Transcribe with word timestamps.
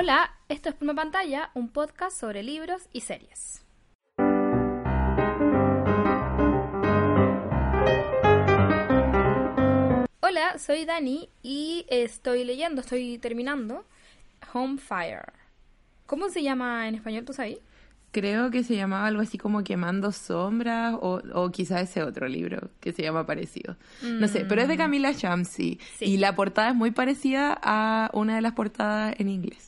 Hola, 0.00 0.30
esto 0.48 0.68
es 0.68 0.76
Pluma 0.76 0.94
Pantalla, 0.94 1.50
un 1.54 1.70
podcast 1.70 2.16
sobre 2.20 2.44
libros 2.44 2.88
y 2.92 3.00
series. 3.00 3.64
Hola, 10.20 10.58
soy 10.58 10.84
Dani 10.84 11.28
y 11.42 11.84
estoy 11.88 12.44
leyendo, 12.44 12.80
estoy 12.80 13.18
terminando 13.18 13.84
Home 14.52 14.78
Fire. 14.78 15.32
¿Cómo 16.06 16.28
se 16.28 16.42
llama 16.42 16.86
en 16.88 16.94
español, 16.96 17.24
tú 17.24 17.32
sabes? 17.32 17.58
Creo 18.12 18.50
que 18.50 18.62
se 18.62 18.76
llamaba 18.76 19.06
algo 19.06 19.20
así 19.22 19.36
como 19.36 19.64
Quemando 19.64 20.12
Sombras 20.12 20.94
o, 21.00 21.20
o 21.34 21.50
quizás 21.50 21.82
ese 21.90 22.02
otro 22.02 22.28
libro 22.28 22.70
que 22.80 22.92
se 22.92 23.02
llama 23.02 23.26
parecido. 23.26 23.76
No 24.02 24.28
sé, 24.28 24.44
pero 24.44 24.62
es 24.62 24.68
de 24.68 24.74
Mm. 24.74 24.78
Camila 24.78 25.12
Shamsi 25.12 25.78
y 26.00 26.16
la 26.18 26.34
portada 26.34 26.70
es 26.70 26.74
muy 26.74 26.90
parecida 26.90 27.58
a 27.62 28.10
una 28.14 28.36
de 28.36 28.42
las 28.42 28.52
portadas 28.52 29.14
en 29.18 29.28
inglés. 29.28 29.67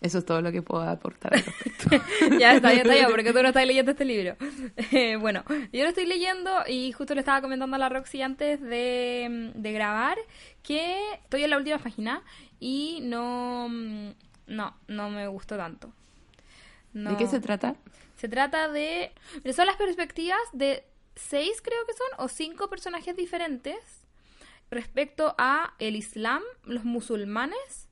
Eso 0.00 0.18
es 0.18 0.26
todo 0.26 0.42
lo 0.42 0.52
que 0.52 0.60
puedo 0.60 0.82
aportar 0.82 1.34
al 1.34 1.42
respecto. 1.42 1.88
ya 2.38 2.54
está, 2.54 2.72
ya 2.72 2.82
está, 2.82 2.94
ya, 2.94 3.08
porque 3.10 3.32
tú 3.32 3.40
no 3.42 3.48
estás 3.48 3.66
leyendo 3.66 3.92
este 3.92 4.04
libro. 4.04 4.36
Eh, 4.92 5.16
bueno, 5.16 5.42
yo 5.72 5.82
lo 5.82 5.88
estoy 5.88 6.06
leyendo 6.06 6.50
y 6.66 6.92
justo 6.92 7.14
le 7.14 7.20
estaba 7.20 7.40
comentando 7.40 7.76
a 7.76 7.78
la 7.78 7.88
Roxy 7.88 8.22
antes 8.22 8.60
de, 8.60 9.52
de 9.54 9.72
grabar 9.72 10.16
que 10.62 10.96
estoy 11.24 11.44
en 11.44 11.50
la 11.50 11.56
última 11.56 11.78
página 11.78 12.22
y 12.60 13.00
no, 13.02 13.68
no, 13.68 14.76
no 14.86 15.10
me 15.10 15.26
gustó 15.28 15.56
tanto. 15.56 15.92
No. 16.92 17.10
¿De 17.10 17.16
qué 17.16 17.26
se 17.26 17.40
trata? 17.40 17.76
Se 18.16 18.28
trata 18.28 18.68
de... 18.68 19.12
Son 19.54 19.66
las 19.66 19.76
perspectivas 19.76 20.38
de 20.52 20.84
seis, 21.14 21.60
creo 21.62 21.84
que 21.86 21.92
son, 21.94 22.24
o 22.24 22.28
cinco 22.28 22.68
personajes 22.68 23.16
diferentes 23.16 24.06
respecto 24.70 25.34
a 25.38 25.74
el 25.78 25.96
Islam, 25.96 26.42
los 26.64 26.84
musulmanes, 26.84 27.85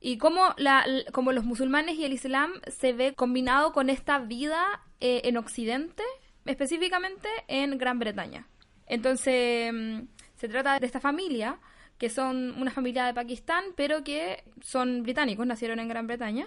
y 0.00 0.18
cómo, 0.18 0.54
la, 0.58 0.84
cómo 1.12 1.32
los 1.32 1.44
musulmanes 1.44 1.96
y 1.96 2.04
el 2.04 2.12
Islam 2.12 2.52
se 2.68 2.92
ve 2.92 3.14
combinado 3.14 3.72
con 3.72 3.90
esta 3.90 4.18
vida 4.18 4.64
eh, 5.00 5.22
en 5.24 5.36
Occidente, 5.36 6.02
específicamente 6.44 7.28
en 7.48 7.76
Gran 7.78 7.98
Bretaña. 7.98 8.46
Entonces, 8.86 9.72
mm, 9.72 10.00
se 10.36 10.48
trata 10.48 10.78
de 10.78 10.86
esta 10.86 11.00
familia, 11.00 11.58
que 11.98 12.08
son 12.10 12.54
una 12.60 12.70
familia 12.70 13.06
de 13.06 13.14
Pakistán, 13.14 13.64
pero 13.74 14.04
que 14.04 14.44
son 14.60 15.02
británicos, 15.02 15.46
nacieron 15.46 15.78
en 15.80 15.88
Gran 15.88 16.06
Bretaña 16.06 16.46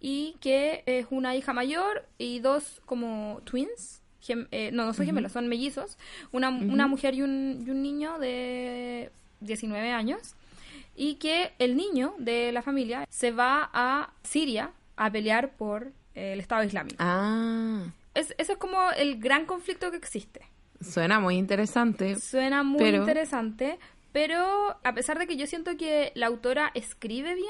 y 0.00 0.36
que 0.40 0.82
es 0.86 1.06
una 1.10 1.36
hija 1.36 1.52
mayor 1.52 2.08
y 2.18 2.40
dos 2.40 2.80
como 2.86 3.40
twins. 3.44 4.02
gem- 4.26 4.48
eh, 4.52 4.70
no, 4.72 4.84
no 4.86 4.94
son 4.94 5.06
gemelos, 5.06 5.32
son 5.32 5.48
mellizos. 5.48 5.98
Una, 6.32 6.48
una 6.50 6.86
mujer 6.86 7.14
y 7.14 7.22
un, 7.22 7.64
y 7.66 7.70
un 7.70 7.82
niño 7.82 8.18
de 8.18 9.10
19 9.40 9.90
años. 9.90 10.34
Y 10.96 11.14
que 11.16 11.52
el 11.58 11.76
niño 11.76 12.14
de 12.18 12.52
la 12.52 12.62
familia 12.62 13.06
se 13.08 13.30
va 13.30 13.70
a 13.72 14.10
Siria 14.22 14.70
a 14.96 15.10
pelear 15.10 15.52
por 15.56 15.92
eh, 16.14 16.34
el 16.34 16.40
Estado 16.40 16.64
Islámico. 16.64 16.96
Ah, 16.98 17.84
Es, 18.14 18.34
ese 18.38 18.52
es 18.52 18.58
como 18.58 18.78
el 18.96 19.18
gran 19.18 19.46
conflicto 19.46 19.90
que 19.90 19.96
existe. 19.96 20.42
suena 20.80 21.18
muy 21.20 21.36
interesante. 21.36 22.16
Suena 22.16 22.62
muy 22.62 22.78
Pero- 22.80 22.98
interesante, 22.98 23.78
pero 24.12 24.76
a 24.84 24.92
pesar 24.92 25.18
de 25.18 25.26
que 25.26 25.36
yo 25.38 25.46
siento 25.46 25.78
que 25.78 26.12
la 26.14 26.26
autora 26.26 26.70
escribe 26.74 27.34
bien 27.34 27.48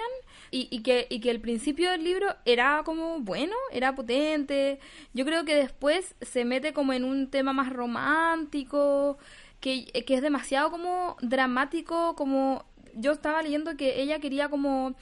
y, 0.52 0.68
y 0.70 0.82
que, 0.84 1.08
y 1.10 1.18
que 1.20 1.30
el 1.30 1.40
principio 1.40 1.90
del 1.90 2.04
libro 2.04 2.28
era 2.44 2.82
como 2.84 3.18
bueno, 3.18 3.56
era 3.72 3.96
potente, 3.96 4.78
yo 5.12 5.24
creo 5.24 5.44
que 5.44 5.56
después 5.56 6.14
se 6.20 6.44
mete 6.44 6.72
como 6.72 6.92
en 6.92 7.04
un 7.04 7.28
tema 7.30 7.52
más 7.52 7.72
romántico, 7.72 9.18
que, 9.60 9.86
que 10.06 10.14
es 10.14 10.22
demasiado 10.22 10.70
como 10.70 11.16
dramático, 11.20 12.14
como 12.16 12.64
yo 12.94 13.12
estaba 13.12 13.42
leyendo 13.42 13.76
que 13.76 14.00
ella 14.02 14.18
quería 14.18 14.48
como 14.48 14.94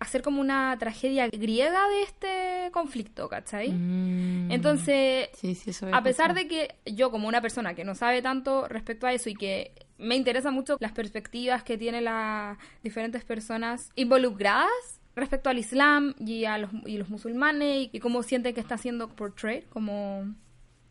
hacer 0.00 0.22
como 0.22 0.40
una 0.40 0.76
tragedia 0.78 1.28
griega 1.28 1.88
de 1.88 2.02
este 2.02 2.70
conflicto, 2.72 3.28
¿cachai? 3.28 3.70
Mm, 3.70 4.50
Entonces, 4.50 5.28
sí, 5.34 5.54
sí, 5.54 5.70
eso 5.70 5.88
a 5.92 6.02
pesar 6.02 6.34
de 6.34 6.48
que 6.48 6.74
yo 6.84 7.10
como 7.10 7.28
una 7.28 7.40
persona 7.40 7.74
que 7.74 7.84
no 7.84 7.94
sabe 7.94 8.20
tanto 8.22 8.68
respecto 8.68 9.06
a 9.06 9.12
eso 9.12 9.30
y 9.30 9.34
que 9.34 9.72
me 9.98 10.16
interesa 10.16 10.50
mucho 10.50 10.76
las 10.80 10.92
perspectivas 10.92 11.62
que 11.62 11.78
tienen 11.78 12.04
las 12.04 12.58
diferentes 12.82 13.24
personas 13.24 13.90
involucradas 13.94 14.68
respecto 15.16 15.48
al 15.48 15.58
Islam 15.58 16.14
y 16.18 16.44
a 16.44 16.58
los, 16.58 16.70
y 16.86 16.98
los 16.98 17.08
musulmanes 17.08 17.84
y, 17.84 17.90
y 17.92 18.00
cómo 18.00 18.22
sienten 18.24 18.52
que 18.54 18.60
está 18.60 18.76
siendo 18.76 19.08
portrayed, 19.08 19.64
como, 19.70 20.34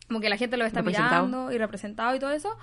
como 0.08 0.20
que 0.20 0.30
la 0.30 0.38
gente 0.38 0.56
lo 0.56 0.64
está 0.64 0.82
mirando 0.82 1.52
y 1.52 1.58
representado 1.58 2.14
y 2.16 2.18
todo 2.18 2.32
eso, 2.32 2.56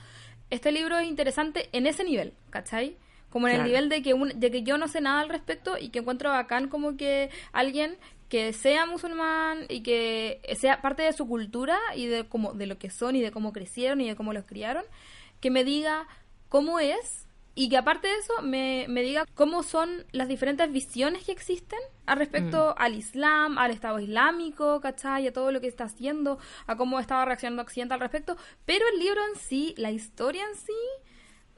este 0.49 0.71
libro 0.71 0.97
es 0.97 1.07
interesante 1.07 1.69
en 1.71 1.85
ese 1.85 2.03
nivel, 2.03 2.33
¿cachai? 2.49 2.97
Como 3.31 3.47
en 3.47 3.53
el 3.53 3.57
Claro. 3.61 3.69
nivel 3.69 3.89
de 3.89 4.01
que, 4.03 4.13
un- 4.13 4.39
de 4.39 4.51
que 4.51 4.61
yo 4.61 4.77
no 4.77 4.87
sé 4.87 5.01
nada 5.01 5.21
al 5.21 5.29
respecto 5.29 5.77
y 5.79 5.89
que 5.89 5.99
encuentro 5.99 6.29
bacán 6.29 6.67
como 6.69 6.97
que 6.97 7.31
alguien 7.53 7.97
que 8.29 8.53
sea 8.53 8.85
musulmán 8.85 9.65
y 9.67 9.81
que 9.83 10.39
sea 10.59 10.81
parte 10.81 11.01
de 11.03 11.11
su 11.13 11.27
cultura 11.27 11.77
y 11.95 12.05
de 12.05 12.25
cómo, 12.27 12.53
de 12.53 12.65
lo 12.67 12.77
que 12.77 12.89
son 12.89 13.15
y 13.15 13.21
de 13.21 13.31
cómo 13.31 13.51
crecieron 13.51 13.99
y 14.01 14.07
de 14.07 14.15
cómo 14.15 14.31
los 14.33 14.45
criaron, 14.45 14.83
que 15.41 15.49
me 15.49 15.63
diga 15.63 16.07
cómo 16.47 16.79
es 16.79 17.25
y 17.55 17.67
que 17.67 17.75
aparte 17.75 18.07
de 18.07 18.15
eso 18.15 18.41
me, 18.41 18.85
me 18.87 19.01
diga 19.01 19.25
cómo 19.35 19.63
son 19.63 20.05
las 20.13 20.29
diferentes 20.29 20.71
visiones 20.71 21.25
que 21.25 21.33
existen 21.33 21.79
al 22.05 22.17
respecto 22.19 22.73
al 22.77 22.95
Islam, 22.95 23.57
al 23.57 23.71
Estado 23.71 23.99
Islámico, 23.99 24.79
¿cachai? 24.79 25.27
A 25.27 25.33
todo 25.33 25.51
lo 25.51 25.59
que 25.59 25.67
está 25.67 25.83
haciendo, 25.85 26.39
a 26.67 26.77
cómo 26.77 26.99
estaba 27.01 27.25
reaccionando 27.25 27.61
Occidente 27.63 27.93
al 27.93 27.99
respecto. 27.99 28.37
Pero 28.65 28.85
el 28.93 28.99
libro 28.99 29.19
en 29.33 29.37
sí, 29.37 29.73
la 29.77 29.91
historia 29.91 30.45
en 30.49 30.55
sí, 30.55 30.71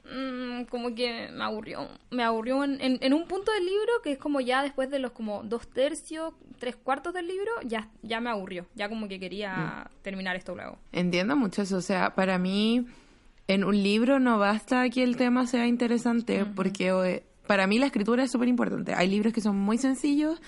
mm, 0.04 0.64
como 0.64 0.94
que 0.94 1.28
me 1.32 1.44
aburrió. 1.44 1.88
Me 2.10 2.22
aburrió 2.22 2.62
en, 2.64 2.80
en- 2.80 2.98
en 3.00 3.14
un 3.14 3.26
punto 3.26 3.52
del 3.52 3.64
libro 3.64 3.92
que 4.02 4.12
es 4.12 4.18
como 4.18 4.40
ya 4.40 4.62
después 4.62 4.90
de 4.90 4.98
los 4.98 5.12
como 5.12 5.42
dos 5.42 5.66
tercios, 5.68 6.34
tres 6.58 6.76
cuartos 6.76 7.14
del 7.14 7.26
libro, 7.26 7.50
ya, 7.64 7.88
ya 8.02 8.20
me 8.20 8.30
aburrió. 8.30 8.66
Ya 8.74 8.88
como 8.88 9.08
que 9.08 9.18
quería 9.18 9.90
terminar 10.02 10.36
esto 10.36 10.54
luego. 10.54 10.78
Entiendo 10.92 11.36
mucho 11.36 11.62
eso. 11.62 11.76
O 11.76 11.80
sea, 11.82 12.14
para 12.14 12.38
mí, 12.38 12.86
en 13.48 13.64
un 13.64 13.82
libro 13.82 14.18
no 14.20 14.38
basta 14.38 14.88
que 14.90 15.02
el 15.02 15.16
tema 15.16 15.46
sea 15.46 15.66
interesante, 15.66 16.44
porque 16.46 16.88
eh, 16.88 17.22
para 17.46 17.66
mí 17.66 17.78
la 17.78 17.86
escritura 17.86 18.22
es 18.24 18.30
súper 18.30 18.48
importante. 18.48 18.94
Hay 18.94 19.08
libros 19.08 19.32
que 19.32 19.40
son 19.40 19.56
muy 19.58 19.76
sencillos, 19.78 20.40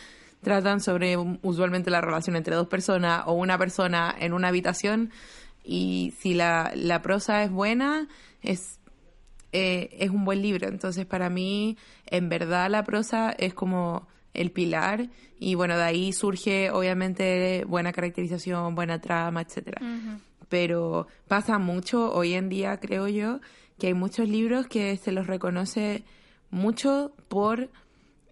tratan 0.43 0.81
sobre 0.81 1.17
um, 1.17 1.39
usualmente 1.43 1.91
la 1.91 2.01
relación 2.01 2.37
entre 2.37 2.55
dos 2.55 2.69
personas 2.69 3.23
o 3.27 3.33
una 3.33 3.59
persona 3.59 4.15
en 4.19 4.33
una 4.33 4.49
habitación, 4.49 5.11
y 5.65 6.15
si 6.19 6.33
la, 6.35 6.71
la 6.75 7.03
prosa 7.03 7.43
es 7.43 7.51
buena, 7.51 8.07
es 8.43 8.76
eh, 9.59 9.97
es 9.99 10.11
un 10.11 10.27
buen 10.27 10.43
libro. 10.43 10.69
Entonces, 10.69 11.07
para 11.07 11.31
mí, 11.31 11.79
en 12.07 12.29
verdad, 12.29 12.71
la 12.71 12.85
prosa 12.85 13.31
es 13.31 13.55
como 13.55 14.07
el 14.35 14.51
pilar 14.51 15.09
y 15.41 15.55
bueno, 15.55 15.79
de 15.79 15.83
ahí 15.83 16.13
surge 16.13 16.71
obviamente 16.71 17.65
buena 17.67 17.91
caracterización, 17.93 18.75
buena 18.75 19.01
trama, 19.01 19.41
etcétera. 19.41 19.81
Pero 20.51 21.07
pasa 21.27 21.59
mucho 21.59 22.13
hoy 22.13 22.35
en 22.35 22.51
día, 22.51 22.79
creo 22.79 23.09
yo, 23.09 23.41
que 23.79 23.87
hay 23.87 23.95
muchos 23.95 24.29
libros 24.29 24.67
que 24.67 24.99
se 24.99 25.11
los 25.11 25.27
reconoce 25.27 26.05
mucho 26.51 27.15
por 27.29 27.71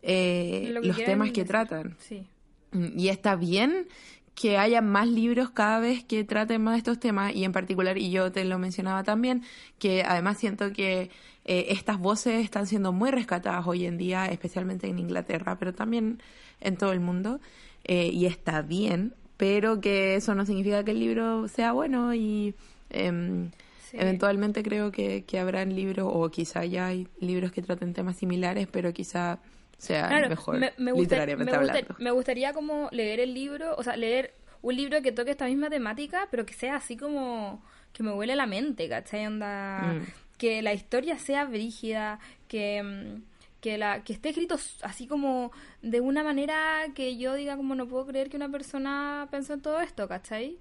eh, 0.03 0.79
los 0.83 1.03
temas 1.05 1.33
que 1.33 1.47
tratan. 1.47 1.97
Sí. 2.01 2.27
Mm, 2.73 2.99
Y 2.99 3.09
está 3.09 3.35
bien 3.35 3.89
que 4.35 4.59
haya 4.59 4.81
más 4.81 5.07
libros 5.09 5.51
cada 5.51 5.79
vez 5.79 6.03
que 6.05 6.25
traten 6.25 6.63
más 6.63 6.75
de 6.75 6.79
estos 6.79 6.99
temas 6.99 7.35
y 7.35 7.45
en 7.45 7.53
particular, 7.53 7.99
y 7.99 8.11
yo 8.11 8.33
te 8.33 8.45
lo 8.45 8.59
mencionaba 8.59 9.05
también, 9.05 9.43
que 9.79 10.03
además 10.03 10.39
siento 10.39 10.73
que 10.73 11.11
eh, 11.45 11.67
estas 11.69 11.99
voces 11.99 12.43
están 12.45 12.67
siendo 12.67 12.93
muy 12.93 13.11
rescatadas 13.11 13.67
hoy 13.67 13.87
en 13.87 13.97
día, 13.99 14.27
especialmente 14.27 14.89
en 14.89 14.99
Inglaterra, 14.99 15.57
pero 15.59 15.73
también 15.75 16.21
en 16.61 16.77
todo 16.77 16.93
el 16.93 17.01
mundo, 17.01 17.41
eh, 17.85 18.09
y 18.13 18.27
está 18.27 18.63
bien, 18.63 19.15
pero 19.37 19.81
que 19.81 20.17
eso 20.17 20.35
no 20.35 20.47
significa 20.47 20.85
que 20.85 20.93
el 20.93 21.01
libro 21.01 21.49
sea 21.49 21.73
bueno 21.73 22.15
y 22.15 22.55
em, 22.91 23.51
Sí. 23.91 23.99
eventualmente 24.01 24.63
creo 24.63 24.91
que, 24.91 25.25
que 25.25 25.39
habrán 25.39 25.77
libros, 25.77 26.09
o 26.11 26.29
quizá 26.31 26.65
ya 26.65 26.87
hay 26.87 27.07
libros 27.21 27.53
que 27.53 27.63
traten 27.63 27.93
temas 27.93 28.17
similares, 28.17 28.67
pero 28.71 28.93
quizá 28.93 29.39
sea 29.79 30.09
Claro, 30.09 30.29
mejor 30.29 30.59
me, 30.59 30.73
me 30.79 30.93
gusta- 30.93 31.03
literariamente 31.03 31.53
me 31.53 31.59
gusta- 31.59 31.73
hablando. 31.79 31.97
me 31.99 32.11
gustaría 32.11 32.53
como 32.53 32.89
leer 32.93 33.21
el 33.21 33.35
libro, 33.35 33.75
o 33.77 33.83
sea, 33.83 33.97
leer 33.97 34.35
un 34.63 34.77
libro 34.77 35.03
que 35.03 35.13
toque 35.13 35.31
esta 35.33 35.47
misma 35.47 35.69
temática, 35.71 36.29
pero 36.31 36.47
que 36.47 36.55
sea 36.55 36.77
así 36.77 36.97
como 36.97 37.63
que 37.93 38.03
me 38.03 38.13
huele 38.13 38.35
la 38.35 38.47
mente, 38.47 38.89
¿cachai? 38.89 39.27
Onda, 39.27 39.81
Mm. 39.95 40.07
que 40.39 40.63
la 40.63 40.73
historia 40.75 41.19
sea 41.19 41.45
brígida, 41.45 42.19
que, 42.49 42.83
mm, 42.83 43.23
que, 43.61 43.79
la, 43.79 44.03
que 44.05 44.13
esté 44.13 44.31
escrito 44.31 44.57
así 44.83 45.07
como 45.07 45.53
de 45.81 46.01
una 46.01 46.23
manera 46.25 46.83
que 46.95 47.17
yo 47.17 47.35
diga 47.35 47.57
como 47.57 47.75
no 47.75 47.87
puedo 47.87 48.07
creer 48.07 48.29
que 48.31 48.37
una 48.37 48.49
persona 48.51 49.29
pensó 49.31 49.55
en 49.55 49.61
todo 49.63 49.81
esto, 49.81 50.07
¿cachai? 50.09 50.59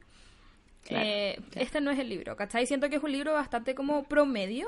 Eh, 0.90 1.40
este 1.56 1.80
no 1.82 1.92
es 1.92 2.00
el 2.00 2.10
libro, 2.10 2.36
¿cachai? 2.36 2.66
Siento 2.68 2.90
que 2.90 2.98
es 2.98 3.04
un 3.04 3.12
libro 3.12 3.34
bastante 3.34 3.74
como 3.74 4.04
promedio. 4.04 4.68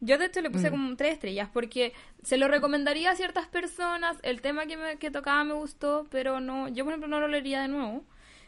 Yo 0.00 0.18
de 0.18 0.26
hecho 0.26 0.40
le 0.42 0.50
puse 0.50 0.68
mm. 0.68 0.72
como 0.72 0.96
tres 0.96 1.14
estrellas 1.14 1.48
porque 1.52 1.92
se 2.22 2.36
lo 2.36 2.48
recomendaría 2.48 3.10
a 3.10 3.16
ciertas 3.16 3.46
personas, 3.46 4.18
el 4.22 4.40
tema 4.40 4.66
que, 4.66 4.76
me, 4.76 4.96
que 4.98 5.10
tocaba 5.10 5.42
me 5.44 5.54
gustó, 5.54 6.06
pero 6.10 6.40
no, 6.40 6.68
yo 6.68 6.84
por 6.84 6.92
ejemplo 6.92 7.08
no 7.08 7.20
lo 7.20 7.28
leería 7.28 7.62
de 7.62 7.68
nuevo. 7.68 8.04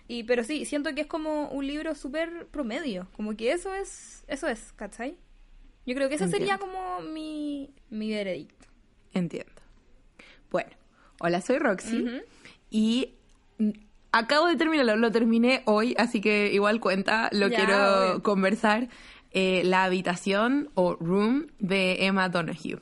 Y, 0.08 0.24
pero 0.24 0.42
sí, 0.42 0.64
siento 0.64 0.94
que 0.94 1.02
es 1.02 1.06
como 1.06 1.48
un 1.48 1.66
libro 1.66 1.94
súper 1.94 2.46
promedio, 2.46 3.08
como 3.12 3.36
que 3.36 3.52
eso 3.52 3.74
es, 3.74 4.24
eso 4.26 4.46
es, 4.48 4.72
¿cachai? 4.72 5.16
Yo 5.84 5.94
creo 5.94 6.08
que 6.08 6.16
eso 6.16 6.28
sería 6.28 6.58
como 6.58 7.00
mi, 7.00 7.70
mi 7.90 8.10
veredicto. 8.10 8.66
Entiendo. 9.12 9.52
Bueno, 10.50 10.70
hola, 11.20 11.40
soy 11.40 11.58
Roxy 11.58 12.22
y 12.70 13.14
acabo 14.12 14.46
de 14.46 14.56
terminarlo, 14.56 14.96
lo 14.96 15.10
terminé 15.10 15.62
hoy, 15.66 15.94
así 15.98 16.20
que 16.20 16.52
igual 16.52 16.80
cuenta, 16.80 17.28
lo 17.32 17.48
quiero 17.48 18.22
conversar. 18.22 18.88
Eh, 19.32 19.62
la 19.64 19.84
habitación 19.84 20.70
o 20.74 20.94
room 20.94 21.48
de 21.58 22.06
Emma 22.06 22.28
Donoghue. 22.28 22.80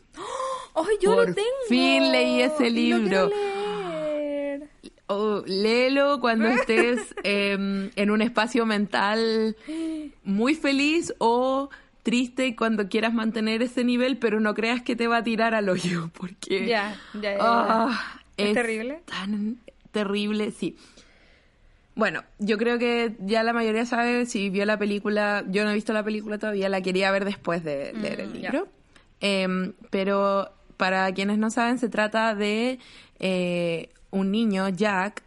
¡Oh, 0.75 0.87
yo 1.01 1.15
Por 1.15 1.29
lo 1.29 1.35
tengo! 1.35 1.49
fin 1.69 2.13
leí 2.13 2.43
ese 2.43 2.71
libro. 2.71 3.31
Oh, 5.09 5.45
léelo 5.47 6.19
cuando 6.19 6.49
estés 6.49 7.15
em, 7.23 7.91
en 7.95 8.11
un 8.11 8.23
espacio 8.23 8.67
mental 8.67 9.57
muy 10.25 10.57
feliz 10.57 11.15
o 11.19 11.71
triste 12.03 12.57
cuando 12.57 12.89
quieras 12.89 13.15
mantener 13.15 13.63
ese 13.63 13.85
nivel, 13.85 14.17
pero 14.17 14.41
no 14.41 14.55
creas 14.55 14.83
que 14.83 14.97
te 14.97 15.07
va 15.07 15.19
a 15.19 15.23
tirar 15.23 15.55
al 15.55 15.69
hoyo, 15.69 16.11
porque 16.13 16.67
ya, 16.67 16.97
ya, 17.15 17.37
ya, 17.37 17.39
ah, 17.41 18.21
¿Es, 18.37 18.53
terrible. 18.53 19.01
Tan 19.05 19.59
terrible, 19.93 20.51
sí. 20.51 20.77
Bueno, 21.97 22.25
yo 22.39 22.59
creo 22.59 22.79
que 22.79 23.17
ya 23.21 23.43
la 23.43 23.55
mayoría 23.55 23.87
sabe 23.87 24.27
si 24.27 24.51
vio 24.51 24.67
la 24.67 24.79
película. 24.79 25.43
Yo 25.49 25.65
no 25.65 25.71
he 25.71 25.75
visto 25.75 25.95
la 25.95 26.05
película 26.05 26.37
todavía, 26.37 26.69
la 26.69 26.83
quería 26.83 27.11
ver 27.11 27.25
después 27.25 27.65
de 27.65 27.93
mm, 27.95 28.01
leer 28.03 28.21
el 28.21 28.33
libro. 28.35 28.69
Em, 29.21 29.73
pero 29.89 30.51
para 30.77 31.11
quienes 31.13 31.39
no 31.39 31.51
saben, 31.51 31.79
se 31.79 31.89
trata 31.89 32.35
de 32.35 32.79
eh, 33.19 33.89
un 34.11 34.31
niño, 34.31 34.69
Jack, 34.69 35.23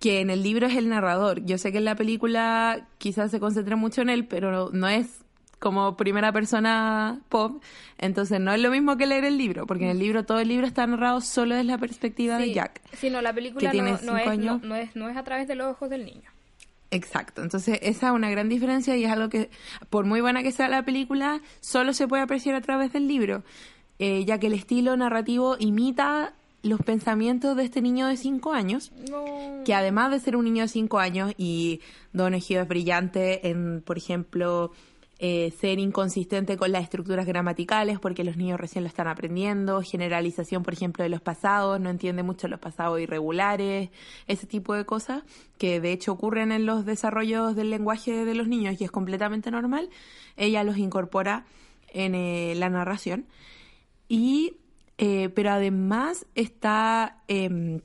que 0.00 0.20
en 0.20 0.30
el 0.30 0.42
libro 0.42 0.66
es 0.66 0.76
el 0.76 0.88
narrador. 0.88 1.44
Yo 1.44 1.58
sé 1.58 1.72
que 1.72 1.78
en 1.78 1.84
la 1.84 1.94
película 1.94 2.88
quizás 2.96 3.30
se 3.30 3.38
concentre 3.38 3.76
mucho 3.76 4.00
en 4.00 4.08
él, 4.08 4.26
pero 4.26 4.70
no 4.72 4.88
es 4.88 5.23
como 5.64 5.96
primera 5.96 6.30
persona 6.30 7.20
pop, 7.30 7.62
entonces 7.96 8.38
no 8.38 8.52
es 8.52 8.60
lo 8.60 8.70
mismo 8.70 8.98
que 8.98 9.06
leer 9.06 9.24
el 9.24 9.38
libro, 9.38 9.66
porque 9.66 9.84
en 9.84 9.92
el 9.92 9.98
libro 9.98 10.26
todo 10.26 10.38
el 10.38 10.48
libro 10.48 10.66
está 10.66 10.86
narrado 10.86 11.22
solo 11.22 11.54
desde 11.54 11.64
la 11.64 11.78
perspectiva 11.78 12.36
de 12.36 12.52
Jack. 12.52 12.82
Sí, 12.92 13.08
no, 13.08 13.22
la 13.22 13.32
película 13.32 13.72
no, 13.72 13.86
es, 13.86 14.02
no, 14.02 14.18
es, 14.76 14.94
no, 14.94 15.08
es, 15.08 15.16
a 15.16 15.24
través 15.24 15.48
de 15.48 15.54
los 15.54 15.68
ojos 15.68 15.88
del 15.88 16.04
niño. 16.04 16.30
Exacto, 16.90 17.42
entonces 17.42 17.78
esa 17.80 18.08
es 18.08 18.12
una 18.12 18.28
gran 18.28 18.50
diferencia 18.50 18.94
y 18.94 19.04
es 19.04 19.10
algo 19.10 19.30
que, 19.30 19.48
por 19.88 20.04
muy 20.04 20.20
buena 20.20 20.42
que 20.42 20.52
sea 20.52 20.68
la 20.68 20.84
película, 20.84 21.40
solo 21.60 21.94
se 21.94 22.06
puede 22.06 22.22
apreciar 22.22 22.54
a 22.56 22.60
través 22.60 22.92
del 22.92 23.08
libro, 23.08 23.42
eh, 23.98 24.26
ya 24.26 24.38
que 24.38 24.48
el 24.48 24.52
estilo 24.52 24.94
narrativo 24.98 25.56
imita 25.58 26.34
los 26.62 26.80
pensamientos 26.80 27.56
de 27.56 27.64
este 27.64 27.80
niño 27.82 28.06
de 28.06 28.16
5 28.16 28.52
años, 28.52 28.92
que 29.64 29.74
además 29.74 30.10
de 30.10 30.20
ser 30.20 30.36
un 30.36 30.44
niño 30.44 30.62
de 30.62 30.68
5 30.68 30.98
años 30.98 31.32
y 31.36 31.80
Don 32.12 32.34
Ejido 32.34 32.62
es 32.62 32.68
brillante 32.68 33.48
en, 33.48 33.82
por 33.82 33.98
ejemplo, 33.98 34.72
eh, 35.20 35.52
ser 35.60 35.78
inconsistente 35.78 36.56
con 36.56 36.72
las 36.72 36.82
estructuras 36.82 37.24
gramaticales 37.24 38.00
porque 38.00 38.24
los 38.24 38.36
niños 38.36 38.58
recién 38.58 38.82
lo 38.82 38.88
están 38.88 39.06
aprendiendo, 39.06 39.80
generalización, 39.80 40.64
por 40.64 40.74
ejemplo, 40.74 41.04
de 41.04 41.08
los 41.08 41.20
pasados, 41.20 41.80
no 41.80 41.88
entiende 41.88 42.24
mucho 42.24 42.48
los 42.48 42.58
pasados 42.58 43.00
irregulares, 43.00 43.90
ese 44.26 44.46
tipo 44.48 44.74
de 44.74 44.84
cosas 44.84 45.22
que 45.56 45.80
de 45.80 45.92
hecho 45.92 46.12
ocurren 46.12 46.50
en 46.50 46.66
los 46.66 46.84
desarrollos 46.84 47.54
del 47.54 47.70
lenguaje 47.70 48.24
de 48.24 48.34
los 48.34 48.48
niños 48.48 48.80
y 48.80 48.84
es 48.84 48.90
completamente 48.90 49.52
normal, 49.52 49.88
ella 50.36 50.64
los 50.64 50.78
incorpora 50.78 51.44
en 51.88 52.16
eh, 52.16 52.54
la 52.56 52.68
narración. 52.68 53.26
Y, 54.08 54.56
eh, 54.98 55.28
pero 55.28 55.52
además 55.52 56.26
está, 56.34 57.22
em, 57.28 57.80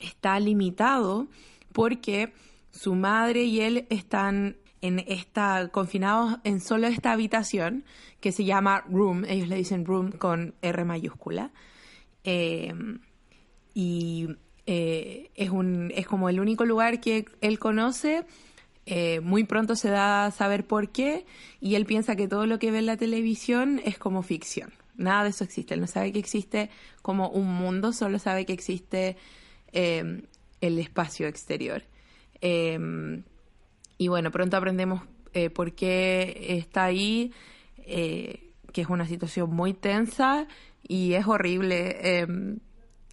está 0.00 0.38
limitado 0.40 1.28
porque 1.72 2.32
su 2.72 2.94
madre 2.94 3.44
y 3.44 3.60
él 3.60 3.86
están 3.88 4.56
en 4.80 5.00
esta, 5.06 5.68
confinados 5.68 6.38
en 6.44 6.60
solo 6.60 6.86
esta 6.86 7.12
habitación 7.12 7.84
que 8.20 8.32
se 8.32 8.44
llama 8.44 8.84
Room, 8.88 9.24
ellos 9.26 9.48
le 9.48 9.56
dicen 9.56 9.84
Room 9.84 10.12
con 10.12 10.54
R 10.62 10.84
mayúscula. 10.84 11.50
Em, 12.24 13.00
y 13.74 14.28
eh, 14.66 15.30
es, 15.34 15.50
un, 15.50 15.92
es 15.94 16.06
como 16.06 16.28
el 16.28 16.40
único 16.40 16.64
lugar 16.64 17.00
que 17.00 17.26
él 17.40 17.58
conoce. 17.58 18.24
Eh, 18.84 19.20
muy 19.20 19.44
pronto 19.44 19.74
se 19.74 19.90
da 19.90 20.26
a 20.26 20.30
saber 20.30 20.66
por 20.66 20.90
qué 20.90 21.26
y 21.60 21.74
él 21.74 21.86
piensa 21.86 22.14
que 22.14 22.28
todo 22.28 22.46
lo 22.46 22.60
que 22.60 22.70
ve 22.70 22.78
en 22.78 22.86
la 22.86 22.96
televisión 22.96 23.80
es 23.84 23.98
como 23.98 24.22
ficción. 24.22 24.72
Nada 24.96 25.24
de 25.24 25.30
eso 25.30 25.44
existe. 25.44 25.74
Él 25.74 25.80
no 25.80 25.86
sabe 25.86 26.12
que 26.12 26.18
existe 26.18 26.70
como 27.02 27.28
un 27.28 27.52
mundo, 27.52 27.92
solo 27.92 28.18
sabe 28.18 28.46
que 28.46 28.52
existe 28.52 29.16
em, 29.72 30.22
el 30.60 30.78
espacio 30.78 31.26
exterior. 31.26 31.82
Em, 32.40 33.24
y 33.98 34.08
bueno, 34.08 34.30
pronto 34.30 34.56
aprendemos 34.56 35.02
eh, 35.32 35.50
por 35.50 35.72
qué 35.72 36.56
está 36.58 36.84
ahí, 36.84 37.32
eh, 37.78 38.52
que 38.72 38.82
es 38.82 38.88
una 38.88 39.06
situación 39.06 39.54
muy 39.54 39.74
tensa 39.74 40.46
y 40.86 41.14
es 41.14 41.26
horrible. 41.26 42.20
Em, 42.20 42.58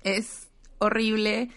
es 0.04 0.50
horrible 0.80 1.50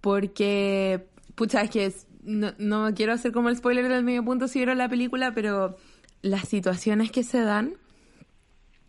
porque, 0.00 1.06
pucha, 1.34 1.62
es 1.62 1.70
que 1.70 1.92
no, 2.22 2.52
no, 2.58 2.94
quiero 2.94 3.12
hacer 3.12 3.32
como 3.32 3.48
el 3.48 3.56
spoiler 3.56 3.88
del 3.88 4.04
medio 4.04 4.24
punto 4.24 4.48
si 4.48 4.58
vieron 4.58 4.78
la 4.78 4.88
película, 4.88 5.32
pero 5.34 5.76
las 6.22 6.48
situaciones 6.48 7.10
que 7.10 7.22
se 7.22 7.40
dan, 7.40 7.74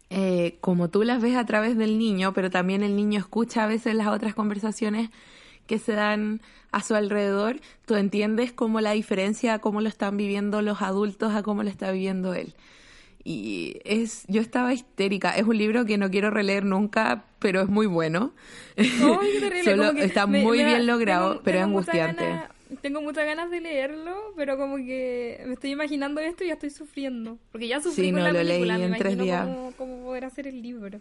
eh, 0.09 0.57
como 0.61 0.89
tú 0.89 1.03
las 1.03 1.21
ves 1.21 1.35
a 1.35 1.45
través 1.45 1.77
del 1.77 1.97
niño, 1.97 2.33
pero 2.33 2.49
también 2.49 2.83
el 2.83 2.95
niño 2.95 3.19
escucha 3.19 3.63
a 3.63 3.67
veces 3.67 3.95
las 3.95 4.07
otras 4.07 4.33
conversaciones 4.33 5.09
que 5.69 5.77
se 5.77 5.93
dan 5.93 6.41
a 6.71 6.81
su 6.81 6.95
alrededor, 6.95 7.61
tú 7.85 7.95
entiendes 7.95 8.51
cómo 8.51 8.81
la 8.81 8.91
diferencia, 8.91 9.59
cómo 9.59 9.81
lo 9.81 9.87
están 9.87 10.17
viviendo 10.17 10.63
los 10.63 10.81
adultos 10.81 11.35
a 11.35 11.43
cómo 11.43 11.61
lo 11.61 11.69
está 11.69 11.91
viviendo 11.91 12.33
él. 12.33 12.55
Y 13.23 13.79
es, 13.85 14.23
yo 14.27 14.41
estaba 14.41 14.73
histérica. 14.73 15.35
Es 15.37 15.43
un 15.43 15.57
libro 15.57 15.85
que 15.85 15.99
no 15.99 16.09
quiero 16.09 16.31
releer 16.31 16.65
nunca, 16.65 17.25
pero 17.37 17.61
es 17.61 17.69
muy 17.69 17.85
bueno. 17.85 18.33
está 18.77 20.25
muy 20.25 20.63
bien 20.63 20.87
logrado, 20.87 21.41
pero 21.43 21.59
es 21.59 21.63
angustiante. 21.65 22.41
tengo 22.81 23.01
muchas 23.01 23.25
ganas 23.25 23.51
de 23.51 23.61
leerlo, 23.61 24.33
pero 24.35 24.57
como 24.57 24.77
que 24.77 25.43
me 25.45 25.53
estoy 25.53 25.69
imaginando 25.69 26.19
esto 26.19 26.43
y 26.43 26.47
ya 26.47 26.53
estoy 26.53 26.71
sufriendo. 26.71 27.37
Porque 27.51 27.67
ya 27.67 27.79
sufrí 27.79 28.05
sí, 28.05 28.11
con 28.11 28.21
no, 28.21 28.27
la 28.27 28.33
lo 28.33 28.39
película, 28.39 28.77
leí 28.77 28.87
en 28.87 28.97
tres 28.97 29.17
días. 29.19 29.45
Cómo, 29.45 29.73
cómo 29.77 30.03
poder 30.03 30.25
hacer 30.25 30.47
el 30.47 30.63
libro. 30.63 30.99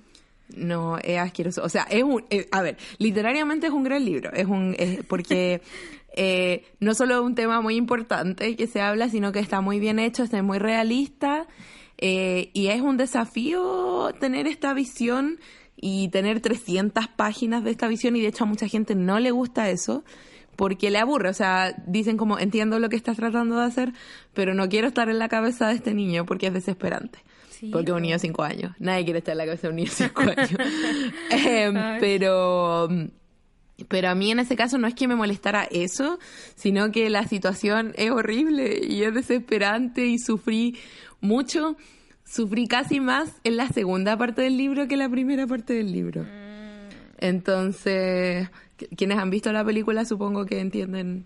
No, 0.57 0.99
es 0.99 1.19
asqueroso. 1.19 1.63
O 1.63 1.69
sea, 1.69 1.87
es 1.91 2.03
un, 2.03 2.25
eh, 2.31 2.49
a 2.51 2.63
ver, 2.63 2.79
literariamente 2.99 3.67
es 3.67 3.73
un 3.73 3.85
gran 3.85 4.05
libro. 4.05 4.33
Es 4.33 4.47
un, 4.47 4.75
es 4.79 5.05
porque 5.05 5.61
eh, 6.17 6.65
no 6.81 6.95
solo 6.95 7.15
es 7.15 7.21
un 7.21 7.35
tema 7.35 7.61
muy 7.61 7.77
importante 7.77 8.57
que 8.57 8.67
se 8.67 8.81
habla, 8.81 9.09
sino 9.09 9.33
que 9.33 9.41
está 9.41 9.61
muy 9.61 9.79
bien 9.79 9.99
hecho, 9.99 10.23
está 10.23 10.43
muy 10.43 10.59
realista. 10.59 11.47
Eh, 11.99 12.51
y 12.55 12.69
es 12.69 12.81
un 12.81 12.97
desafío 12.97 14.13
tener 14.21 14.47
esta 14.47 14.73
visión 14.73 15.39
y 15.77 16.09
tener 16.09 16.41
300 16.41 17.09
páginas 17.09 17.65
de 17.65 17.71
esta 17.71 17.89
visión. 17.89 18.17
Y 18.17 18.23
de 18.23 18.29
hecho 18.29 18.45
a 18.45 18.47
mucha 18.47 18.69
gente 18.69 18.95
no 18.95 19.21
le 19.21 19.31
gusta 19.31 19.69
eso 19.69 20.05
porque 20.57 20.91
le 20.91 20.99
aburre. 20.99 21.29
O 21.29 21.35
sea, 21.35 21.75
dicen 21.87 22.17
como, 22.17 22.39
entiendo 22.39 22.79
lo 22.79 22.89
que 22.89 22.97
estás 22.97 23.17
tratando 23.17 23.59
de 23.59 23.67
hacer, 23.67 23.93
pero 24.33 24.55
no 24.55 24.69
quiero 24.69 24.89
estar 24.89 25.11
en 25.11 25.19
la 25.19 25.29
cabeza 25.29 25.69
de 25.69 25.75
este 25.75 25.93
niño 25.93 26.25
porque 26.25 26.47
es 26.47 26.55
desesperante 26.55 27.21
porque 27.73 27.91
es 27.91 27.97
un 27.97 28.03
niño 28.03 28.15
de 28.15 28.21
5 28.21 28.43
años. 28.43 28.73
Nadie 28.79 29.05
quiere 29.05 29.19
estar 29.19 29.33
en 29.33 29.39
la 29.39 29.45
cabeza 29.47 29.63
de 29.63 29.69
un 29.71 29.77
niño 29.77 29.91
de 29.91 29.97
5 29.97 30.23
años. 30.37 30.51
Em, 31.31 31.75
pero, 32.01 32.89
pero 33.89 34.09
a 34.09 34.15
mí 34.15 34.31
en 34.31 34.41
ese 34.41 34.57
caso 34.57 34.79
no 34.79 34.87
es 34.87 34.95
que 34.95 35.09
me 35.09 35.17
molestara 35.17 35.65
eso, 35.71 36.19
sino 36.55 36.91
que 36.91 37.11
la 37.11 37.27
situación 37.27 37.93
es 37.97 38.11
horrible 38.11 38.81
y 38.87 39.03
es 39.03 39.15
desesperante 39.15 40.07
y 40.07 40.19
sufrí 40.19 40.77
mucho. 41.21 41.77
Sufrí 42.25 42.67
casi 42.67 43.01
más 43.01 43.33
en 43.43 43.57
la 43.57 43.69
segunda 43.69 44.17
parte 44.19 44.43
del 44.43 44.59
libro 44.59 44.87
que 44.87 44.95
en 44.95 45.01
la 45.01 45.09
primera 45.09 45.47
parte 45.47 45.73
del 45.73 45.93
libro. 45.93 46.25
Mm. 46.25 46.59
Entonces, 47.21 48.51
quienes 48.97 49.19
han 49.19 49.31
visto 49.31 49.53
la 49.53 49.65
película 49.65 50.05
supongo 50.05 50.47
que 50.47 50.61
entienden 50.61 51.25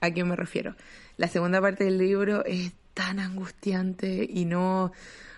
a 0.00 0.10
qué 0.10 0.24
me 0.24 0.36
refiero. 0.36 0.76
La 1.16 1.28
segunda 1.28 1.60
parte 1.60 1.84
del 1.84 1.98
libro 1.98 2.44
es 2.44 2.72
tan 2.94 3.18
angustiante 3.18 4.26
y 4.28 4.44
no, 4.44 4.92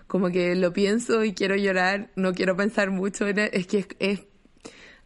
como 0.07 0.31
que 0.31 0.55
lo 0.55 0.73
pienso 0.73 1.25
y 1.25 1.33
quiero 1.33 1.57
llorar, 1.57 2.11
no 2.15 2.33
quiero 2.33 2.57
pensar 2.57 2.91
mucho 2.91 3.27
él, 3.27 3.39
es 3.39 3.67
que 3.67 3.87
es, 3.99 4.21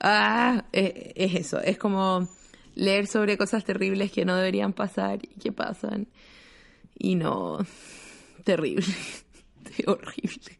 ah, 0.00 0.64
es, 0.72 1.34
eso, 1.34 1.60
es 1.60 1.78
como 1.78 2.28
leer 2.74 3.06
sobre 3.06 3.38
cosas 3.38 3.64
terribles 3.64 4.12
que 4.12 4.24
no 4.24 4.36
deberían 4.36 4.72
pasar 4.72 5.20
y 5.22 5.40
que 5.40 5.52
pasan 5.52 6.08
y 6.98 7.14
no, 7.14 7.58
terrible, 8.44 8.84
horrible, 9.86 10.58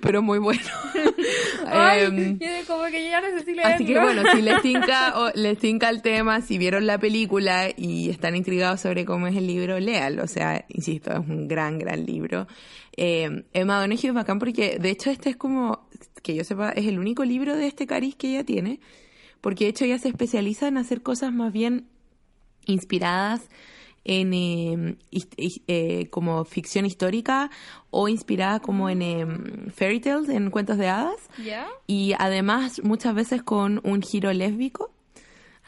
pero 0.00 0.22
muy 0.22 0.38
bueno. 0.38 0.60
Ay, 1.66 2.04
Em, 2.04 2.38
como 2.66 2.84
que 2.84 3.10
ya 3.10 3.20
necesito 3.20 3.60
Así 3.64 3.84
que 3.84 3.98
bueno, 3.98 4.22
si 4.34 4.42
les 4.42 4.62
tinca, 4.62 5.18
o 5.20 5.30
les 5.34 5.58
tinca 5.58 5.88
el 5.90 6.02
tema, 6.02 6.40
si 6.40 6.58
vieron 6.58 6.86
la 6.86 6.98
película 6.98 7.68
y 7.76 8.10
están 8.10 8.36
intrigados 8.36 8.80
sobre 8.80 9.04
cómo 9.04 9.26
es 9.26 9.36
el 9.36 9.46
libro, 9.46 9.78
léalo. 9.78 10.24
O 10.24 10.28
sea, 10.28 10.64
insisto, 10.68 11.12
es 11.12 11.18
un 11.18 11.48
gran, 11.48 11.78
gran 11.78 12.04
libro. 12.04 12.46
Eh, 12.96 13.44
Emma 13.52 13.80
Donoghue 13.80 14.08
es 14.08 14.14
bacán 14.14 14.38
porque, 14.38 14.78
de 14.78 14.90
hecho, 14.90 15.10
este 15.10 15.30
es 15.30 15.36
como, 15.36 15.88
que 16.22 16.34
yo 16.34 16.44
sepa, 16.44 16.70
es 16.70 16.86
el 16.86 16.98
único 16.98 17.24
libro 17.24 17.56
de 17.56 17.66
este 17.66 17.86
cariz 17.86 18.16
que 18.16 18.30
ella 18.30 18.44
tiene. 18.44 18.80
Porque 19.40 19.64
de 19.64 19.70
hecho 19.70 19.84
ella 19.84 19.98
se 19.98 20.08
especializa 20.08 20.68
en 20.68 20.76
hacer 20.76 21.02
cosas 21.02 21.32
más 21.32 21.52
bien 21.52 21.86
inspiradas 22.66 23.48
en 24.04 24.32
eh, 24.32 24.96
eh, 25.66 26.08
como 26.10 26.44
ficción 26.44 26.86
histórica 26.86 27.50
o 27.90 28.08
inspirada 28.08 28.60
como 28.60 28.88
en 28.88 29.02
em, 29.02 29.70
fairy 29.70 30.00
tales, 30.00 30.28
en 30.30 30.50
cuentos 30.50 30.78
de 30.78 30.88
hadas 30.88 31.20
y 31.86 32.12
además 32.18 32.80
muchas 32.82 33.14
veces 33.14 33.42
con 33.42 33.80
un 33.84 34.00
giro 34.02 34.32
lésbico. 34.32 34.90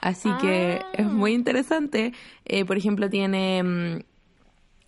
Así 0.01 0.29
que 0.41 0.81
Ah. 0.83 0.87
es 0.95 1.07
muy 1.07 1.33
interesante. 1.33 2.13
Eh, 2.45 2.65
por 2.65 2.77
ejemplo, 2.77 3.09
tiene 3.09 3.63
mm, 3.63 3.99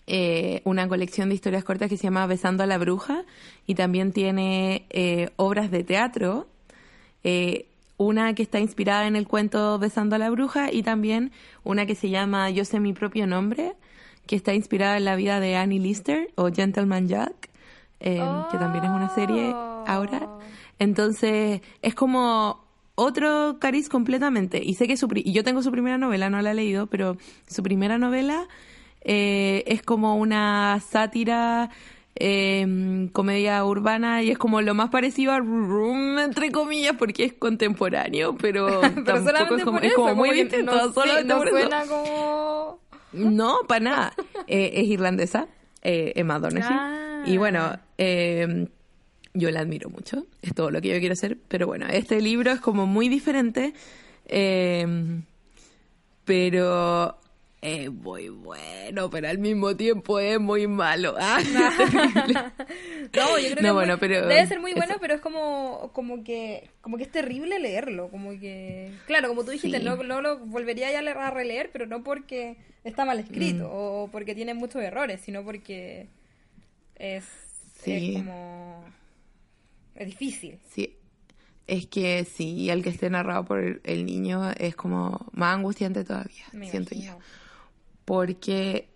eh, 0.06 0.60
una 0.64 0.88
colección 0.88 1.28
de 1.28 1.34
historias 1.36 1.64
cortas 1.64 1.88
que 1.88 1.96
se 1.96 2.04
llama 2.04 2.26
Besando 2.26 2.62
a 2.62 2.66
la 2.66 2.78
Bruja 2.78 3.24
y 3.66 3.74
también 3.74 4.12
tiene 4.12 4.86
eh, 4.90 5.30
obras 5.36 5.70
de 5.70 5.84
teatro. 5.84 6.48
eh, 7.22 7.68
una 8.04 8.34
que 8.34 8.42
está 8.42 8.60
inspirada 8.60 9.06
en 9.06 9.16
el 9.16 9.26
cuento 9.26 9.78
Besando 9.78 10.16
a 10.16 10.18
la 10.18 10.30
Bruja 10.30 10.72
y 10.72 10.82
también 10.82 11.32
una 11.64 11.86
que 11.86 11.94
se 11.94 12.10
llama 12.10 12.50
Yo 12.50 12.64
sé 12.64 12.80
mi 12.80 12.92
propio 12.92 13.26
nombre, 13.26 13.74
que 14.26 14.36
está 14.36 14.54
inspirada 14.54 14.96
en 14.96 15.04
la 15.04 15.16
vida 15.16 15.40
de 15.40 15.56
Annie 15.56 15.80
Lister 15.80 16.28
o 16.36 16.50
Gentleman 16.50 17.08
Jack, 17.08 17.50
eh, 18.00 18.22
que 18.50 18.58
también 18.58 18.84
es 18.84 18.90
una 18.90 19.08
serie 19.14 19.52
ahora. 19.86 20.28
Entonces, 20.78 21.60
es 21.82 21.94
como 21.94 22.64
otro 22.94 23.58
cariz 23.58 23.88
completamente. 23.88 24.62
Y 24.62 24.74
sé 24.74 24.86
que 24.86 24.96
su 24.96 25.08
y 25.14 25.32
yo 25.32 25.44
tengo 25.44 25.62
su 25.62 25.70
primera 25.70 25.98
novela, 25.98 26.30
no 26.30 26.40
la 26.42 26.52
he 26.52 26.54
leído, 26.54 26.86
pero 26.86 27.16
su 27.48 27.62
primera 27.62 27.98
novela 27.98 28.46
eh, 29.02 29.64
es 29.66 29.82
como 29.82 30.16
una 30.16 30.80
sátira, 30.80 31.70
eh, 32.16 33.08
comedia 33.12 33.64
urbana 33.64 34.22
y 34.22 34.30
es 34.30 34.38
como 34.38 34.60
lo 34.60 34.74
más 34.74 34.90
parecido 34.90 35.32
a 35.32 35.40
Room, 35.40 36.18
entre 36.18 36.50
comillas, 36.52 36.94
porque 36.98 37.24
es 37.24 37.32
contemporáneo, 37.32 38.36
pero, 38.36 38.80
Pero 39.04 39.24
tampoco 39.24 39.56
es 39.80 39.94
como, 39.94 40.08
es 40.08 40.16
muy 40.16 40.30
distinto. 40.30 40.72
no, 40.72 40.88
sé, 40.88 40.94
solamente 40.94 41.34
no 41.34 41.42
suena 41.46 41.86
como... 41.86 42.80
No, 43.12 43.58
para 43.68 43.80
nada. 43.80 44.14
Eh, 44.46 44.72
es 44.74 44.88
irlandesa, 44.88 45.46
eh, 45.82 46.12
Emma 46.16 46.38
Donoghue. 46.38 46.66
Ah. 46.68 47.22
Y 47.26 47.36
bueno, 47.36 47.78
eh, 47.96 48.66
yo 49.34 49.50
la 49.52 49.60
admiro 49.60 49.88
mucho. 49.88 50.26
Es 50.42 50.52
todo 50.54 50.70
lo 50.70 50.80
que 50.80 50.88
yo 50.88 50.98
quiero 50.98 51.12
hacer. 51.12 51.38
Pero 51.48 51.68
bueno, 51.68 51.86
este 51.88 52.20
libro 52.20 52.50
es 52.50 52.60
como 52.60 52.86
muy 52.86 53.08
diferente. 53.08 53.72
eh, 54.26 54.86
pero 56.24 57.18
es 57.64 57.90
muy 57.90 58.28
bueno, 58.28 59.08
pero 59.10 59.28
al 59.28 59.38
mismo 59.38 59.74
tiempo 59.76 60.18
es 60.20 60.38
muy 60.38 60.66
malo. 60.66 61.14
Ah. 61.18 61.40
No, 63.14 63.38
yo 63.38 63.44
creo 63.46 63.56
que 63.56 63.62
No, 63.62 63.74
bueno, 63.74 63.92
muy- 63.94 64.00
pero 64.00 64.26
debe 64.26 64.46
ser 64.46 64.60
muy 64.60 64.72
bueno, 64.74 64.96
pero 65.00 65.14
es 65.14 65.20
como, 65.20 65.90
como 65.92 66.24
que 66.24 66.68
como 66.80 66.96
que 66.96 67.04
es 67.04 67.10
terrible 67.12 67.58
leerlo, 67.60 68.08
como 68.10 68.30
que 68.38 68.90
claro, 69.06 69.28
como 69.28 69.44
tú 69.44 69.50
dijiste, 69.52 69.78
Sí. 69.78 69.84
no, 69.84 69.96
no 70.02 70.20
lo 70.20 70.38
volvería 70.40 70.90
ya 70.90 70.98
a 70.98 71.02
leer- 71.02 71.16
a 71.18 71.30
releer, 71.30 71.70
pero 71.72 71.86
no 71.86 72.02
porque 72.02 72.56
está 72.82 73.04
mal 73.04 73.18
escrito 73.20 73.64
Mm. 73.64 73.70
o 73.72 74.08
porque 74.10 74.34
tiene 74.34 74.54
muchos 74.54 74.82
errores, 74.82 75.20
sino 75.20 75.44
porque 75.44 76.08
es, 76.96 77.24
Sí. 77.82 78.14
es 78.16 78.22
como 78.22 78.84
es 79.94 80.06
difícil. 80.06 80.58
Sí, 80.70 80.96
es 81.66 81.86
que 81.86 82.24
sí, 82.24 82.68
el 82.70 82.82
que 82.82 82.90
esté 82.90 83.08
narrado 83.10 83.44
por 83.44 83.60
el, 83.60 83.80
el 83.84 84.04
niño 84.06 84.50
es 84.58 84.74
como 84.74 85.26
más 85.32 85.54
angustiante 85.54 86.04
todavía, 86.04 86.44
Me 86.52 86.68
siento 86.70 86.94
imagino. 86.94 87.18
yo. 87.18 87.24
Porque, 88.04 88.88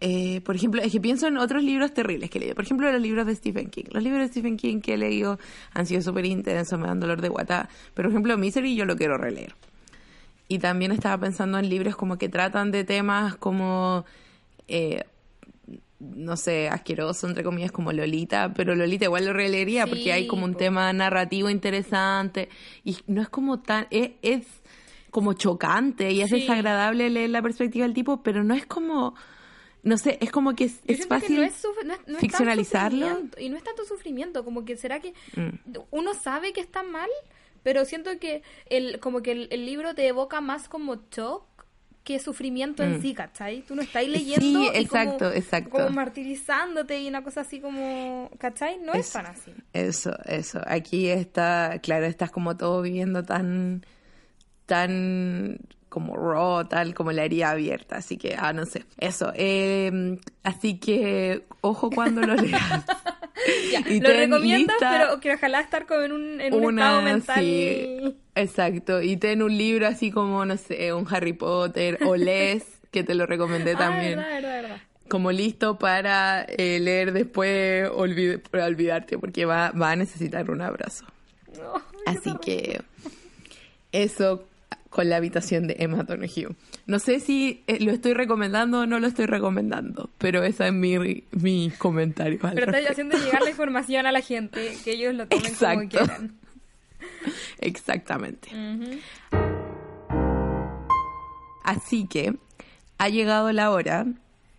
eh, 0.00 0.40
por 0.42 0.56
ejemplo, 0.56 0.82
es 0.82 0.90
que 0.92 1.00
pienso 1.00 1.26
en 1.26 1.36
otros 1.36 1.62
libros 1.62 1.92
terribles 1.92 2.30
que 2.30 2.38
he 2.38 2.40
leído. 2.40 2.54
Por 2.54 2.64
ejemplo, 2.64 2.90
los 2.90 3.00
libros 3.00 3.26
de 3.26 3.34
Stephen 3.34 3.70
King. 3.70 3.84
Los 3.90 4.02
libros 4.02 4.22
de 4.22 4.28
Stephen 4.28 4.56
King 4.56 4.80
que 4.80 4.94
he 4.94 4.98
leído 4.98 5.38
han 5.72 5.86
sido 5.86 6.02
súper 6.02 6.24
intensos, 6.26 6.78
me 6.78 6.86
dan 6.86 7.00
dolor 7.00 7.20
de 7.20 7.28
guata. 7.28 7.68
Pero, 7.94 8.08
por 8.08 8.12
ejemplo, 8.12 8.38
Misery 8.38 8.74
yo 8.74 8.84
lo 8.84 8.96
quiero 8.96 9.18
releer. 9.18 9.54
Y 10.48 10.58
también 10.58 10.90
estaba 10.90 11.18
pensando 11.18 11.58
en 11.58 11.68
libros 11.68 11.94
como 11.94 12.18
que 12.18 12.28
tratan 12.28 12.72
de 12.72 12.82
temas 12.82 13.36
como, 13.36 14.04
eh, 14.66 15.04
no 16.00 16.36
sé, 16.36 16.68
asqueroso, 16.68 17.28
entre 17.28 17.44
comillas, 17.44 17.70
como 17.70 17.92
Lolita, 17.92 18.52
pero 18.54 18.74
Lolita 18.74 19.04
igual 19.04 19.26
lo 19.26 19.32
releería 19.32 19.84
Sí, 19.84 19.90
porque 19.90 20.12
hay 20.12 20.26
como 20.26 20.46
un 20.46 20.54
po. 20.54 20.58
tema 20.58 20.92
narrativo 20.92 21.50
interesante 21.50 22.48
y 22.82 22.96
no 23.06 23.22
es 23.22 23.28
como 23.28 23.60
tan, 23.60 23.86
es, 23.90 24.12
es 24.22 24.46
como 25.10 25.32
chocante 25.34 26.10
y 26.12 26.20
es 26.22 26.30
Sí. 26.30 26.40
desagradable 26.40 27.10
leer 27.10 27.30
la 27.30 27.42
perspectiva 27.42 27.84
del 27.84 27.94
tipo, 27.94 28.22
pero 28.22 28.44
no 28.44 28.54
es 28.54 28.66
como, 28.66 29.14
no 29.82 29.96
sé, 29.98 30.18
es 30.20 30.30
como 30.30 30.54
que 30.54 30.64
es, 30.64 30.80
que 30.86 30.96
fácil 31.06 31.36
no 31.36 31.42
es, 31.42 31.62
no 32.06 32.14
es- 32.14 32.20
ficcionalizarlo. 32.20 33.22
y 33.38 33.48
no 33.48 33.56
es 33.56 33.64
tanto 33.64 33.84
sufrimiento, 33.84 34.44
como 34.44 34.64
que 34.64 34.76
será 34.76 35.00
que 35.00 35.14
Mm. 35.36 35.78
uno 35.90 36.14
sabe 36.14 36.52
que 36.52 36.60
está 36.60 36.82
mal, 36.82 37.08
pero 37.62 37.84
siento 37.84 38.10
que 38.18 38.42
el, 38.66 39.00
como 39.00 39.20
que 39.22 39.32
el, 39.32 39.48
el 39.50 39.66
libro 39.66 39.94
te 39.94 40.06
evoca 40.06 40.40
más 40.40 40.68
como 40.68 40.96
shock 41.10 41.44
que 42.04 42.18
sufrimiento 42.18 42.82
en 42.82 42.98
Mm. 42.98 43.02
sí, 43.02 43.12
¿cachai? 43.14 43.60
Tú 43.62 43.74
no 43.74 43.82
estás 43.82 44.06
leyendo 44.08 44.40
Sí, 44.40 44.70
y 44.74 44.78
exacto, 44.78 45.18
como, 45.26 45.30
exacto. 45.32 45.70
como 45.70 45.90
martirizándote 45.90 46.98
y 47.00 47.08
una 47.08 47.22
cosa 47.22 47.42
así 47.42 47.60
como, 47.60 48.30
¿cachai? 48.38 48.78
No 48.80 48.94
es 48.94 49.10
tan 49.12 49.26
así. 49.26 49.52
Eso, 49.74 50.10
eso. 50.24 50.60
Aquí 50.66 51.08
está, 51.08 51.78
claro, 51.82 52.06
estás 52.06 52.30
como 52.30 52.56
todo 52.56 52.80
viviendo 52.80 53.22
tan, 53.22 53.84
tan 54.70 55.58
como 55.88 56.16
raw, 56.16 56.64
tal 56.68 56.94
como 56.94 57.10
la 57.10 57.24
herida 57.24 57.50
abierta. 57.50 57.96
Así 57.96 58.16
que, 58.16 58.36
ah, 58.38 58.52
no 58.52 58.64
sé. 58.64 58.84
Eso. 58.98 59.32
eh, 59.34 60.18
así 60.44 60.78
que, 60.78 61.42
ojo 61.60 61.90
cuando 61.90 62.22
lo 62.22 62.34
leas. 62.36 62.84
Ya, 63.72 63.80
Y 63.88 64.00
lo 64.00 64.10
recomiendas, 64.10 64.76
pero 64.80 65.18
que 65.18 65.32
ojalá 65.32 65.60
estar 65.60 65.86
como 65.86 66.02
en 66.02 66.12
un, 66.12 66.40
en 66.42 66.52
un 66.52 66.78
estado 66.78 67.00
mental. 67.00 67.42
sí, 67.42 68.14
exacto. 68.34 69.00
Y 69.00 69.16
ten 69.16 69.42
un 69.42 69.56
libro 69.56 69.86
así 69.86 70.10
como, 70.10 70.44
no 70.44 70.58
sé, 70.58 70.92
un 70.92 71.06
Harry 71.10 71.32
Potter 71.32 71.98
o 72.04 72.16
Les, 72.28 72.62
que 72.90 73.02
te 73.02 73.14
lo 73.14 73.24
recomendé 73.24 73.72
Ah, 73.76 73.78
también. 73.78 74.16
verdad, 74.18 74.30
verdad, 74.42 74.62
verdad. 74.62 74.76
como 75.08 75.32
listo 75.32 75.78
para 75.78 76.42
eh, 76.48 76.78
leer 76.80 77.12
después, 77.14 77.88
para 78.50 78.66
olvidarte, 78.66 79.16
porque 79.16 79.46
va, 79.46 79.70
va 79.70 79.92
a 79.92 79.96
necesitar 79.96 80.50
un 80.50 80.60
abrazo. 80.60 81.06
No, 81.58 81.82
Así 82.04 82.34
que 82.42 82.82
eso 83.92 84.44
con 84.90 85.08
la 85.08 85.16
habitación 85.16 85.68
de 85.68 85.76
Emma 85.78 86.02
Donoghue. 86.02 86.54
No 86.86 86.98
sé 86.98 87.20
si 87.20 87.62
eh, 87.68 87.78
lo 87.80 87.92
estoy 87.92 88.12
recomendando 88.12 88.80
o 88.80 88.86
no 88.86 88.98
lo 88.98 89.06
estoy 89.06 89.26
recomendando, 89.26 90.10
pero 90.18 90.42
ese 90.42 90.66
es 90.66 90.72
mi, 90.72 91.24
mi 91.30 91.70
comentario 91.78 92.38
al 92.42 92.54
Pero 92.54 92.66
respecto. 92.66 92.92
haciendo 92.92 93.16
llegar 93.16 93.42
la 93.42 93.50
información 93.50 94.06
a 94.06 94.12
la 94.12 94.20
gente, 94.20 94.76
que 94.84 94.92
ellos 94.92 95.14
lo 95.14 95.28
tomen 95.28 95.54
como 95.54 95.88
quieran. 95.88 96.36
Exactamente. 97.60 98.50
Así 101.62 102.06
que 102.08 102.34
ha 102.98 103.08
llegado 103.08 103.52
la 103.52 103.70
hora 103.70 104.06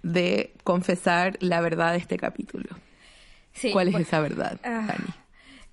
de 0.02 0.54
confesar 0.64 1.38
la 1.42 1.62
verdad 1.62 1.92
de 1.92 1.98
este 1.98 2.18
capítulo. 2.18 2.70
Sí, 3.54 3.72
¿Cuál 3.72 3.90
es 3.90 3.92
bueno, 3.94 4.08
esa 4.08 4.22
verdad, 4.22 4.60
ah, 4.64 4.86
Dani? 4.88 5.14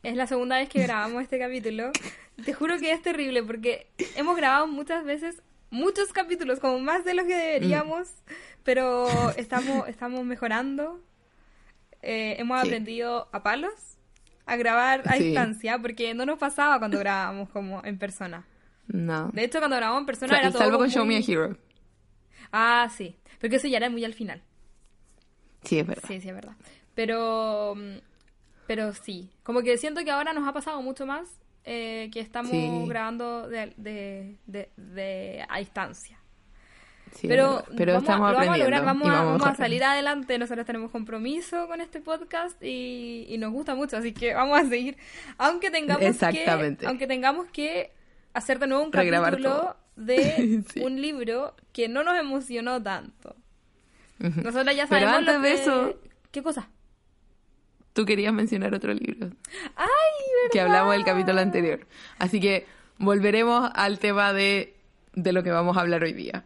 Es 0.09 0.17
la 0.17 0.27
segunda 0.27 0.57
vez 0.57 0.69
que 0.69 0.83
grabamos 0.83 1.23
este 1.23 1.39
capítulo. 1.39 1.91
Te 2.45 2.53
juro 2.55 2.79
que 2.79 2.93
es 2.93 3.03
terrible 3.03 3.43
porque 3.43 3.89
hemos 4.17 4.37
grabado 4.37 4.67
muchas 4.67 5.05
veces 5.05 5.43
muchos 5.71 6.13
capítulos, 6.13 6.61
como 6.61 6.79
más 6.79 7.05
de 7.05 7.15
los 7.15 7.27
que 7.27 7.35
deberíamos, 7.37 8.09
pero 8.65 9.07
estamos, 9.37 9.87
estamos 9.89 10.25
mejorando. 10.25 11.01
Eh, 12.01 12.37
hemos 12.39 12.61
Sí. 12.63 12.69
aprendido 12.69 13.29
a 13.33 13.43
palos 13.43 13.73
a 14.47 14.57
grabar 14.57 15.03
a 15.07 15.15
Sí. 15.17 15.25
distancia 15.25 15.79
porque 15.79 16.15
no 16.15 16.25
nos 16.25 16.39
pasaba 16.39 16.79
cuando 16.79 16.99
grabábamos 16.99 17.51
como 17.51 17.85
en 17.85 17.99
persona. 17.99 18.47
No. 18.87 19.29
De 19.35 19.45
hecho, 19.45 19.59
cuando 19.59 19.77
grabamos 19.77 20.01
en 20.01 20.07
persona 20.07 20.33
Sa- 20.35 20.41
era 20.41 20.51
todo 20.51 20.61
Salvo 20.63 20.79
con 20.79 20.87
muy- 20.87 20.95
Show 20.95 21.05
Me 21.05 21.17
a 21.17 21.21
Hero. 21.21 21.59
Ah, 22.53 22.89
sí. 22.97 23.17
Porque 23.41 23.57
eso 23.57 23.69
ya 23.69 23.77
era 23.77 23.91
muy 23.91 24.05
al 24.05 24.15
final. 24.15 24.43
Sí, 25.65 25.79
es 25.79 25.87
verdad. 25.87 26.05
Sí, 26.09 26.21
sí, 26.21 26.29
es 26.29 26.35
verdad. 26.35 26.57
Pero, 26.95 27.75
mm, 27.77 27.99
pero 28.69 28.93
sí, 28.93 29.29
como 29.43 29.63
que 29.63 29.77
siento 29.79 30.05
que 30.05 30.13
ahora 30.13 30.33
nos 30.33 30.47
ha 30.47 30.53
pasado 30.53 30.81
mucho 30.81 31.05
más 31.07 31.29
eh, 31.65 32.09
que 32.13 32.21
estamos 32.21 32.53
Sí. 32.53 32.71
grabando 32.87 33.49
de, 33.49 33.75
de, 33.77 34.37
de, 34.47 34.71
de- 34.77 35.45
a 35.49 35.59
distancia. 35.59 36.17
Sí, 37.13 37.27
pero 37.27 37.65
pero 37.77 37.95
vamos, 37.95 38.09
a- 38.11 38.17
lo 38.17 38.21
vamos 38.23 38.49
a 38.49 38.57
lograr, 38.59 38.85
vamos, 38.85 39.09
a, 39.09 39.23
vamos, 39.25 39.47
a 39.47 39.55
salir 39.55 39.83
adelante. 39.83 40.39
Nosotros 40.39 40.65
tenemos 40.67 40.91
compromiso 40.91 41.67
con 41.67 41.81
este 41.81 42.01
podcast 42.01 42.63
y, 42.63 43.25
y 43.29 43.39
nos 43.39 43.51
gusta 43.53 43.75
mucho, 43.75 43.97
así 43.97 44.13
que 44.13 44.35
vamos 44.35 44.61
a 44.61 44.67
seguir. 44.69 44.97
Aunque 45.39 45.71
tengamos 45.71 46.17
que, 46.19 46.77
aunque 46.87 47.07
tengamos 47.07 47.47
que 47.51 47.93
hacer 48.35 48.59
de 48.59 48.67
nuevo 48.67 48.85
un 48.85 48.93
Regrabar 48.93 49.33
capítulo 49.33 49.57
todo. 49.57 49.77
de 49.97 50.63
Sí. 50.73 50.81
un 50.81 51.01
libro 51.01 51.55
que 51.73 51.89
no 51.89 52.05
nos 52.05 52.19
emocionó 52.19 52.83
tanto. 52.83 53.35
Nosotros 54.19 54.77
ya 54.77 54.87
Pero 54.87 55.07
sabemos 55.07 55.15
antes 55.17 55.35
lo 55.35 55.41
de 55.41 55.53
eso- 55.55 56.01
¿Qué 56.31 56.43
cosa? 56.43 56.69
Tú 57.99 58.07
querías 58.07 58.33
mencionar 58.33 58.73
otro 58.75 58.95
libro. 58.95 59.27
¡Ay, 59.75 59.89
verdad! 59.89 60.53
Que 60.53 60.61
hablamos 60.61 60.93
del 60.93 61.05
capítulo 61.05 61.41
anterior. 61.41 61.85
Así 62.21 62.39
que 62.41 62.65
volveremos 62.99 63.73
al 63.75 63.99
tema 63.99 64.33
de, 64.33 64.77
de 65.15 65.33
lo 65.33 65.43
que 65.43 65.51
vamos 65.51 65.77
a 65.77 65.81
hablar 65.81 66.05
hoy 66.05 66.13
día. 66.13 66.45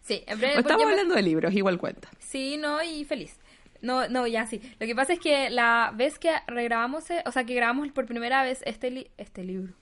Sí, 0.00 0.24
en 0.26 0.38
breve. 0.38 0.58
Estamos 0.60 0.86
hablando 0.86 1.14
de 1.14 1.20
libros, 1.20 1.52
igual 1.52 1.76
cuenta. 1.76 2.08
Sí, 2.20 2.56
no, 2.56 2.82
y 2.82 3.04
feliz. 3.04 3.38
No, 3.82 4.08
no, 4.08 4.26
ya 4.26 4.46
sí. 4.46 4.62
Lo 4.80 4.86
que 4.86 4.94
pasa 4.94 5.12
es 5.12 5.20
que 5.20 5.50
la 5.50 5.92
vez 5.94 6.18
que 6.18 6.30
regrabamos, 6.46 7.10
eh, 7.10 7.22
o 7.26 7.32
sea, 7.32 7.44
que 7.44 7.52
grabamos 7.54 7.86
por 7.92 8.06
primera 8.06 8.42
vez 8.42 8.62
este, 8.64 8.90
li- 8.90 9.10
este 9.18 9.44
libro, 9.44 9.74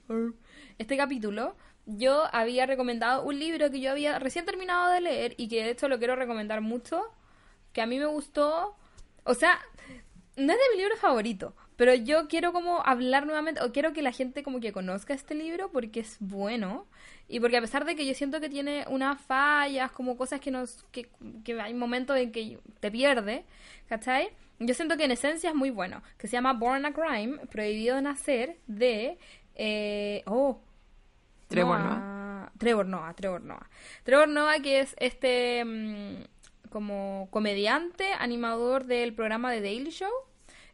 este 0.78 0.96
capítulo, 0.96 1.54
yo 1.86 2.24
había 2.32 2.66
recomendado 2.66 3.22
un 3.22 3.38
libro 3.38 3.70
que 3.70 3.80
yo 3.80 3.92
había 3.92 4.18
recién 4.18 4.44
terminado 4.44 4.90
de 4.90 5.02
leer 5.02 5.34
y 5.36 5.46
que 5.46 5.62
de 5.62 5.70
hecho 5.70 5.86
lo 5.88 5.98
quiero 5.98 6.16
recomendar 6.16 6.62
mucho, 6.62 7.00
que 7.72 7.80
a 7.80 7.86
mí 7.86 7.96
me 8.00 8.06
gustó. 8.06 8.74
O 9.22 9.34
sea, 9.34 9.58
no 10.36 10.52
es 10.52 10.58
de 10.58 10.76
mi 10.76 10.82
libro 10.82 10.96
favorito, 10.96 11.54
pero 11.76 11.94
yo 11.94 12.28
quiero 12.28 12.52
como 12.52 12.84
hablar 12.84 13.26
nuevamente, 13.26 13.62
o 13.62 13.72
quiero 13.72 13.92
que 13.92 14.02
la 14.02 14.12
gente 14.12 14.42
como 14.42 14.60
que 14.60 14.72
conozca 14.72 15.14
este 15.14 15.34
libro 15.34 15.70
porque 15.70 16.00
es 16.00 16.16
bueno 16.20 16.86
y 17.28 17.40
porque 17.40 17.56
a 17.56 17.60
pesar 17.60 17.84
de 17.84 17.96
que 17.96 18.06
yo 18.06 18.14
siento 18.14 18.40
que 18.40 18.48
tiene 18.48 18.84
unas 18.88 19.20
fallas, 19.20 19.90
como 19.92 20.16
cosas 20.16 20.40
que 20.40 20.50
nos, 20.50 20.84
que, 20.92 21.08
que 21.44 21.60
hay 21.60 21.74
momentos 21.74 22.16
en 22.16 22.32
que 22.32 22.58
te 22.80 22.90
pierde, 22.90 23.44
¿cachai? 23.88 24.30
Yo 24.58 24.74
siento 24.74 24.96
que 24.96 25.04
en 25.04 25.10
esencia 25.10 25.50
es 25.50 25.56
muy 25.56 25.70
bueno, 25.70 26.02
que 26.18 26.28
se 26.28 26.32
llama 26.32 26.54
Born 26.54 26.86
a 26.86 26.92
Crime, 26.92 27.38
Prohibido 27.50 28.00
Nacer, 28.00 28.58
de, 28.66 29.18
eh, 29.54 30.22
oh, 30.26 30.60
Trevor 31.48 31.78
Noah. 31.78 32.52
Trevor 32.58 32.86
Noah, 32.86 33.14
Trevor 33.14 33.42
Noah. 33.42 33.68
Trevor 34.02 34.28
Noah, 34.28 34.60
que 34.60 34.80
es 34.80 34.94
este 34.98 35.64
mm, 35.64 36.24
como 36.76 37.28
comediante, 37.30 38.12
animador 38.18 38.84
del 38.84 39.14
programa 39.14 39.50
The 39.50 39.62
Daily 39.62 39.90
Show. 39.90 40.12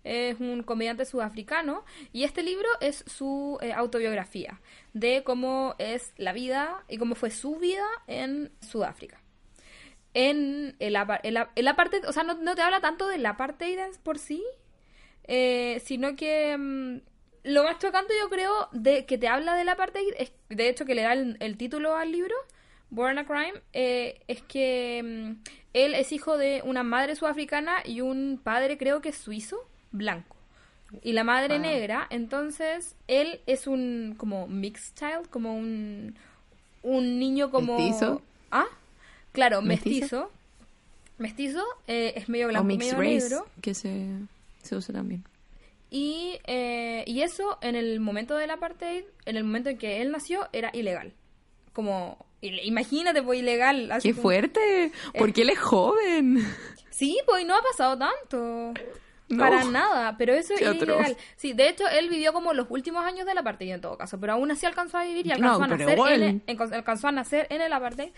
Es 0.02 0.40
un 0.40 0.64
comediante 0.64 1.04
sudafricano 1.04 1.84
y 2.12 2.24
este 2.24 2.42
libro 2.42 2.66
es 2.80 3.04
su 3.06 3.56
eh, 3.62 3.72
autobiografía 3.72 4.60
de 4.94 5.22
cómo 5.22 5.76
es 5.78 6.12
la 6.16 6.32
vida 6.32 6.82
y 6.88 6.98
cómo 6.98 7.14
fue 7.14 7.30
su 7.30 7.54
vida 7.54 7.86
en 8.08 8.50
Sudáfrica. 8.62 9.22
En 10.12 10.74
el, 10.80 10.96
el, 11.22 11.36
o 11.36 12.12
sea, 12.12 12.24
no, 12.24 12.54
te 12.56 12.62
habla 12.62 12.80
tanto 12.80 13.06
del 13.06 13.24
apartheid 13.24 13.78
por 14.02 14.18
sí, 14.18 14.42
eh, 15.28 15.80
sino 15.84 16.16
que 16.16 16.56
mm, 16.58 16.96
lo 17.44 17.62
más 17.62 17.78
chocante 17.78 18.12
yo 18.20 18.28
creo 18.28 18.68
de 18.72 19.06
que 19.06 19.18
te 19.18 19.28
habla 19.28 19.54
del 19.54 19.68
apartheid, 19.68 20.14
es, 20.18 20.32
de 20.48 20.68
hecho 20.68 20.84
que 20.84 20.96
le 20.96 21.02
da 21.02 21.12
el 21.12 21.56
título 21.56 21.94
al 21.94 22.10
libro, 22.10 22.34
Born 22.94 23.18
a 23.18 23.24
Crime, 23.24 23.54
eh, 23.72 24.20
es 24.28 24.42
que 24.42 25.02
mm, 25.02 25.42
él 25.72 25.94
es 25.94 26.12
hijo 26.12 26.36
de 26.36 26.60
una 26.64 26.82
madre 26.82 27.16
sudafricana 27.16 27.76
y 27.84 28.00
un 28.02 28.38
padre 28.42 28.76
creo 28.76 29.00
que 29.00 29.08
es 29.08 29.16
suizo, 29.16 29.56
blanco. 29.92 30.36
Y 31.02 31.12
la 31.12 31.24
madre 31.24 31.54
Ah. 31.56 31.58
negra, 31.58 32.06
entonces 32.10 32.94
él 33.08 33.40
es 33.46 33.66
un 33.66 34.14
como 34.18 34.46
mixed 34.46 34.94
child, 34.94 35.28
como 35.30 35.54
un, 35.56 36.14
un 36.82 37.18
niño 37.18 37.50
como... 37.50 37.78
¿Mestizo? 37.78 38.20
Ah, 38.50 38.66
claro, 39.32 39.62
¿Mestizo? 39.62 40.28
mestizo. 40.28 40.32
Mestizo, 41.18 41.64
eh, 41.86 42.12
es 42.16 42.28
medio 42.28 42.46
O 42.46 42.50
blanco, 42.50 42.64
Mixed 42.66 42.96
medio 42.98 43.14
Race, 43.14 43.28
negro. 43.30 43.46
que 43.62 43.72
se, 43.74 44.06
se 44.62 44.76
usa 44.76 44.92
también. 44.94 45.24
Y, 45.90 46.38
eh, 46.46 47.04
y 47.06 47.22
eso 47.22 47.58
en 47.62 47.74
el 47.76 48.00
momento 48.00 48.34
del 48.36 48.50
apartheid, 48.50 49.04
en 49.24 49.36
el 49.36 49.44
momento 49.44 49.70
en 49.70 49.78
que 49.78 50.02
él 50.02 50.10
nació, 50.10 50.48
era 50.52 50.70
ilegal. 50.74 51.12
Como, 51.72 52.18
imagínate, 52.42 53.22
pues 53.22 53.38
ilegal. 53.40 53.90
así 53.92 54.08
¡Qué 54.08 54.12
como- 54.14 54.22
fuerte! 54.22 54.92
Porque 55.18 55.42
él 55.42 55.50
es 55.50 55.58
joven. 55.58 56.44
Sí, 56.90 57.18
pues 57.26 57.46
no 57.46 57.54
ha 57.56 57.62
pasado 57.62 57.96
tanto. 57.98 58.74
No. 59.28 59.38
Para 59.38 59.64
nada, 59.64 60.16
pero 60.18 60.34
eso 60.34 60.52
Qué 60.58 60.64
es 60.64 60.70
atroz. 60.70 60.82
ilegal. 60.98 61.16
Sí, 61.36 61.54
de 61.54 61.68
hecho, 61.70 61.88
él 61.88 62.10
vivió 62.10 62.34
como 62.34 62.52
los 62.52 62.66
últimos 62.68 63.02
años 63.06 63.24
del 63.24 63.38
apartheid 63.38 63.70
en 63.72 63.80
todo 63.80 63.96
caso, 63.96 64.20
pero 64.20 64.34
aún 64.34 64.50
así 64.50 64.66
alcanzó 64.66 64.98
a 64.98 65.04
vivir 65.04 65.24
y 65.26 65.30
No, 65.30 65.34
alcanzó, 65.54 65.62
a, 65.62 65.66
nacer 65.68 65.98
en 65.98 66.22
el, 66.22 66.42
en- 66.46 66.74
alcanzó 66.74 67.08
a 67.08 67.12
nacer 67.12 67.46
en 67.48 67.62
el 67.62 67.72
apartheid 67.72 68.10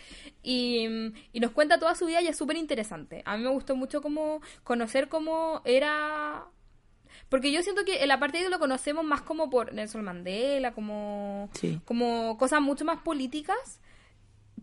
y, 0.43 0.89
y 1.33 1.39
nos 1.41 1.53
cuenta 1.53 1.79
toda 1.79 1.95
su 1.95 2.07
vida 2.07 2.21
y 2.21 2.27
es 2.27 2.37
súper 2.37 2.57
interesante. 2.57 3.23
A 3.27 3.37
mí 3.37 3.45
me 3.45 3.51
gustó 3.51 3.77
mucho 3.77 4.03
como 4.03 4.41
conocer 4.65 5.09
cómo 5.09 5.63
era... 5.65 6.47
Porque 7.29 7.53
yo 7.53 7.63
siento 7.63 7.85
que 7.85 8.03
el 8.03 8.11
apartheid 8.11 8.49
lo 8.49 8.59
conocemos 8.59 9.05
más 9.05 9.23
como 9.23 9.51
por 9.51 9.73
Nelson 9.73 10.03
Mandela, 10.03 10.73
como, 10.75 11.49
Sí. 11.55 11.81
como 11.85 12.37
cosas 12.39 12.61
mucho 12.61 12.85
más 12.85 13.01
políticas 13.03 13.81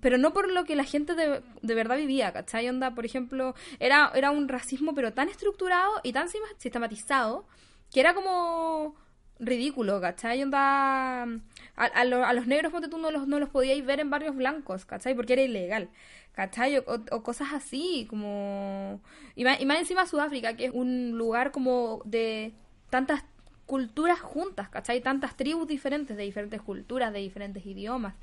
pero 0.02 0.18
no 0.18 0.34
por 0.34 0.50
lo 0.52 0.66
que 0.66 0.76
la 0.76 0.84
gente 0.84 1.16
de, 1.16 1.42
de 1.62 1.76
verdad 1.76 1.98
vivía, 1.98 2.34
¿cachai? 2.34 2.68
Onda, 2.70 2.94
por 2.96 3.06
ejemplo, 3.06 3.56
era, 3.80 4.12
era 4.16 4.32
un 4.32 4.48
racismo 4.48 4.94
pero 4.96 5.14
tan 5.14 5.30
estructurado 5.30 5.92
y 6.04 6.14
tan 6.14 6.28
sistematizado 6.58 7.46
que 7.94 8.00
era 8.00 8.14
como 8.14 8.96
ridículo, 9.40 10.00
¿cachai? 10.02 10.42
Onda, 10.44 11.24
a, 11.24 11.30
a 11.76 12.06
lo- 12.06 12.26
a 12.26 12.34
los 12.34 12.48
negros 12.48 12.72
ponte 12.72 12.88
tú 12.90 12.98
no 12.98 13.12
los, 13.12 13.28
no 13.28 13.40
los 13.40 13.50
podíais 13.50 13.86
ver 13.86 14.00
en 14.00 14.10
barrios 14.10 14.36
blancos, 14.36 14.86
¿cachai? 14.86 15.16
Porque 15.16 15.34
era 15.34 15.42
ilegal, 15.44 15.90
¿cachai? 16.34 16.78
O, 16.78 16.84
o- 17.12 17.24
cosas 17.24 17.50
así, 17.54 18.06
como... 18.10 19.02
Y 19.36 19.44
más 19.44 19.60
encima 19.80 20.06
Sudáfrica, 20.06 20.56
que 20.56 20.66
es 20.66 20.72
un 20.74 21.12
lugar 21.18 21.52
como 21.52 22.02
de 22.06 22.54
tantas 22.90 23.24
culturas 23.72 24.20
juntas, 24.20 24.68
¿cachai? 24.68 25.00
Tantas 25.00 25.38
tribus 25.38 25.66
diferentes, 25.66 26.18
de 26.18 26.24
diferentes 26.24 26.62
culturas, 26.62 27.14
de 27.14 27.20
diferentes 27.20 27.66
idiomas. 27.66 28.16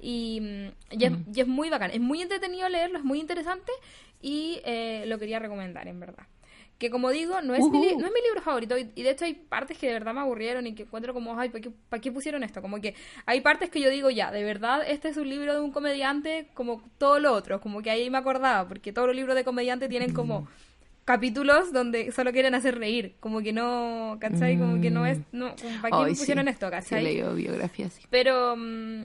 Y, 0.00 0.40
mm, 0.40 0.98
y 0.98 1.04
es, 1.04 1.12
y 1.32 1.40
es 1.42 1.46
muy 1.46 1.70
bacán. 1.70 1.92
Es 1.92 2.00
muy 2.00 2.20
entretenido 2.22 2.68
leerlo, 2.68 2.98
es 2.98 3.04
muy 3.04 3.20
interesante 3.20 3.70
y 4.20 4.60
eh, 4.64 5.04
lo 5.06 5.16
quería 5.20 5.38
recomendar, 5.38 5.86
en 5.86 6.00
verdad. 6.00 6.24
Que 6.78 6.90
como 6.90 7.10
digo, 7.10 7.40
no 7.40 7.54
es, 7.54 7.70
mi, 7.70 7.78
li- 7.78 7.92
Ujú. 7.92 8.00
no 8.00 8.06
es 8.08 8.12
mi 8.12 8.20
libro 8.26 8.42
favorito 8.42 8.76
y, 8.76 8.90
y 8.96 9.02
de 9.04 9.10
hecho 9.10 9.24
hay 9.24 9.34
partes 9.34 9.78
que 9.78 9.86
de 9.86 9.92
verdad 9.92 10.12
me 10.12 10.20
aburrieron 10.22 10.66
y 10.66 10.74
que 10.74 10.82
encuentro 10.82 11.14
como, 11.14 11.38
ay, 11.38 11.50
¿para 11.50 11.62
qué, 11.62 11.70
para 11.88 12.00
qué 12.00 12.10
pusieron 12.10 12.42
esto? 12.42 12.60
Como 12.60 12.80
que 12.80 12.94
hay 13.26 13.40
partes 13.42 13.70
que 13.70 13.80
yo 13.80 13.88
digo, 13.90 14.10
ya, 14.10 14.32
de 14.32 14.42
verdad, 14.42 14.82
este 14.88 15.08
es 15.08 15.16
un 15.16 15.28
libro 15.30 15.54
de 15.54 15.60
un 15.60 15.70
comediante 15.70 16.48
como 16.54 16.82
todo 16.98 17.20
lo 17.20 17.32
otro, 17.32 17.60
como 17.60 17.80
que 17.80 17.90
ahí 17.90 18.10
me 18.10 18.18
acordaba, 18.18 18.66
porque 18.68 18.92
todos 18.92 19.06
los 19.06 19.16
libros 19.16 19.36
de 19.36 19.44
comediante 19.44 19.88
tienen 19.88 20.12
como 20.12 20.48
capítulos 21.06 21.72
donde 21.72 22.12
solo 22.12 22.32
quieren 22.32 22.54
hacer 22.54 22.78
reír, 22.78 23.14
como 23.20 23.40
que 23.40 23.54
no, 23.54 24.18
¿cachai? 24.20 24.58
Como 24.58 24.80
que 24.82 24.90
no 24.90 25.06
es, 25.06 25.18
no, 25.32 25.54
¿para 25.80 25.96
qué 25.96 26.10
me 26.10 26.16
pusieron 26.16 26.44
sí. 26.44 26.50
esto, 26.50 26.66
Sí, 26.66 26.74
he 26.74 26.78
cachai? 26.80 27.04
leído 27.04 27.34
biografías, 27.34 27.94
sí. 27.94 28.02
Pero, 28.10 28.54
mm, 28.56 29.04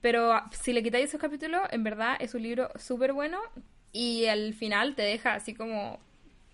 pero 0.00 0.32
ah, 0.32 0.48
si 0.52 0.72
le 0.72 0.82
quitáis 0.82 1.06
esos 1.10 1.20
capítulos, 1.20 1.60
en 1.70 1.82
verdad 1.84 2.16
es 2.20 2.34
un 2.34 2.42
libro 2.42 2.70
súper 2.76 3.12
bueno 3.12 3.38
y 3.92 4.26
al 4.26 4.54
final 4.54 4.94
te 4.94 5.02
deja 5.02 5.34
así 5.34 5.52
como 5.52 5.98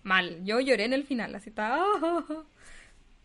mal. 0.03 0.43
Yo 0.43 0.59
lloré 0.59 0.85
en 0.85 0.93
el 0.93 1.03
final, 1.05 1.33
así 1.35 1.49
está. 1.49 1.81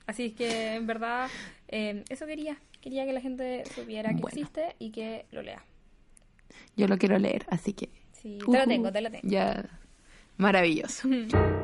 Así 0.04 0.26
es 0.26 0.32
que 0.34 0.74
en 0.74 0.86
verdad 0.88 1.30
eh, 1.68 2.02
eso 2.08 2.26
quería. 2.26 2.56
Quería 2.80 3.06
que 3.06 3.12
la 3.12 3.20
gente 3.20 3.62
supiera 3.72 4.10
que 4.10 4.16
Bueno. 4.20 4.28
existe 4.36 4.74
y 4.80 4.90
que 4.90 5.26
lo 5.30 5.42
lea. 5.42 5.62
Yo 6.76 6.88
lo 6.88 6.98
quiero 6.98 7.18
leer, 7.20 7.46
así 7.50 7.72
que... 7.72 7.88
Sí, 8.10 8.38
te 8.44 8.58
lo 8.58 8.66
tengo, 8.66 8.90
te 8.92 9.00
lo 9.00 9.10
tengo. 9.12 9.26
Ya. 9.28 9.64
Maravilloso. 10.38 11.08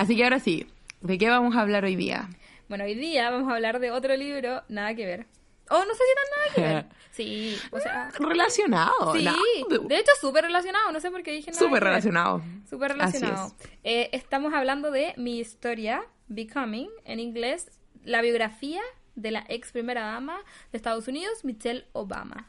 Así 0.00 0.16
que 0.16 0.24
ahora 0.24 0.38
sí, 0.40 0.66
¿de 1.02 1.18
qué 1.18 1.28
vamos 1.28 1.54
a 1.54 1.60
hablar 1.60 1.84
hoy 1.84 1.94
día? 1.94 2.30
Bueno, 2.70 2.84
hoy 2.84 2.94
día 2.94 3.28
vamos 3.30 3.50
a 3.52 3.56
hablar 3.56 3.80
de 3.80 3.90
otro 3.90 4.16
libro, 4.16 4.62
nada 4.70 4.94
que 4.94 5.04
ver. 5.04 5.26
Oh, 5.68 5.84
no 5.84 5.92
sé 5.92 6.00
si 6.02 6.14
tan 6.14 6.24
nada 6.38 6.54
que 6.54 6.74
ver. 6.74 7.00
Sí, 7.10 7.58
o 7.70 7.78
sea, 7.80 8.10
Relacionado. 8.18 9.12
sí, 9.14 9.24
¿no? 9.68 9.78
de 9.80 9.98
hecho 9.98 10.12
súper 10.18 10.44
relacionado, 10.44 10.90
no 10.90 11.00
sé 11.00 11.10
por 11.10 11.22
qué 11.22 11.32
dije 11.32 11.50
nada 11.50 11.58
Súper 11.62 11.82
relacionado. 11.82 12.42
Súper 12.70 12.92
Así 12.92 12.98
relacionado. 13.18 13.46
es. 13.60 13.68
Eh, 13.84 14.08
estamos 14.12 14.54
hablando 14.54 14.90
de 14.90 15.12
mi 15.18 15.38
historia, 15.38 16.02
Becoming, 16.28 16.88
en 17.04 17.20
inglés, 17.20 17.70
la 18.04 18.22
biografía 18.22 18.80
de 19.16 19.32
la 19.32 19.44
ex 19.48 19.70
primera 19.72 20.02
dama 20.02 20.38
de 20.72 20.78
Estados 20.78 21.08
Unidos, 21.08 21.44
Michelle 21.44 21.84
Obama. 21.92 22.46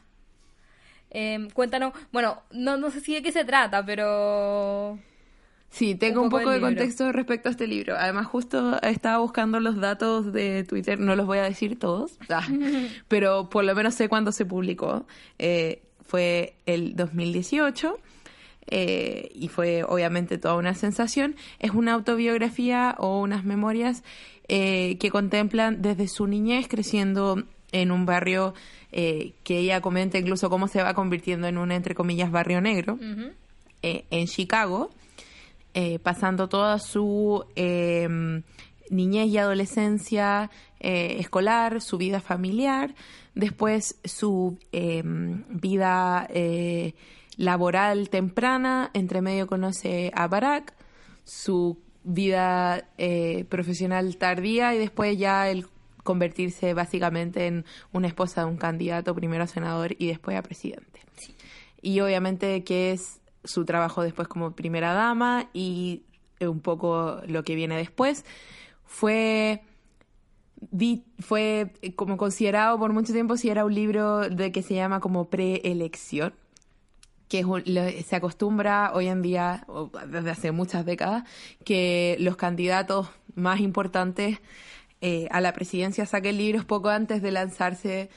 Eh, 1.10 1.48
cuéntanos, 1.52 1.92
bueno, 2.12 2.40
no, 2.52 2.78
no 2.78 2.90
sé 2.90 3.00
si 3.00 3.12
de 3.12 3.22
qué 3.22 3.30
se 3.32 3.44
trata, 3.44 3.84
pero... 3.84 4.98
Sí, 5.72 5.94
tengo 5.94 6.20
Un 6.20 6.26
un, 6.26 6.30
poco 6.30 6.50
de 6.50 6.60
contexto 6.60 7.10
respecto 7.12 7.48
a 7.48 7.52
este 7.52 7.66
libro. 7.66 7.96
Además, 7.96 8.26
justo 8.26 8.80
estaba 8.82 9.18
buscando 9.18 9.58
los 9.58 9.80
datos 9.80 10.32
de 10.32 10.64
Twitter, 10.64 11.00
no 11.00 11.16
los 11.16 11.26
voy 11.26 11.38
a 11.38 11.44
decir 11.44 11.78
todos, 11.78 12.18
ah, 12.28 12.46
pero 13.08 13.48
por 13.48 13.64
lo 13.64 13.74
menos 13.74 13.94
sé 13.94 14.08
cuándo 14.08 14.32
se 14.32 14.44
publicó. 14.44 15.06
Eh, 15.38 15.82
fue 16.06 16.56
el 16.66 16.94
2018 16.94 17.98
eh, 18.66 19.30
y 19.34 19.48
fue 19.48 19.82
obviamente 19.82 20.36
toda 20.36 20.56
una 20.56 20.74
sensación. 20.74 21.36
Es 21.58 21.70
una 21.70 21.94
autobiografía 21.94 22.94
o 22.98 23.20
unas 23.20 23.44
memorias 23.44 24.04
eh, 24.48 24.98
que 25.00 25.10
contemplan 25.10 25.80
desde 25.80 26.06
su 26.06 26.26
niñez 26.26 26.68
creciendo 26.68 27.42
en 27.72 27.90
un 27.90 28.04
barrio 28.04 28.52
eh, 28.90 29.32
que 29.44 29.58
ella 29.58 29.80
comenta 29.80 30.18
incluso 30.18 30.50
cómo 30.50 30.68
se 30.68 30.82
va 30.82 30.92
convirtiendo 30.92 31.46
en 31.48 31.56
un, 31.56 31.72
entre 31.72 31.94
comillas, 31.94 32.30
barrio 32.30 32.60
negro 32.60 32.98
eh, 33.82 34.04
en 34.10 34.26
Chicago, 34.26 34.90
eh, 35.74 35.98
pasando 35.98 36.48
toda 36.48 36.78
su 36.78 37.44
eh, 37.56 38.42
niñez 38.92 39.28
y 39.28 39.38
adolescencia 39.38 40.50
eh, 40.78 41.16
escolar, 41.18 41.80
su 41.80 41.98
vida 41.98 42.20
familiar, 42.20 42.94
después 43.34 43.98
su 44.04 44.58
eh, 44.72 45.02
vida 45.04 46.26
eh, 46.30 46.94
laboral 47.36 48.10
temprana, 48.10 48.90
entre 48.92 49.22
medio 49.22 49.46
conoce 49.46 50.12
a 50.14 50.28
Barack, 50.28 50.74
su 51.24 51.78
vida 52.04 52.84
profesional 53.48 54.16
tardía 54.16 54.74
y 54.74 54.78
después 54.78 55.16
ya 55.16 55.48
el 55.48 55.68
convertirse 56.02 56.74
básicamente 56.74 57.46
en 57.46 57.64
una 57.92 58.08
esposa 58.08 58.40
de 58.40 58.48
un 58.48 58.56
candidato, 58.56 59.14
primero 59.14 59.44
a 59.44 59.46
senador 59.46 59.94
y 59.98 60.08
después 60.08 60.36
a 60.36 60.42
presidente. 60.42 61.00
Y 61.80 62.00
obviamente 62.00 62.64
que 62.64 62.90
es 62.90 63.21
su 63.44 63.64
trabajo 63.64 64.02
después 64.02 64.28
como 64.28 64.52
primera 64.52 64.92
dama 64.92 65.48
y 65.52 66.02
un 66.40 66.60
poco 66.60 67.20
lo 67.26 67.44
que 67.44 67.54
viene 67.54 67.76
después. 67.76 68.24
Fue 68.84 69.62
fue 71.18 71.72
como 71.96 72.16
considerado 72.16 72.78
por 72.78 72.92
mucho 72.92 73.12
tiempo 73.12 73.36
si 73.36 73.50
era 73.50 73.64
un 73.64 73.74
libro 73.74 74.28
de 74.28 74.52
que 74.52 74.62
se 74.62 74.74
llama 74.74 75.00
como 75.00 75.28
preelección, 75.28 76.34
que 77.28 78.04
se 78.06 78.16
acostumbra 78.16 78.92
hoy 78.94 79.08
en 79.08 79.22
día, 79.22 79.66
desde 80.06 80.30
hace 80.30 80.52
muchas 80.52 80.84
décadas, 80.84 81.24
que 81.64 82.16
los 82.20 82.36
candidatos 82.36 83.08
más 83.34 83.60
importantes 83.60 84.38
eh, 85.00 85.26
a 85.30 85.40
la 85.40 85.52
presidencia 85.52 86.06
saquen 86.06 86.36
libros 86.36 86.64
poco 86.64 86.90
antes 86.90 87.22
de 87.22 87.32
lanzarse 87.32 88.10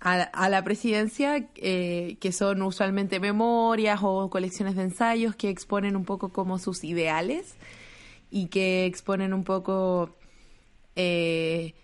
a, 0.00 0.48
la 0.48 0.62
presidencia, 0.62 1.48
eh, 1.56 2.16
que 2.20 2.30
son 2.30 2.62
usualmente 2.62 3.18
memorias 3.18 4.00
o 4.02 4.30
colecciones 4.30 4.76
de 4.76 4.82
ensayos 4.82 5.34
que 5.34 5.48
exponen 5.48 5.96
un 5.96 6.04
poco 6.04 6.28
como 6.28 6.58
sus 6.58 6.84
ideales 6.84 7.56
y 8.30 8.46
que 8.46 8.86
exponen 8.86 9.32
un 9.32 9.42
poco 9.42 10.14
eh, 10.94 11.74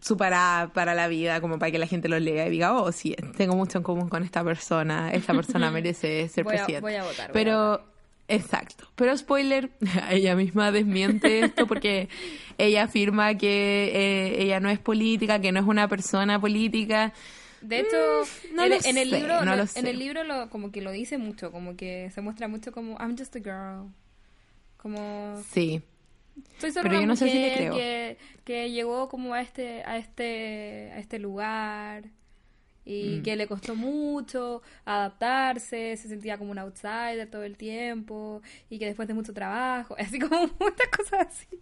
su 0.00 0.16
para, 0.16 0.70
para 0.72 0.94
la 0.94 1.08
vida, 1.08 1.40
como 1.40 1.58
para 1.58 1.70
que 1.70 1.78
la 1.78 1.86
gente 1.86 2.08
lo 2.08 2.18
lea 2.18 2.46
y 2.46 2.50
diga, 2.50 2.74
oh, 2.74 2.90
sí, 2.92 3.14
tengo 3.36 3.54
mucho 3.54 3.78
en 3.78 3.84
común 3.84 4.08
con 4.08 4.22
esta 4.22 4.42
persona, 4.42 5.12
esta 5.12 5.34
persona 5.34 5.70
merece 5.72 6.28
ser 6.28 6.44
presidente. 6.44 6.80
voy 6.80 6.94
a 6.94 7.04
votar. 7.04 7.32
Pero, 7.32 7.91
exacto. 8.34 8.88
Pero 8.94 9.16
spoiler, 9.16 9.70
ella 10.10 10.34
misma 10.36 10.72
desmiente 10.72 11.40
esto 11.40 11.66
porque 11.66 12.08
ella 12.58 12.84
afirma 12.84 13.36
que 13.36 13.90
eh, 13.94 14.42
ella 14.42 14.60
no 14.60 14.70
es 14.70 14.78
política, 14.78 15.40
que 15.40 15.52
no 15.52 15.60
es 15.60 15.66
una 15.66 15.88
persona 15.88 16.40
política. 16.40 17.12
De 17.60 17.80
hecho, 17.80 18.24
mm, 18.52 18.60
en, 18.84 18.98
el 18.98 19.10
libro, 19.10 19.34
en 19.40 19.86
el 19.86 19.98
libro 19.98 20.24
lo, 20.24 20.50
como 20.50 20.72
que 20.72 20.82
lo 20.82 20.90
dice 20.90 21.16
mucho, 21.16 21.52
como 21.52 21.76
que 21.76 22.10
se 22.10 22.20
muestra 22.20 22.48
mucho 22.48 22.72
como 22.72 22.96
I'm 22.98 23.16
just 23.16 23.36
a 23.36 23.38
girl. 23.38 23.92
Como 24.76 25.40
Sí. 25.52 25.80
Soy 26.58 26.72
solo 26.72 26.88
Pero 26.88 27.00
yo 27.00 27.06
no 27.06 27.14
sé 27.14 27.28
si 27.28 27.38
le 27.38 27.54
creo. 27.54 27.74
Que, 27.74 28.18
que, 28.44 28.70
llegó 28.70 29.08
como 29.08 29.34
a 29.34 29.42
este 29.42 29.82
a 29.84 29.98
este 29.98 30.90
a 30.94 30.98
este 30.98 31.18
lugar 31.18 32.04
y 32.84 33.18
mm. 33.18 33.22
que 33.22 33.36
le 33.36 33.46
costó 33.46 33.74
mucho 33.74 34.62
adaptarse, 34.84 35.96
se 35.96 36.08
sentía 36.08 36.38
como 36.38 36.50
un 36.50 36.58
outsider 36.58 37.28
todo 37.30 37.44
el 37.44 37.56
tiempo 37.56 38.42
y 38.68 38.78
que 38.78 38.86
después 38.86 39.08
de 39.08 39.14
mucho 39.14 39.32
trabajo, 39.32 39.94
así 39.98 40.18
como 40.18 40.40
muchas 40.58 40.88
cosas 40.96 41.28
así. 41.28 41.60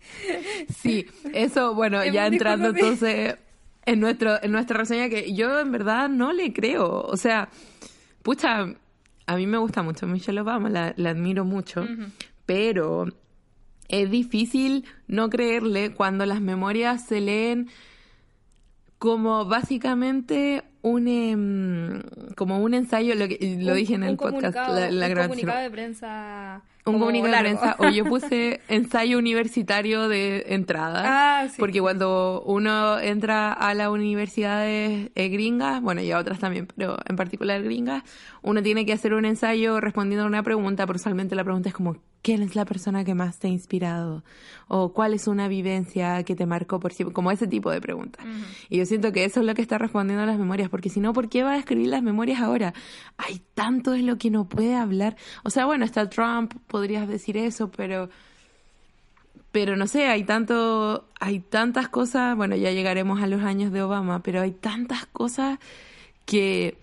Sí, 0.74 1.06
eso, 1.34 1.74
bueno, 1.74 2.04
ya 2.12 2.26
entrando 2.26 2.68
entonces 2.68 3.36
en 3.86 4.00
nuestro 4.00 4.42
en 4.42 4.52
nuestra 4.52 4.78
reseña 4.78 5.08
que 5.08 5.32
yo 5.34 5.58
en 5.58 5.72
verdad 5.72 6.08
no 6.08 6.32
le 6.32 6.52
creo, 6.52 7.02
o 7.02 7.16
sea, 7.16 7.48
pucha, 8.22 8.74
a 9.26 9.36
mí 9.36 9.46
me 9.46 9.58
gusta 9.58 9.82
mucho 9.82 10.06
Michelle 10.06 10.40
Obama, 10.40 10.70
la, 10.70 10.94
la 10.96 11.10
admiro 11.10 11.44
mucho, 11.44 11.86
pero 12.46 13.06
es 13.88 14.10
difícil 14.10 14.84
no 15.06 15.28
creerle 15.30 15.92
cuando 15.94 16.24
las 16.24 16.40
memorias 16.40 17.06
se 17.06 17.20
leen 17.20 17.68
como 18.98 19.46
básicamente 19.46 20.62
un 20.82 21.08
em, 21.08 22.02
como 22.36 22.58
un 22.60 22.74
ensayo 22.74 23.14
lo, 23.14 23.28
que, 23.28 23.58
lo 23.60 23.74
dije 23.74 23.94
en 23.94 24.02
el 24.02 24.16
podcast 24.16 24.56
la, 24.56 24.90
la 24.90 25.06
un 25.08 25.28
comunicado 25.28 25.60
de 25.60 25.70
prensa 25.70 26.62
un 26.86 26.98
comunicado 26.98 27.34
de 27.34 27.40
prensa. 27.40 27.76
O 27.78 27.88
yo 27.90 28.04
puse 28.06 28.60
ensayo 28.68 29.18
universitario 29.18 30.08
de 30.08 30.46
entrada 30.48 31.02
ah, 31.04 31.46
porque 31.58 31.80
cuando 31.80 32.42
uno 32.46 32.98
entra 32.98 33.52
a 33.52 33.74
las 33.74 33.88
universidades 33.88 35.10
eh, 35.14 35.28
gringas 35.28 35.82
bueno 35.82 36.00
y 36.00 36.10
a 36.10 36.18
otras 36.18 36.38
también 36.38 36.66
pero 36.74 36.96
en 37.06 37.16
particular 37.16 37.62
gringas 37.62 38.02
uno 38.42 38.62
tiene 38.62 38.86
que 38.86 38.92
hacer 38.92 39.14
un 39.14 39.24
ensayo 39.24 39.80
respondiendo 39.80 40.24
a 40.24 40.28
una 40.28 40.42
pregunta 40.42 40.86
pero 40.86 40.96
usualmente 40.96 41.34
la 41.34 41.44
pregunta 41.44 41.68
es 41.68 41.74
como 41.74 41.96
¿quién 42.22 42.42
es 42.42 42.54
la 42.54 42.64
persona 42.64 43.04
que 43.04 43.14
más 43.14 43.38
te 43.38 43.48
ha 43.48 43.50
inspirado? 43.50 44.22
o 44.68 44.92
cuál 44.92 45.14
es 45.14 45.26
una 45.26 45.48
vivencia 45.48 46.22
que 46.22 46.36
te 46.36 46.46
marcó 46.46 46.80
por 46.80 46.92
sí 46.92 47.04
como 47.04 47.30
ese 47.30 47.46
tipo 47.46 47.70
de 47.70 47.80
preguntas 47.80 48.24
y 48.68 48.78
yo 48.78 48.86
siento 48.86 49.12
que 49.12 49.24
eso 49.24 49.40
es 49.40 49.46
lo 49.46 49.54
que 49.54 49.62
está 49.62 49.78
respondiendo 49.78 50.22
a 50.22 50.26
las 50.26 50.38
memorias 50.38 50.68
porque 50.68 50.88
si 50.88 51.00
no, 51.00 51.12
¿por 51.12 51.28
qué 51.28 51.42
va 51.42 51.52
a 51.52 51.58
escribir 51.58 51.88
las 51.88 52.02
memorias 52.02 52.40
ahora? 52.40 52.74
Hay 53.18 53.42
tanto 53.54 53.92
de 53.92 54.02
lo 54.02 54.18
que 54.18 54.30
no 54.30 54.48
puede 54.48 54.74
hablar. 54.74 55.16
O 55.44 55.50
sea, 55.50 55.66
bueno, 55.66 55.84
está 55.84 56.08
Trump, 56.08 56.54
podrías 56.66 57.08
decir 57.08 57.36
eso, 57.36 57.70
pero 57.70 58.08
pero 59.52 59.76
no 59.76 59.88
sé, 59.88 60.06
hay 60.06 60.22
tanto, 60.22 61.08
hay 61.18 61.40
tantas 61.40 61.88
cosas, 61.88 62.36
bueno, 62.36 62.54
ya 62.54 62.70
llegaremos 62.70 63.20
a 63.20 63.26
los 63.26 63.42
años 63.42 63.72
de 63.72 63.82
Obama, 63.82 64.22
pero 64.22 64.40
hay 64.40 64.52
tantas 64.52 65.06
cosas 65.06 65.58
que 66.24 66.78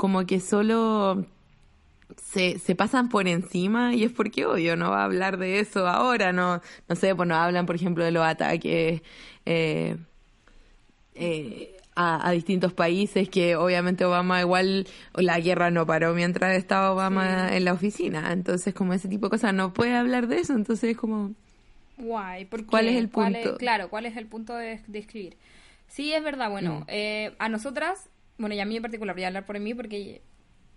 como 0.00 0.24
que 0.24 0.40
solo 0.40 1.26
se, 2.16 2.58
se 2.58 2.74
pasan 2.74 3.10
por 3.10 3.28
encima 3.28 3.94
y 3.94 4.04
es 4.04 4.10
porque 4.10 4.46
obvio 4.46 4.74
no 4.74 4.92
va 4.92 5.02
a 5.02 5.04
hablar 5.04 5.36
de 5.36 5.60
eso 5.60 5.86
ahora, 5.86 6.32
no, 6.32 6.62
no 6.88 6.96
sé, 6.96 7.14
pues 7.14 7.28
no 7.28 7.34
hablan 7.34 7.66
por 7.66 7.76
ejemplo 7.76 8.02
de 8.02 8.10
los 8.10 8.24
ataques 8.24 9.02
eh, 9.44 9.96
eh, 11.14 11.76
a, 11.94 12.30
distintos 12.30 12.72
países, 12.72 13.28
que 13.28 13.56
obviamente 13.56 14.06
Obama 14.06 14.40
igual, 14.40 14.86
la 15.12 15.38
guerra 15.38 15.70
no 15.70 15.84
paró 15.84 16.14
mientras 16.14 16.56
estaba 16.56 16.92
Obama 16.92 17.54
en 17.54 17.66
la 17.66 17.74
oficina, 17.74 18.32
entonces 18.32 18.72
como 18.72 18.94
ese 18.94 19.06
tipo 19.06 19.26
de 19.26 19.30
cosas 19.32 19.52
no 19.52 19.74
puede 19.74 19.94
hablar 19.94 20.28
de 20.28 20.38
eso, 20.38 20.54
entonces 20.54 20.92
es 20.92 20.96
como... 20.96 21.34
Guay, 21.98 22.48
¿Cuál 22.70 22.88
es 22.88 22.96
el 22.96 23.10
punto? 23.10 23.58
claro, 23.58 23.90
¿cuál 23.90 24.06
es 24.06 24.16
el 24.16 24.24
punto 24.24 24.54
de, 24.56 24.80
escribir? 24.94 25.36
Sí, 25.88 26.10
es 26.14 26.24
verdad, 26.24 26.48
bueno, 26.48 26.80
mm. 26.80 26.84
eh, 26.88 27.34
a 27.38 27.50
nosotras, 27.50 28.08
bueno, 28.40 28.54
y 28.54 28.60
a 28.60 28.64
mí 28.64 28.76
en 28.76 28.82
particular, 28.82 29.14
voy 29.14 29.24
a 29.24 29.26
hablar 29.26 29.44
por 29.44 29.58
mí 29.60 29.74
porque 29.74 30.22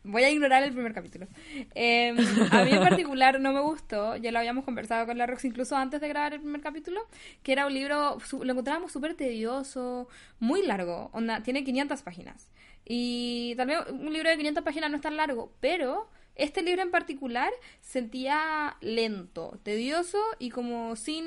voy 0.04 0.24
a 0.24 0.30
ignorar 0.30 0.64
el 0.64 0.74
primer 0.74 0.94
capítulo. 0.94 1.28
Em, 1.74 2.18
a 2.52 2.66
mí 2.66 2.72
en 2.72 2.80
particular 2.90 3.40
no 3.40 3.54
me 3.54 3.62
gustó, 3.62 4.18
ya 4.18 4.32
lo 4.32 4.40
habíamos 4.40 4.66
conversado 4.66 5.06
con 5.06 5.18
la 5.18 5.26
Rox 5.26 5.46
incluso 5.46 5.78
antes 5.78 6.02
de 6.02 6.10
grabar 6.10 6.34
el 6.34 6.42
primer 6.42 6.60
capítulo, 6.60 7.08
que 7.42 7.54
era 7.54 7.66
un 7.66 7.74
libro, 7.74 8.18
lo 8.42 8.52
encontrábamos 8.52 8.92
súper 8.92 9.16
tedioso, 9.16 10.10
muy 10.40 10.62
largo, 10.66 11.10
onda, 11.14 11.42
tiene 11.42 11.64
500 11.64 12.02
páginas. 12.02 12.50
Y 12.86 13.56
también 13.56 13.80
un 13.90 14.12
libro 14.12 14.30
de 14.30 14.36
500 14.36 14.64
páginas 14.64 14.90
no 14.92 14.98
es 14.98 15.02
tan 15.02 15.16
largo, 15.16 15.54
pero 15.62 16.10
este 16.36 16.64
libro 16.64 16.82
en 16.82 16.92
particular 16.92 17.52
sentía 17.80 18.76
lento, 18.82 19.58
tedioso 19.64 20.20
y 20.38 20.50
como 20.50 20.98
sin 20.98 21.26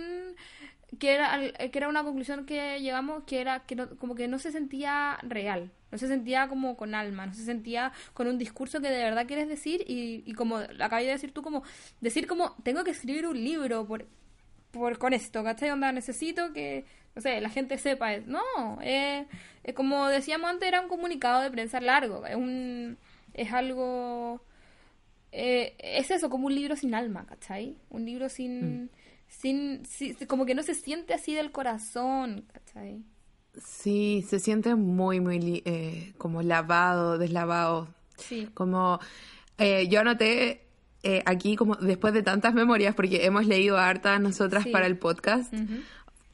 que 0.98 1.14
era, 1.14 1.40
que 1.70 1.78
era 1.78 1.88
una 1.88 2.04
conclusión 2.04 2.44
que 2.44 2.80
llegamos 2.80 3.24
que 3.24 3.40
era 3.40 3.60
que 3.60 3.76
como 3.98 4.14
que 4.14 4.28
no 4.28 4.38
se 4.38 4.52
sentía 4.52 5.18
real, 5.22 5.70
no 5.90 5.98
se 5.98 6.08
sentía 6.08 6.48
como 6.48 6.76
con 6.76 6.94
alma, 6.94 7.26
no 7.26 7.34
se 7.34 7.44
sentía 7.44 7.92
con 8.12 8.26
un 8.26 8.38
discurso 8.38 8.80
que 8.80 8.88
de 8.88 9.02
verdad 9.04 9.26
quieres 9.26 9.48
decir 9.48 9.84
y, 9.86 10.22
y 10.26 10.32
como 10.34 10.56
acabas 10.56 11.04
de 11.04 11.10
decir 11.10 11.32
tú, 11.32 11.42
como 11.42 11.62
decir 12.00 12.26
como 12.26 12.54
tengo 12.62 12.84
que 12.84 12.90
escribir 12.90 13.26
un 13.26 13.42
libro 13.42 13.86
por, 13.86 14.06
por 14.70 14.98
con 14.98 15.12
esto, 15.12 15.42
¿cachai? 15.44 15.70
Onda, 15.70 15.92
necesito 15.92 16.52
que, 16.52 16.84
no 17.14 17.22
sé, 17.22 17.40
la 17.40 17.50
gente 17.50 17.78
sepa. 17.78 18.18
No, 18.18 18.42
eh, 18.82 19.26
como 19.74 20.08
decíamos 20.08 20.50
antes, 20.50 20.68
era 20.68 20.80
un 20.80 20.88
comunicado 20.88 21.42
de 21.42 21.50
prensa 21.50 21.80
largo, 21.80 22.26
es 22.26 22.36
un 22.36 22.98
es 23.34 23.52
algo... 23.52 24.42
Eh, 25.32 25.74
es 25.78 26.10
eso, 26.10 26.30
como 26.30 26.46
un 26.46 26.54
libro 26.54 26.76
sin 26.76 26.94
alma, 26.94 27.26
¿cachai? 27.26 27.76
Un 27.90 28.04
libro 28.06 28.28
sin... 28.28 28.84
Mm 28.84 28.88
sin, 29.28 29.82
como 30.26 30.46
que 30.46 30.54
no 30.54 30.62
se 30.62 30.74
siente 30.74 31.14
así 31.14 31.34
del 31.34 31.52
corazón, 31.52 32.46
¿cachai? 32.52 33.02
Sí, 33.64 34.24
se 34.28 34.38
siente 34.38 34.74
muy, 34.74 35.20
muy 35.20 35.62
eh, 35.64 36.12
como 36.18 36.42
lavado, 36.42 37.18
deslavado. 37.18 37.88
Sí. 38.16 38.48
Como 38.54 39.00
eh, 39.58 39.88
yo 39.88 40.00
anoté 40.00 40.66
eh, 41.02 41.22
aquí 41.24 41.56
como 41.56 41.76
después 41.76 42.12
de 42.14 42.22
tantas 42.22 42.54
memorias, 42.54 42.94
porque 42.94 43.24
hemos 43.26 43.46
leído 43.46 43.78
hartas 43.78 44.20
nosotras 44.20 44.66
para 44.66 44.86
el 44.86 44.98
podcast. 44.98 45.52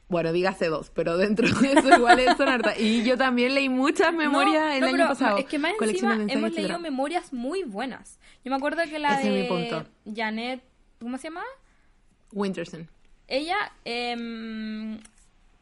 Bueno, 0.09 0.31
dígase 0.31 0.67
dos, 0.67 0.91
pero 0.93 1.17
dentro 1.17 1.47
de 1.47 1.73
eso 1.73 1.95
igual 1.95 2.19
son 2.37 2.49
hartas. 2.49 2.79
Y 2.79 3.03
yo 3.03 3.17
también 3.17 3.55
leí 3.55 3.69
muchas 3.69 4.13
memorias 4.13 4.75
el 4.75 4.83
año 4.83 5.07
pasado. 5.07 5.37
Es 5.37 5.45
que 5.45 5.59
más 5.59 5.73
encima 5.79 6.17
hemos 6.27 6.53
leído 6.53 6.79
memorias 6.79 7.33
muy 7.33 7.63
buenas. 7.63 8.19
Yo 8.43 8.51
me 8.51 8.57
acuerdo 8.57 8.83
que 8.83 8.99
la 8.99 9.19
de 9.19 9.85
Janet, 10.13 10.63
¿cómo 10.99 11.17
se 11.17 11.23
llama? 11.29 11.43
Winterson. 12.31 12.89
Ella 13.27 13.71
eh, 13.85 14.99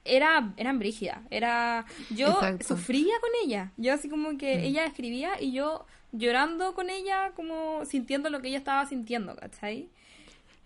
era, 0.05 0.53
eran 0.57 0.79
brígida. 0.79 1.23
Era, 1.29 1.85
yo 2.09 2.39
sufría 2.65 3.13
con 3.19 3.29
ella. 3.43 3.71
Yo 3.77 3.93
así 3.93 4.09
como 4.09 4.37
que 4.37 4.57
mm. 4.57 4.63
ella 4.63 4.85
escribía 4.85 5.41
y 5.41 5.51
yo 5.51 5.85
llorando 6.11 6.73
con 6.73 6.89
ella, 6.89 7.31
como 7.35 7.85
sintiendo 7.85 8.29
lo 8.29 8.41
que 8.41 8.49
ella 8.49 8.57
estaba 8.57 8.85
sintiendo, 8.85 9.35
¿cachai? 9.35 9.89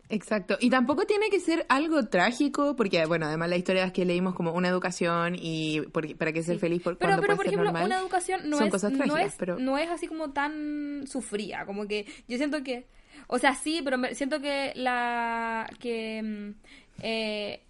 Exacto. 0.10 0.58
Y 0.60 0.70
tampoco 0.70 1.06
tiene 1.06 1.30
que 1.30 1.40
ser 1.40 1.66
algo 1.68 2.08
trágico, 2.08 2.76
porque, 2.76 3.06
bueno, 3.06 3.26
además 3.26 3.50
la 3.50 3.58
historia 3.58 3.86
es 3.86 3.92
que 3.92 4.06
leímos 4.06 4.36
como 4.36 4.54
una 4.54 4.70
educación 4.70 5.36
y 5.40 5.82
para 5.82 6.32
que 6.32 6.44
ser 6.44 6.60
feliz 6.60 6.82
por 6.82 6.98
pero, 6.98 7.20
pero 7.20 7.36
por 7.36 7.48
ejemplo, 7.48 7.70
una 7.70 8.00
educación 8.00 8.48
no 8.50 8.58
Son 8.58 8.68
es, 8.68 8.72
cosas 8.72 8.94
trágicas, 8.94 9.20
no 9.20 9.26
es, 9.26 9.36
pero... 9.36 9.60
no 9.60 9.78
es 9.78 9.90
así 9.90 10.08
como 10.08 10.32
tan 10.32 11.06
sufrida, 11.08 11.66
como 11.66 11.88
que 11.88 12.06
yo 12.28 12.38
siento 12.38 12.64
que 12.64 12.86
o 13.28 13.40
sea, 13.40 13.56
sí, 13.56 13.82
pero 13.84 13.98
siento 14.14 14.40
que 14.40 14.74
la 14.76 15.68
que, 15.80 16.22
mm, 16.22 16.52
Eh, 17.02 17.62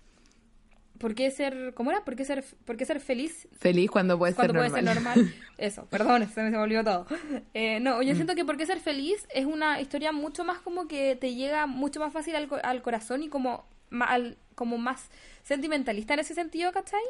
¿Por 0.97 1.13
qué 1.13 1.29
ser, 1.31 1.73
cómo 1.75 1.91
era? 1.91 2.03
¿Por 2.05 2.15
qué 2.15 2.23
ser, 2.25 2.43
por 2.65 2.77
qué 2.77 2.85
ser 2.85 2.99
feliz 2.99 3.47
Feliz 3.59 3.89
cuando 3.91 4.17
puede 4.17 4.33
cuando 4.33 4.53
ser 4.61 4.71
puede 4.71 4.81
normal. 4.83 5.13
ser 5.15 5.23
normal? 5.25 5.35
Eso, 5.57 5.85
perdón, 5.87 6.29
se 6.33 6.41
me 6.43 6.51
se 6.51 6.57
volvió 6.57 6.83
todo. 6.83 7.05
Eh, 7.53 7.79
no, 7.81 7.99
Mm. 7.99 8.01
yo 8.03 8.15
siento 8.15 8.33
que 8.35 8.45
por 8.45 8.55
qué 8.57 8.65
ser 8.65 8.79
feliz 8.79 9.27
es 9.33 9.45
una 9.45 9.81
historia 9.81 10.11
mucho 10.11 10.43
más 10.43 10.59
como 10.59 10.87
que 10.87 11.15
te 11.15 11.33
llega 11.35 11.67
mucho 11.67 11.99
más 11.99 12.13
fácil 12.13 12.35
al, 12.35 12.47
al 12.63 12.81
corazón 12.81 13.23
y 13.23 13.29
como, 13.29 13.65
al- 13.91 14.37
como 14.55 14.77
más 14.77 15.09
sentimentalista 15.43 16.13
en 16.13 16.21
ese 16.21 16.33
sentido, 16.33 16.71
¿cachai? 16.71 17.01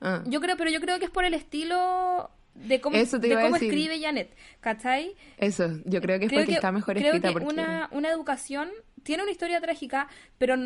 Ah. 0.00 0.22
Yo 0.26 0.40
creo, 0.40 0.56
pero 0.56 0.70
yo 0.70 0.80
creo 0.80 0.98
que 0.98 1.04
es 1.06 1.10
por 1.10 1.24
el 1.24 1.34
estilo 1.34 2.30
de 2.54 2.80
cómo, 2.80 2.96
Eso 2.96 3.18
de 3.18 3.34
cómo 3.34 3.56
escribe 3.56 4.00
Janet, 4.00 4.34
¿cachai? 4.60 5.14
Eso, 5.38 5.68
yo 5.84 6.00
creo 6.00 6.18
que 6.18 6.26
es 6.26 6.32
porque 6.32 6.52
está 6.54 6.72
mejor 6.72 6.94
creo 6.96 7.06
escrita. 7.14 7.28
que 7.28 7.32
porque... 7.34 7.48
una, 7.48 7.88
una 7.92 8.10
educación 8.10 8.70
tiene 9.02 9.22
una 9.24 9.32
historia 9.32 9.60
trágica, 9.60 10.08
pero 10.38 10.56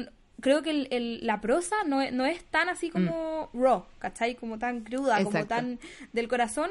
creo 0.40 0.62
que 0.62 0.70
el- 0.70 0.88
el- 0.90 1.26
la 1.26 1.40
prosa 1.40 1.76
no 1.86 2.00
es, 2.02 2.12
no 2.12 2.24
es 2.26 2.44
tan 2.44 2.68
así 2.68 2.90
como 2.90 3.50
raw, 3.54 3.84
¿cachai? 3.98 4.34
Como 4.36 4.58
tan 4.58 4.80
cruda, 4.82 5.22
como 5.24 5.40
Mm. 5.40 5.46
Tan 5.46 5.78
del 6.12 6.28
corazón, 6.28 6.70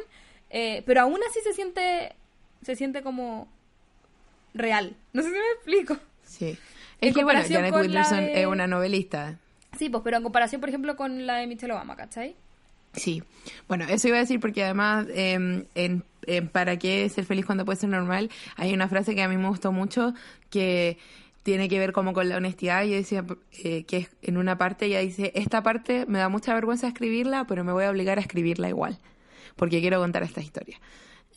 eh, 0.50 0.84
pero 0.86 1.02
aún 1.02 1.20
así 1.30 1.40
se 1.44 1.54
siente, 1.54 2.14
se 2.62 2.76
siente 2.76 3.02
como 3.02 3.48
real. 4.54 4.96
No 5.14 5.22
sé 5.22 5.30
si 5.30 5.34
me 5.36 5.52
explico. 5.56 5.98
Sí. 6.24 6.58
En 7.02 7.10
Es 7.10 7.16
que 7.16 7.24
bueno, 7.24 7.42
Janet 7.48 7.74
de- 7.74 8.42
es 8.42 8.48
una 8.48 8.68
novelista. 8.68 9.38
Sí, 9.78 9.90
pues, 9.90 10.02
pero 10.04 10.18
en 10.18 10.24
comparación, 10.24 10.60
por 10.62 10.70
ejemplo, 10.70 10.96
con 10.96 11.28
la 11.28 11.36
de 11.38 11.48
Michelle 11.48 11.74
Obama, 11.74 11.96
¿cachai? 11.96 12.36
Sí. 12.94 13.22
Bueno, 13.68 13.86
eso 13.88 14.08
iba 14.08 14.18
a 14.18 14.22
decir 14.22 14.40
porque 14.40 14.64
además 14.64 15.06
eh, 15.10 15.34
en, 15.76 16.04
en 16.26 16.48
¿Para 16.50 16.78
qué 16.78 17.08
ser 17.10 17.24
feliz 17.26 17.46
cuando 17.46 17.64
puede 17.64 17.80
ser 17.80 17.90
normal? 17.90 18.30
Hay 18.56 18.74
una 18.74 18.90
frase 18.90 19.14
que 19.16 19.22
a 19.22 19.30
mí 19.30 19.38
me 19.38 19.48
gustó 19.48 19.72
mucho 19.72 20.14
que 20.50 20.98
tiene 21.48 21.70
que 21.70 21.80
ver 21.80 21.94
como 21.94 22.12
con 22.12 22.28
la 22.28 22.36
honestidad. 22.36 22.84
Yo 22.84 22.96
decía 22.96 23.24
eh, 23.64 23.86
que 23.86 24.10
en 24.22 24.36
una 24.36 24.58
parte 24.58 24.88
ella 24.88 25.00
dice, 25.00 25.32
esta 25.34 25.64
parte 25.64 26.06
me 26.06 26.20
da 26.20 26.28
mucha 26.28 26.54
vergüenza 26.54 26.90
escribirla, 26.90 27.46
pero 27.48 27.64
me 27.64 27.72
voy 27.72 27.86
a 27.86 27.90
obligar 27.90 28.18
a 28.18 28.22
escribirla 28.22 28.68
igual, 28.68 29.00
porque 29.56 29.80
quiero 29.80 29.98
contar 30.02 30.24
esta 30.24 30.42
historia. 30.42 30.78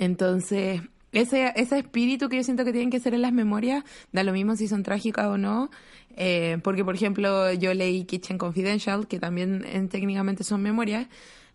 Entonces, 0.01 0.81
ese, 1.12 1.53
ese 1.55 1.79
espíritu 1.79 2.29
que 2.29 2.38
yo 2.38 2.42
siento 2.42 2.64
que 2.64 2.73
tienen 2.73 2.90
que 2.90 2.99
ser 2.99 3.14
en 3.14 3.23
las 3.23 3.33
memorias, 3.33 3.85
da 4.11 4.25
lo 4.25 4.33
mismo 4.33 4.57
si 4.57 4.66
son 4.66 4.83
trágicas 4.83 5.27
o 5.27 5.38
no, 5.38 5.70
eh, 6.16 6.59
porque 6.64 6.85
por 6.85 6.96
ejemplo 6.96 7.53
yo 7.53 7.73
leí 7.73 8.05
Kitchen 8.05 8.37
Confidential, 8.37 9.07
que 9.07 9.20
también 9.20 9.64
en- 9.64 9.88
técnicamente 9.88 10.42
son 10.42 10.61
memorias, 10.61 11.07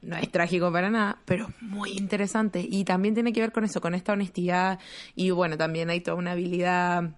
no 0.01 0.15
es 0.15 0.31
trágico 0.31 0.71
para 0.71 0.89
nada, 0.89 1.17
pero 1.25 1.49
muy 1.59 1.91
interesante 1.91 2.65
y 2.65 2.85
también 2.85 3.15
tiene 3.15 3.33
que 3.33 3.41
ver 3.41 3.51
con 3.51 3.65
eso, 3.65 3.81
con 3.81 3.95
esta 3.95 4.13
honestidad 4.13 4.79
y 5.13 5.31
bueno, 5.31 5.57
también 5.57 5.89
hay 5.89 5.99
toda 5.99 6.15
una 6.15 6.31
habilidad 6.31 7.15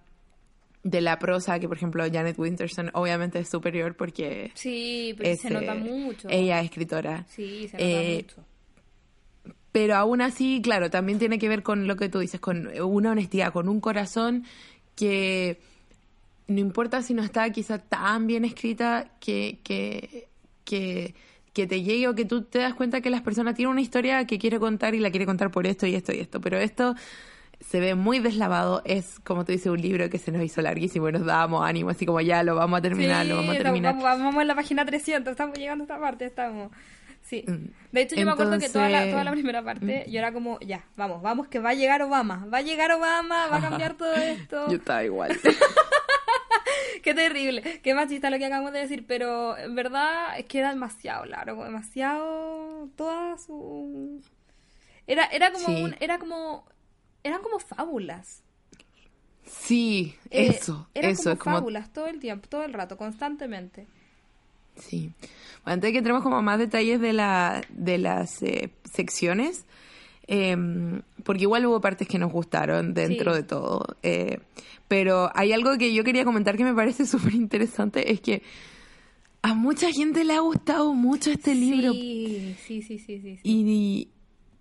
de 0.84 1.00
la 1.00 1.18
prosa 1.18 1.58
que 1.58 1.68
por 1.68 1.76
ejemplo 1.76 2.04
Janet 2.10 2.38
Winterson 2.38 2.90
obviamente 2.94 3.38
es 3.40 3.48
superior 3.48 3.96
porque 3.96 4.52
Sí, 4.54 5.14
pero 5.18 5.36
se 5.36 5.50
nota 5.50 5.74
eh, 5.74 5.78
mucho. 5.78 6.28
ella 6.30 6.60
es 6.60 6.66
escritora. 6.66 7.26
Sí, 7.28 7.68
se 7.68 7.76
nota 7.76 7.84
Eh, 7.84 8.24
mucho. 8.24 8.44
Pero 9.72 9.96
aún 9.96 10.20
así, 10.22 10.60
claro, 10.62 10.88
también 10.90 11.18
tiene 11.18 11.38
que 11.38 11.48
ver 11.48 11.62
con 11.62 11.86
lo 11.86 11.96
que 11.96 12.08
tú 12.08 12.18
dices, 12.20 12.40
con 12.40 12.68
una 12.80 13.10
honestidad, 13.12 13.52
con 13.52 13.68
un 13.68 13.80
corazón 13.80 14.44
que 14.94 15.60
no 16.46 16.58
importa 16.60 17.02
si 17.02 17.12
no 17.12 17.22
está 17.22 17.50
quizá 17.50 17.78
tan 17.78 18.26
bien 18.26 18.44
escrita 18.46 19.12
que, 19.20 19.58
que, 19.62 20.28
que, 20.64 21.14
que 21.52 21.66
te 21.66 21.82
llegue 21.82 22.08
o 22.08 22.14
que 22.14 22.24
tú 22.24 22.42
te 22.44 22.60
das 22.60 22.72
cuenta 22.74 23.02
que 23.02 23.10
las 23.10 23.20
personas 23.20 23.54
tienen 23.54 23.70
una 23.72 23.82
historia 23.82 24.24
que 24.26 24.38
quiere 24.38 24.58
contar 24.58 24.94
y 24.94 25.00
la 25.00 25.10
quiere 25.10 25.26
contar 25.26 25.50
por 25.50 25.66
esto 25.66 25.86
y 25.86 25.94
esto 25.94 26.12
y 26.14 26.20
esto. 26.20 26.40
Pero 26.40 26.56
esto 26.56 26.94
se 27.60 27.80
ve 27.80 27.94
muy 27.94 28.18
deslavado, 28.20 28.82
es 28.84 29.18
como 29.20 29.44
tú 29.44 29.52
dices, 29.52 29.66
un 29.66 29.80
libro 29.80 30.08
que 30.08 30.18
se 30.18 30.30
nos 30.32 30.42
hizo 30.42 30.62
larguísimo 30.62 31.08
y 31.08 31.12
nos 31.12 31.24
dábamos 31.24 31.66
ánimo, 31.66 31.90
así 31.90 32.06
como 32.06 32.20
ya 32.20 32.42
lo 32.42 32.54
vamos 32.54 32.78
a 32.78 32.82
terminar, 32.82 33.24
Sí, 33.24 33.28
lo 33.30 33.36
vamos 33.36 33.54
a 33.54 33.58
terminar. 33.58 33.94
Vamos, 33.96 34.04
vamos 34.24 34.42
en 34.42 34.48
la 34.48 34.54
página 34.54 34.84
300, 34.86 35.30
estamos 35.32 35.58
llegando 35.58 35.82
a 35.82 35.86
esta 35.86 35.98
parte, 35.98 36.24
estamos. 36.24 36.70
Sí. 37.22 37.44
Mm. 37.46 37.66
De 37.92 38.00
hecho, 38.00 38.16
yo 38.16 38.24
me 38.24 38.32
acuerdo 38.32 38.58
que 38.58 38.68
toda 38.70 38.88
la, 38.88 38.98
Entonces- 39.04 39.12
toda 39.12 39.24
la 39.24 39.32
primera 39.32 39.62
parte, 39.62 40.06
yo 40.08 40.18
era 40.18 40.32
como, 40.32 40.58
ya, 40.60 40.84
vamos, 40.96 41.20
vamos, 41.20 41.48
que 41.48 41.58
va 41.58 41.70
a 41.70 41.74
llegar 41.74 42.00
Obama, 42.00 42.46
va 42.52 42.58
a 42.58 42.62
llegar 42.62 42.90
Obama, 42.92 43.48
va 43.48 43.56
a 43.56 43.60
cambiar 43.60 43.94
todo 43.94 44.14
esto. 44.14 44.68
Yo 44.70 44.76
estaba 44.76 45.04
igual. 45.04 45.36
Qué 47.02 47.14
terrible, 47.14 47.80
qué 47.82 47.94
machista 47.94 48.28
lo 48.28 48.38
que 48.38 48.46
acabamos 48.46 48.72
de 48.72 48.80
decir, 48.80 49.04
pero 49.06 49.56
en 49.56 49.74
verdad 49.74 50.38
es 50.38 50.44
que 50.46 50.58
era 50.58 50.70
demasiado 50.70 51.24
largo, 51.26 51.64
demasiado 51.64 52.88
toda 52.96 53.38
su 53.38 54.20
era 55.06 55.24
era 55.26 55.52
como 55.52 55.66
Sí. 55.66 55.82
un- 55.84 55.96
era 56.00 56.18
como 56.18 56.66
eran 57.28 57.42
como 57.42 57.58
fábulas. 57.58 58.42
Sí, 59.46 60.14
Eh, 60.30 60.48
eso, 60.48 60.88
eran 60.94 61.12
eso 61.12 61.22
como 61.22 61.32
es 61.34 61.38
como 61.40 61.56
fábulas 61.56 61.92
todo 61.92 62.06
el 62.06 62.18
tiempo, 62.20 62.48
todo 62.48 62.64
el 62.64 62.72
rato, 62.72 62.96
constantemente. 62.96 63.86
Sí. 64.76 65.10
Bueno, 65.64 65.74
antes 65.74 65.88
de 65.88 65.92
que 65.92 65.98
entremos 65.98 66.22
como 66.22 66.40
más 66.42 66.58
detalles 66.58 67.00
de, 67.00 67.12
la, 67.12 67.62
de 67.70 67.98
las 67.98 68.42
eh, 68.42 68.70
secciones, 68.84 69.64
eh, 70.26 70.56
porque 71.24 71.42
igual 71.42 71.64
hubo 71.66 71.80
partes 71.80 72.06
que 72.06 72.18
nos 72.18 72.30
gustaron 72.30 72.92
dentro 72.94 73.32
Sí. 73.32 73.38
de 73.40 73.42
todo, 73.48 73.84
eh, 74.02 74.38
pero 74.86 75.30
hay 75.34 75.52
algo 75.52 75.76
que 75.78 75.92
yo 75.94 76.04
quería 76.04 76.24
comentar 76.24 76.56
que 76.56 76.64
me 76.64 76.74
parece 76.74 77.06
súper 77.06 77.34
interesante, 77.34 78.12
es 78.12 78.20
que 78.20 78.42
a 79.40 79.54
mucha 79.54 79.90
gente 79.90 80.24
le 80.24 80.34
ha 80.34 80.40
gustado 80.40 80.92
mucho 80.92 81.30
este 81.30 81.54
libro 81.54 81.92
Sí, 81.94 82.54
sí, 82.66 82.82
sí, 82.82 82.98
sí, 82.98 83.20
sí. 83.20 83.36
sí. 83.36 83.40
y, 83.44 84.08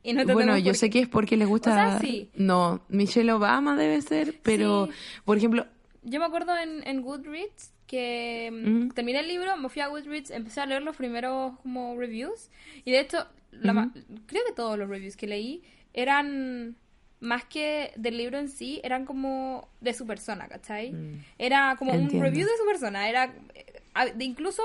Y 0.10 0.13
no 0.13 0.24
bueno, 0.34 0.58
yo 0.58 0.74
sé 0.74 0.89
que 0.89 1.00
es 1.00 1.08
porque 1.08 1.36
les 1.36 1.48
gusta... 1.48 1.72
O 1.72 1.74
sea, 1.74 2.00
sí. 2.00 2.30
No, 2.36 2.82
Michelle 2.88 3.32
Obama 3.34 3.76
debe 3.76 4.02
ser, 4.02 4.36
pero, 4.41 4.88
Sí. 4.88 4.91
por 5.26 5.38
ejemplo, 5.38 5.65
Yo 6.04 6.20
me 6.22 6.26
acuerdo 6.26 6.58
en, 6.58 6.88
en 6.88 7.02
Goodreads 7.02 7.74
que 7.88 8.50
mm, 8.52 8.78
Ujú. 8.86 8.93
terminé 8.93 9.20
el 9.20 9.28
libro, 9.28 9.58
me 9.58 9.67
fui 9.70 9.82
a 9.82 9.88
Goodreads, 9.88 10.32
empecé 10.32 10.62
a 10.62 10.65
leer 10.65 10.82
los 10.82 10.96
primeros 10.96 11.60
como 11.60 11.98
reviews 11.98 12.50
y 12.86 12.91
de 12.91 13.00
hecho 13.02 13.26
la 13.52 13.89
creo 14.28 14.43
que 14.46 14.54
todos 14.54 14.78
los 14.78 14.88
reviews 14.89 15.15
que 15.17 15.28
leí 15.28 15.63
eran 15.93 16.76
más 17.20 17.43
que 17.46 17.91
del 17.98 18.17
libro 18.17 18.38
en 18.38 18.48
sí, 18.50 18.80
eran 18.84 19.06
como 19.06 19.67
de 19.82 19.93
su 19.93 20.06
persona, 20.06 20.48
¿cachai? 20.48 20.93
Era 21.38 21.76
como 21.78 21.91
un 21.93 22.02
Entiendo. 22.04 22.26
review 22.26 22.46
de 22.46 22.58
su 22.58 22.65
persona, 22.65 23.10
era 23.10 23.34
eh, 23.56 24.13
incluso 24.20 24.62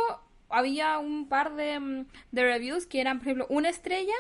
había 0.50 0.98
un 0.98 1.28
par 1.28 1.55
de, 1.57 1.81
mm, 1.81 2.07
de 2.33 2.42
reviews 2.44 2.87
que 2.87 3.00
eran, 3.00 3.18
por 3.18 3.26
ejemplo, 3.28 3.46
una 3.48 3.68
estrella, 3.70 4.14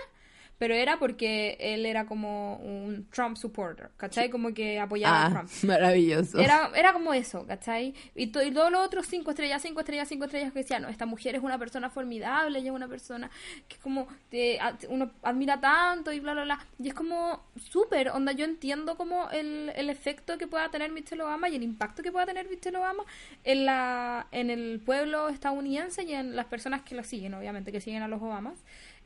pero 0.62 0.76
era 0.76 0.96
porque 0.96 1.56
él 1.58 1.84
era 1.86 2.06
como 2.06 2.54
un 2.58 3.08
Trump 3.10 3.36
supporter, 3.36 3.90
¿cachai? 3.96 4.30
Como 4.30 4.54
que 4.54 4.78
apoyaba 4.78 5.22
a 5.22 5.26
ah, 5.26 5.30
Trump. 5.30 5.50
maravilloso. 5.64 6.38
Era, 6.38 6.70
era 6.76 6.92
como 6.92 7.12
eso, 7.12 7.44
¿cachai? 7.48 7.96
Y, 8.14 8.28
to- 8.28 8.44
y 8.44 8.52
todos 8.52 8.70
los 8.70 8.86
otros 8.86 9.08
cinco 9.08 9.30
estrellas, 9.32 9.60
cinco 9.60 9.80
estrellas, 9.80 10.06
cinco 10.06 10.26
estrellas 10.26 10.52
que 10.52 10.60
decían, 10.60 10.82
no, 10.82 10.88
esta 10.88 11.04
mujer 11.04 11.34
es 11.34 11.42
una 11.42 11.58
persona 11.58 11.90
formidable, 11.90 12.60
ella 12.60 12.70
es 12.70 12.76
una 12.76 12.86
persona 12.86 13.28
que 13.66 13.76
como 13.78 14.06
te, 14.30 14.60
uno 14.88 15.10
admira 15.24 15.60
tanto 15.60 16.12
y 16.12 16.20
bla, 16.20 16.32
bla, 16.32 16.44
bla. 16.44 16.66
Y 16.78 16.86
es 16.86 16.94
como 16.94 17.42
súper, 17.56 18.10
onda, 18.10 18.30
yo 18.30 18.44
entiendo 18.44 18.96
como 18.96 19.30
el, 19.30 19.72
el 19.74 19.90
efecto 19.90 20.38
que 20.38 20.46
pueda 20.46 20.70
tener 20.70 20.92
Michelle 20.92 21.24
Obama 21.24 21.48
y 21.48 21.56
el 21.56 21.64
impacto 21.64 22.04
que 22.04 22.12
pueda 22.12 22.26
tener 22.26 22.48
Michelle 22.48 22.76
Obama 22.76 23.02
en, 23.42 23.66
la, 23.66 24.28
en 24.30 24.48
el 24.48 24.78
pueblo 24.78 25.28
estadounidense 25.28 26.04
y 26.04 26.12
en 26.14 26.36
las 26.36 26.46
personas 26.46 26.82
que 26.82 26.94
lo 26.94 27.02
siguen, 27.02 27.34
obviamente, 27.34 27.72
que 27.72 27.80
siguen 27.80 28.04
a 28.04 28.06
los 28.06 28.22
Obamas. 28.22 28.62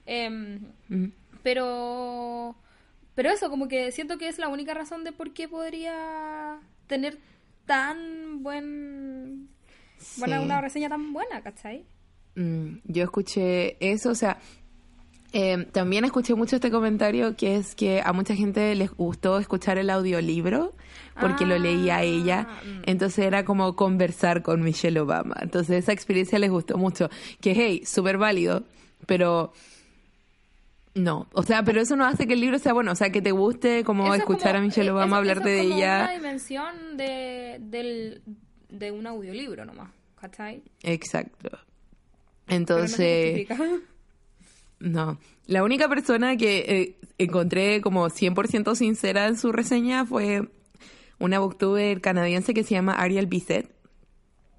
Mm. 0.07 1.07
Pero 1.43 2.57
pero 3.15 3.31
eso 3.31 3.49
como 3.51 3.67
que 3.69 3.93
siento 3.93 4.19
que 4.19 4.29
es 4.29 4.39
la 4.39 4.49
única 4.49 4.75
razón 4.75 5.05
de 5.05 5.13
por 5.13 5.33
qué 5.33 5.49
podría 5.49 6.59
tener 6.87 7.19
tan 7.67 8.43
buen 8.43 9.49
bueno 10.19 10.37
Sí. 10.39 10.45
una 10.45 10.61
reseña 10.61 10.89
tan 10.89 11.13
buena 11.13 11.43
¿cachai? 11.43 11.85
Mm, 12.35 12.79
yo 12.85 13.03
escuché 13.05 13.77
eso, 13.81 14.11
o 14.11 14.15
sea, 14.15 14.39
eh, 15.33 15.67
también 15.73 16.05
escuché 16.05 16.35
mucho 16.35 16.57
este 16.57 16.71
comentario 16.71 17.35
que 17.35 17.57
es 17.57 17.75
que 17.75 18.03
a 18.05 18.13
mucha 18.13 18.35
gente 18.35 18.75
les 18.75 18.91
gustó 18.91 19.39
escuchar 19.39 19.79
el 19.79 19.89
audiolibro 19.91 20.75
porque 21.19 21.47
lo 21.47 21.59
leía 21.59 21.97
Ah, 21.97 22.03
ella, 22.05 22.43
mm. 22.65 22.83
entonces 22.85 23.25
era 23.25 23.45
como 23.47 23.75
conversar 23.75 24.43
con 24.43 24.63
Michelle 24.63 25.01
Obama, 25.01 25.35
entonces 25.41 25.79
esa 25.83 25.93
experiencia 25.93 26.39
les 26.39 26.51
gustó 26.51 26.77
mucho, 26.77 27.09
que 27.41 27.53
hey, 27.57 27.83
súper 27.87 28.19
válido, 28.19 28.65
pero 29.07 29.53
no, 30.97 31.29
o 31.33 31.43
sea, 31.43 31.63
pero 31.63 31.81
eso 31.81 31.95
no 31.95 32.05
hace 32.05 32.27
que 32.27 32.33
el 32.33 32.41
libro 32.41 32.59
sea 32.59 32.73
bueno, 32.73 32.93
o 32.93 32.95
sea, 32.97 33.11
que 33.11 33.23
te 33.23 33.31
guste 33.31 33.85
como 33.85 34.05
Eso 34.07 34.15
es 34.15 34.21
escuchar 34.21 34.53
como- 34.53 34.59
a 34.59 34.67
Michelle 34.67 34.89
eh, 34.89 34.93
Obama 34.93 35.21
es 35.21 35.29
de 35.29 35.35
como 35.35 35.49
ella. 35.49 36.01
una 36.05 36.13
dimensión 36.13 36.97
de, 36.97 37.59
del, 37.61 38.23
de 38.69 38.91
un 38.91 39.07
audiolibro 39.07 39.65
nomás 39.65 39.91
¿cachai? 40.21 40.63
Exacto. 40.83 41.37
Pero 41.43 41.59
no 42.49 42.55
Entonces... 42.57 43.47
No. 44.79 45.19
La 45.47 45.63
única 45.63 45.89
persona 45.89 46.37
que 46.37 46.59
eh, 46.59 46.97
encontré 47.19 47.81
como 47.81 48.09
100% 48.09 48.75
sincera 48.75 49.27
en 49.27 49.37
su 49.39 49.53
reseña 49.53 50.05
fue 50.05 50.49
una 51.19 51.39
booktuber 51.39 52.01
canadiense 52.01 52.53
que 52.53 52.65
se 52.65 52.75
llama 52.75 52.93
Ariel 52.95 53.27
Bisset, 53.27 53.71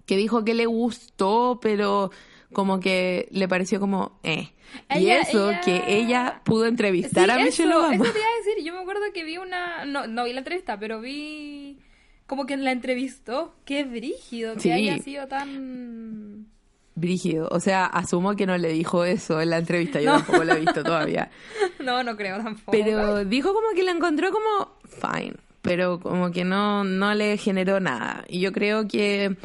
que 0.05 0.17
dijo 0.17 0.43
que 0.45 0.53
le 0.53 0.65
gustó, 0.65 1.59
pero 1.61 2.09
como 2.53 2.79
que 2.79 3.27
le 3.31 3.47
pareció 3.47 3.79
como, 3.79 4.19
eh. 4.23 4.49
y 4.95 5.09
eso, 5.09 5.49
ella- 5.51 5.61
que 5.61 5.83
ella 5.87 6.41
pudo 6.45 6.65
entrevistar 6.65 7.25
Sí, 7.25 7.31
a 7.31 7.35
Michelle 7.43 7.69
eso, 7.69 7.79
Obama. 7.79 7.95
Eso 7.95 8.13
te 8.13 8.19
iba 8.19 8.27
a 8.27 8.45
decir. 8.45 8.65
Yo 8.65 8.73
me 8.73 8.79
acuerdo 8.79 9.01
que 9.13 9.23
vi 9.23 9.37
una. 9.37 9.85
No, 9.85 10.07
no 10.07 10.23
vi 10.25 10.33
la 10.33 10.39
entrevista, 10.39 10.77
pero 10.79 10.99
vi. 11.01 11.79
Como 12.25 12.45
que 12.45 12.57
la 12.57 12.71
entrevistó. 12.71 13.55
Qué 13.65 13.83
brígido 13.85 14.55
que 14.55 14.59
Sí. 14.61 14.71
haya 14.71 14.97
sido 14.99 15.27
tan. 15.27 16.47
Brígido. 16.95 17.47
O 17.51 17.59
sea, 17.59 17.85
asumo 17.85 18.35
que 18.35 18.47
no 18.47 18.57
le 18.57 18.69
dijo 18.69 19.03
eso 19.05 19.39
en 19.39 19.51
la 19.51 19.57
entrevista. 19.59 20.01
Yo 20.01 20.13
tampoco 20.13 20.43
la 20.43 20.55
he 20.55 20.59
visto 20.59 20.83
todavía. 20.83 21.29
No, 21.79 22.03
no 22.03 22.17
creo 22.17 22.37
tampoco. 22.43 22.71
Pero 22.71 23.23
dijo 23.23 23.53
como 23.53 23.69
que 23.75 23.83
la 23.83 23.91
encontró 23.91 24.29
como 24.31 24.71
fine. 24.83 25.35
Pero 25.61 25.99
como 25.99 26.31
que 26.31 26.43
no, 26.43 26.83
no 26.83 27.13
le 27.13 27.37
generó 27.37 27.79
nada. 27.79 28.25
Y 28.27 28.39
yo 28.41 28.51
creo 28.51 28.87
que, 28.87 29.37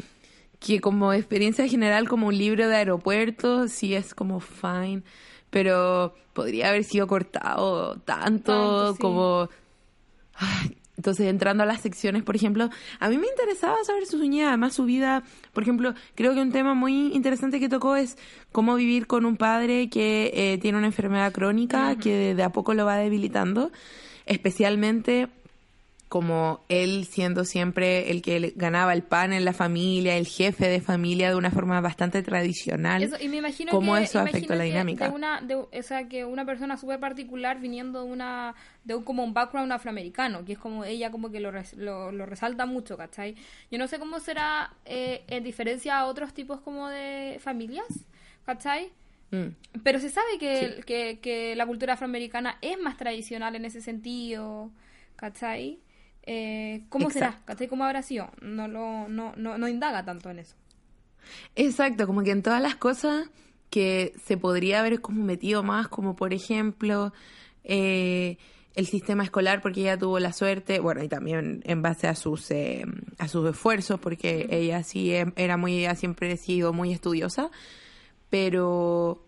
que 0.65 0.79
como 0.79 1.13
experiencia 1.13 1.67
general, 1.67 2.07
como 2.07 2.27
un 2.27 2.37
libro 2.37 2.67
de 2.67 2.75
aeropuerto, 2.75 3.67
sí 3.67 3.93
es 3.93 4.15
como 4.15 4.39
fine. 4.39 5.03
Pero 5.49 6.15
podría 6.33 6.69
haber 6.69 6.83
sido 6.83 7.05
cortado 7.05 7.95
tanto, 8.05 8.53
Tanto, 8.53 8.93
sí. 8.93 8.99
como... 8.99 9.49
Ay, 10.35 10.77
entonces, 10.95 11.27
entrando 11.27 11.63
a 11.63 11.65
las 11.65 11.81
secciones, 11.81 12.23
por 12.23 12.35
ejemplo, 12.35 12.69
a 12.99 13.09
mí 13.09 13.17
me 13.17 13.27
interesaba 13.27 13.83
saber 13.83 14.05
sus 14.05 14.21
uñas, 14.21 14.47
además 14.47 14.73
su 14.73 14.85
vida, 14.85 15.23
por 15.51 15.63
ejemplo, 15.63 15.93
creo 16.15 16.33
que 16.33 16.41
un 16.41 16.51
tema 16.51 16.75
muy 16.75 17.13
interesante 17.13 17.59
que 17.59 17.67
tocó 17.67 17.95
es 17.95 18.17
cómo 18.51 18.75
vivir 18.75 19.05
con 19.05 19.25
un 19.25 19.35
padre 19.35 19.89
que 19.89 20.31
eh, 20.33 20.57
tiene 20.59 20.77
una 20.77 20.87
enfermedad 20.87 21.33
crónica 21.33 21.97
que 21.97 22.35
de 22.35 22.43
a 22.43 22.51
poco 22.51 22.73
lo 22.73 22.85
va 22.85 22.95
debilitando, 22.97 23.71
especialmente 24.25 25.29
como 26.13 26.63
él 26.69 27.05
siendo 27.05 27.43
siempre 27.43 28.11
el 28.11 28.21
que 28.21 28.53
ganaba 28.55 28.93
el 28.93 29.01
pan 29.01 29.33
en 29.33 29.43
la 29.45 29.51
familia, 29.51 30.15
el 30.15 30.27
jefe 30.27 30.67
de 30.67 30.79
familia 30.79 31.29
de 31.29 31.35
una 31.35 31.49
forma 31.49 31.81
bastante 31.81 32.21
tradicional. 32.21 33.01
Eso, 33.01 33.15
y 33.19 33.29
me 33.29 33.37
imagino 33.37 33.71
cómo 33.71 33.95
que, 33.95 34.03
eso 34.03 34.19
afectó 34.19 34.53
la 34.53 34.63
dinámica. 34.63 35.09
De 35.09 35.15
una, 35.15 35.41
de, 35.41 35.55
o 35.55 35.67
sea, 35.81 36.07
que 36.07 36.23
una 36.23 36.45
persona 36.45 36.77
súper 36.77 36.99
particular 36.99 37.59
viniendo 37.59 38.03
de 38.05 38.11
una 38.11 38.53
de 38.83 38.93
un, 38.93 39.03
como 39.03 39.23
un 39.23 39.33
background 39.33 39.71
afroamericano, 39.71 40.45
que 40.45 40.53
es 40.53 40.59
como 40.59 40.85
ella 40.85 41.09
como 41.09 41.31
que 41.31 41.39
lo, 41.39 41.49
res- 41.49 41.73
lo, 41.73 42.11
lo 42.11 42.27
resalta 42.27 42.67
mucho, 42.67 42.95
¿cachai? 42.95 43.33
Yo 43.71 43.79
no 43.79 43.87
sé 43.87 43.97
cómo 43.97 44.19
será 44.19 44.71
eh, 44.85 45.23
en 45.27 45.43
diferencia 45.43 45.97
a 45.97 46.05
otros 46.05 46.31
tipos 46.35 46.61
como 46.61 46.89
de 46.89 47.39
familias, 47.39 47.87
¿cachai? 48.45 48.91
Mm. 49.31 49.47
Pero 49.83 49.97
se 49.97 50.09
sabe 50.11 50.37
que, 50.39 50.83
que, 50.85 51.17
que 51.23 51.55
la 51.55 51.65
cultura 51.65 51.93
afroamericana 51.93 52.59
es 52.61 52.79
más 52.79 52.97
tradicional 52.97 53.55
en 53.55 53.65
ese 53.65 53.81
sentido, 53.81 54.69
¿cachai? 55.15 55.79
Eh, 56.25 56.83
¿Cómo 56.89 57.09
será? 57.09 57.27
Exacto. 57.27 57.45
¿Cachai? 57.47 57.67
¿Cómo 57.67 57.83
habrá 57.83 58.01
sido? 58.01 58.29
No, 58.41 58.67
lo, 58.67 59.07
no, 59.09 59.33
no, 59.35 59.57
no 59.57 59.67
indaga 59.67 60.05
tanto 60.05 60.29
en 60.29 60.39
eso. 60.39 60.55
Exacto, 61.55 62.05
como 62.07 62.23
que 62.23 62.31
en 62.31 62.41
todas 62.43 62.61
las 62.61 62.75
cosas 62.75 63.29
que 63.69 64.13
se 64.23 64.37
podría 64.37 64.79
haber 64.79 65.01
como 65.01 65.23
metido 65.23 65.63
más, 65.63 65.87
como 65.87 66.15
por 66.15 66.33
ejemplo 66.33 67.11
eh, 67.63 68.37
el 68.75 68.85
sistema 68.87 69.23
escolar, 69.23 69.61
porque 69.61 69.81
ella 69.81 69.97
tuvo 69.97 70.19
la 70.19 70.33
suerte, 70.33 70.79
bueno, 70.79 71.03
y 71.03 71.07
también 71.07 71.61
en 71.65 71.81
base 71.81 72.07
a 72.07 72.15
sus 72.15 72.51
eh, 72.51 72.85
a 73.17 73.27
sus 73.27 73.49
esfuerzos, 73.49 73.99
porque 73.99 74.47
ella 74.49 74.83
sí 74.83 75.13
em- 75.13 75.33
era 75.35 75.57
muy, 75.57 75.85
ha 75.85 75.95
siempre 75.95 76.37
sido 76.37 76.71
muy 76.73 76.91
estudiosa, 76.93 77.49
pero 78.29 79.25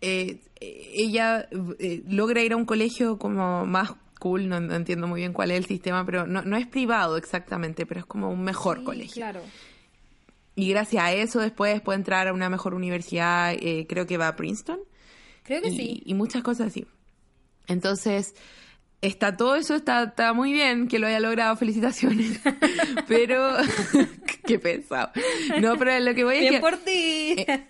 eh, 0.00 0.40
ella 0.60 1.48
eh, 1.78 2.02
logra 2.08 2.42
ir 2.42 2.52
a 2.52 2.56
un 2.56 2.64
colegio 2.64 3.18
como 3.18 3.66
más 3.66 3.94
cool, 4.22 4.48
no, 4.48 4.60
no 4.60 4.74
entiendo 4.76 5.08
muy 5.08 5.20
bien 5.20 5.32
cuál 5.32 5.50
es 5.50 5.58
el 5.58 5.66
sistema, 5.66 6.06
pero 6.06 6.26
no, 6.26 6.42
no 6.42 6.56
es 6.56 6.66
privado 6.68 7.16
exactamente, 7.16 7.86
pero 7.86 7.98
es 8.00 8.06
como 8.06 8.30
un 8.30 8.44
mejor 8.44 8.78
Sí, 8.78 8.84
colegio. 8.84 9.14
Claro. 9.14 9.40
Y 10.54 10.68
gracias 10.70 11.02
a 11.02 11.12
eso 11.12 11.40
después 11.40 11.80
puede 11.80 11.96
entrar 11.98 12.28
a 12.28 12.32
una 12.32 12.48
mejor 12.48 12.74
universidad, 12.74 13.52
eh, 13.54 13.86
creo 13.88 14.06
que 14.06 14.18
va 14.18 14.28
a 14.28 14.36
Princeton. 14.36 14.78
Creo 15.42 15.60
que 15.60 15.68
y, 15.70 15.76
sí. 15.76 16.02
y 16.04 16.14
muchas 16.14 16.42
cosas 16.42 16.68
así. 16.68 16.86
Entonces, 17.66 18.34
está 19.00 19.36
todo 19.36 19.56
eso, 19.56 19.74
está, 19.74 20.04
está 20.04 20.32
muy 20.34 20.52
bien 20.52 20.86
que 20.88 20.98
lo 21.00 21.06
haya 21.08 21.20
logrado, 21.20 21.56
felicitaciones. 21.56 22.38
pero, 23.08 23.56
qué 24.46 24.58
pesado. 24.58 25.10
No, 25.60 25.76
pero 25.78 25.98
lo 26.00 26.14
que 26.14 26.22
voy 26.24 26.34
es 26.36 26.40
Bien 26.42 26.54
que 26.54 26.60
por 26.60 26.76
ti. 26.76 27.34
eh, 27.38 27.64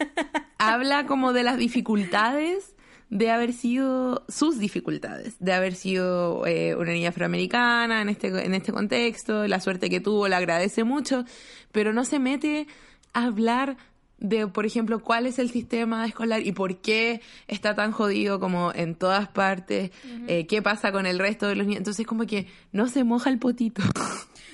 habla 0.58 1.06
como 1.06 1.32
de 1.32 1.44
las 1.44 1.56
dificultades 1.56 2.74
de 3.12 3.30
haber 3.30 3.52
sido, 3.52 4.24
sus 4.26 4.58
dificultades, 4.58 5.36
de 5.38 5.52
haber 5.52 5.74
sido 5.74 6.46
eh, 6.46 6.74
una 6.74 6.92
niña 6.92 7.10
afroamericana 7.10 8.00
en 8.00 8.08
este, 8.08 8.28
en 8.28 8.54
este 8.54 8.72
contexto, 8.72 9.46
la 9.46 9.60
suerte 9.60 9.90
que 9.90 10.00
tuvo, 10.00 10.28
la 10.28 10.38
agradece 10.38 10.82
mucho, 10.82 11.26
pero 11.72 11.92
no 11.92 12.06
se 12.06 12.18
mete 12.18 12.66
a 13.12 13.24
hablar 13.24 13.76
de, 14.16 14.46
por 14.46 14.64
ejemplo, 14.64 15.00
cuál 15.00 15.26
es 15.26 15.38
el 15.38 15.50
sistema 15.50 16.06
escolar 16.06 16.40
y 16.46 16.52
por 16.52 16.78
qué 16.78 17.20
está 17.48 17.74
tan 17.74 17.92
jodido 17.92 18.40
como 18.40 18.72
en 18.74 18.94
todas 18.94 19.28
partes, 19.28 19.90
eh, 20.26 20.46
qué 20.46 20.62
pasa 20.62 20.90
con 20.90 21.04
el 21.04 21.18
resto 21.18 21.46
de 21.48 21.56
los 21.56 21.66
niños. 21.66 21.80
Entonces, 21.80 22.06
como 22.06 22.24
que 22.24 22.46
no 22.72 22.88
se 22.88 23.04
moja 23.04 23.28
el 23.28 23.38
potito. 23.38 23.82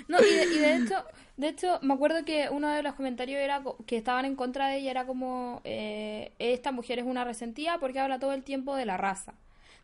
No, 0.08 0.18
y 0.20 0.34
de, 0.34 0.44
y 0.54 0.58
de 0.58 0.76
hecho, 0.78 0.94
de 1.38 1.48
hecho, 1.48 1.78
me 1.82 1.94
acuerdo 1.94 2.24
que 2.26 2.48
uno 2.50 2.68
de 2.68 2.82
los 2.82 2.94
comentarios 2.94 3.40
era 3.40 3.62
que 3.86 3.96
estaban 3.96 4.26
en 4.26 4.36
contra 4.36 4.68
de 4.68 4.76
ella, 4.76 4.90
era 4.90 5.06
como, 5.06 5.62
eh, 5.64 6.32
esta 6.38 6.70
mujer 6.72 6.98
es 6.98 7.06
una 7.06 7.24
resentida 7.24 7.78
porque 7.80 7.98
habla 8.00 8.18
todo 8.18 8.32
el 8.34 8.42
tiempo 8.42 8.76
de 8.76 8.84
la 8.84 8.96
raza. 8.98 9.32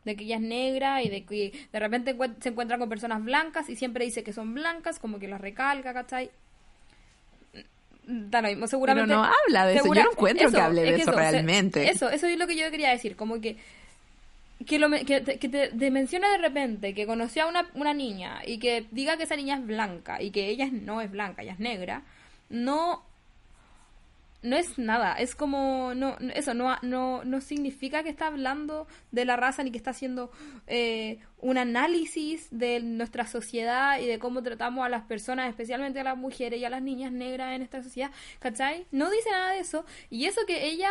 De 0.05 0.17
que 0.17 0.25
ella 0.25 0.37
es 0.37 0.43
negra 0.43 1.03
y 1.03 1.09
de 1.09 1.25
que 1.25 1.53
de 1.73 1.79
repente 1.81 2.15
se 2.41 2.51
encuentra 2.51 2.77
con 2.77 2.91
personas 2.91 3.25
blancas 3.25 3.71
y 3.71 3.77
siempre 3.77 4.05
dice 4.05 4.23
que 4.23 4.35
son 4.35 4.53
blancas, 4.53 4.99
como 4.99 5.19
que 5.19 5.29
las 5.29 5.41
recalca, 5.41 5.95
¿cachai? 5.95 6.31
Da 8.07 8.43
lo 8.43 8.49
mismo, 8.49 8.67
seguramente. 8.67 9.15
no 9.15 9.25
habla 9.25 9.65
de 9.67 9.77
eso. 9.77 9.87
Yo 9.95 10.03
no 10.05 10.11
encuentro 10.13 10.51
que 10.51 10.61
hable 10.61 10.83
de 10.83 10.91
es 10.97 11.01
eso 11.03 11.13
se- 11.13 11.17
realmente. 11.19 11.89
Eso, 11.89 12.11
eso 12.11 12.27
es 12.27 12.39
lo 12.39 12.47
que 12.47 12.55
yo 12.57 12.71
quería 12.71 12.91
decir, 12.91 13.17
como 13.17 13.41
que 13.41 13.57
que, 14.67 14.79
lo, 14.79 14.89
que, 14.91 15.21
te, 15.21 15.39
que 15.39 15.49
te- 15.49 15.69
te 15.69 15.91
mencione 15.91 16.29
de 16.29 16.39
repente 16.39 16.95
que 16.95 17.07
conoció 17.07 17.45
a 17.45 17.49
una, 17.49 17.69
una 17.75 17.93
niña 17.95 18.41
y 18.47 18.59
que 18.59 18.87
diga 18.91 19.17
que 19.17 19.25
esa 19.25 19.37
niña 19.37 19.57
es 19.57 19.67
blanca 19.67 20.23
y 20.23 20.31
que 20.31 20.49
ella 20.49 20.69
no 20.73 21.01
es 21.01 21.11
blanca, 21.11 21.43
ella 21.43 21.53
es 21.53 21.61
negra, 21.61 22.03
no 22.49 23.03
no 24.43 24.57
es 24.57 24.79
nada, 24.79 25.15
es 25.15 25.35
como 25.35 25.95
no- 25.95 26.19
eso 26.35 26.53
no 26.53 26.77
no 26.83 27.25
no 27.25 27.41
significa 27.41 28.03
que 28.03 28.11
está 28.11 28.27
hablando 28.27 28.87
de 29.11 29.25
la 29.25 29.37
raza 29.37 29.63
ni 29.63 29.71
que 29.71 29.79
está 29.79 29.91
haciendo 29.93 30.31
eh, 30.67 31.19
un 31.41 31.57
análisis 31.57 32.49
de 32.51 32.81
nuestra 32.81 33.27
sociedad 33.27 33.99
y 34.01 34.07
de 34.07 34.19
cómo 34.19 34.43
tratamos 34.43 34.85
a 34.85 34.91
las 34.91 35.05
personas, 35.05 35.49
especialmente 35.49 36.01
a 36.01 36.05
las 36.05 36.19
mujeres 36.19 36.61
y 36.61 36.65
a 36.67 36.71
las 36.71 36.83
niñas 36.83 37.11
negras 37.11 37.55
en 37.55 37.63
esta 37.63 37.83
sociedad, 37.83 38.11
¿cachai? 38.39 38.87
No 38.93 39.11
dice 39.11 39.31
nada 39.31 39.53
de 39.53 39.61
eso 39.61 39.87
y 40.11 40.27
eso 40.27 40.43
que 40.47 40.67
ella 40.67 40.91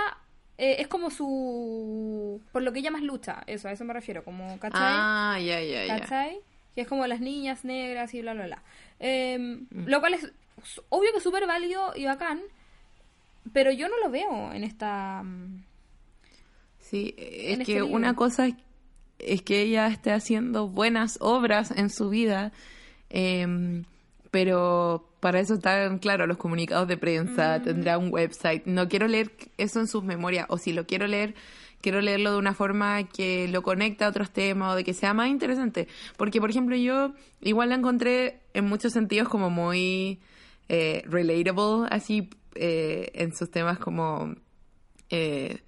eh, 0.58 0.76
es 0.80 0.88
como 0.88 1.10
su 1.10 2.42
por 2.52 2.62
lo 2.62 2.72
que 2.72 2.80
ella 2.80 2.92
más 2.92 3.02
lucha, 3.02 3.44
eso, 3.48 3.68
a 3.68 3.72
eso 3.72 3.84
me 3.86 3.94
refiero, 3.94 4.24
como 4.24 4.48
¿cachai? 4.60 4.82
Ah, 4.84 5.38
ya, 5.40 5.62
ya, 5.62 5.86
ya. 5.86 6.00
¿Cachai? 6.00 6.38
Que 6.76 6.82
es 6.82 6.88
como 6.88 7.06
las 7.08 7.20
niñas 7.20 7.64
negras 7.66 8.14
y 8.14 8.22
bla, 8.22 8.34
bla, 8.34 8.46
bla. 8.46 8.64
Eh, 9.00 9.38
Mm. 9.40 9.86
Lo 9.88 10.00
cual 10.00 10.14
es 10.16 10.32
obvio 10.90 11.12
que 11.12 11.18
es 11.18 11.24
súper 11.24 11.46
válido 11.48 11.94
y 11.96 12.06
bacán, 12.06 12.42
pero 13.52 13.72
yo 13.72 13.90
no 13.90 13.98
lo 14.00 14.10
veo 14.10 14.52
en 14.54 14.64
esta... 14.64 15.22
mm, 15.24 15.64
Sí, 16.80 17.14
es 17.18 17.54
este 17.60 17.66
que 17.66 17.74
libro. 17.82 17.88
una 17.88 18.16
cosa 18.16 18.48
es, 18.48 18.56
es 19.20 19.42
que 19.42 19.62
ella 19.62 19.88
esté 19.88 20.12
haciendo 20.12 20.68
buenas 20.68 21.18
obras 21.22 21.72
en 21.72 21.90
su 21.90 22.10
vida, 22.10 22.52
em, 23.10 23.86
pero 24.32 25.10
para 25.24 25.40
eso 25.40 25.54
están, 25.54 26.00
claro, 26.00 26.28
los 26.28 26.36
comunicados 26.36 26.86
de 26.86 26.98
prensa, 26.98 27.62
tendrá 27.62 27.98
un 27.98 28.12
website. 28.12 28.66
No 28.66 28.90
quiero 28.90 29.08
leer 29.08 29.32
eso 29.58 29.80
en 29.80 29.88
sus 29.88 30.04
memorias, 30.04 30.48
o 30.50 30.58
si 30.58 30.74
lo 30.74 30.86
quiero 30.86 31.08
leer, 31.08 31.34
quiero 31.80 32.02
leerlo 32.02 32.34
de 32.34 32.38
una 32.40 32.54
forma 32.54 33.04
que 33.08 33.48
lo 33.48 33.64
conecte 33.64 34.04
a 34.04 34.10
otros 34.10 34.32
temas 34.32 34.74
o 34.74 34.76
de 34.76 34.84
que 34.84 34.94
sea 34.94 35.14
más 35.14 35.30
interesante. 35.30 35.88
Porque, 36.18 36.42
por 36.42 36.50
ejemplo, 36.50 36.76
yo 36.76 37.14
igual 37.40 37.70
la 37.70 37.76
encontré 37.76 38.42
en 38.54 38.66
muchos 38.66 38.92
sentidos 38.92 39.30
como 39.30 39.50
muy 39.50 40.20
eh, 40.68 41.04
relatable, 41.06 41.88
así, 41.90 42.30
eh, 42.56 43.10
en 43.14 43.34
sus 43.34 43.50
temas 43.50 43.80
como 43.80 44.36
eh, 45.10 45.62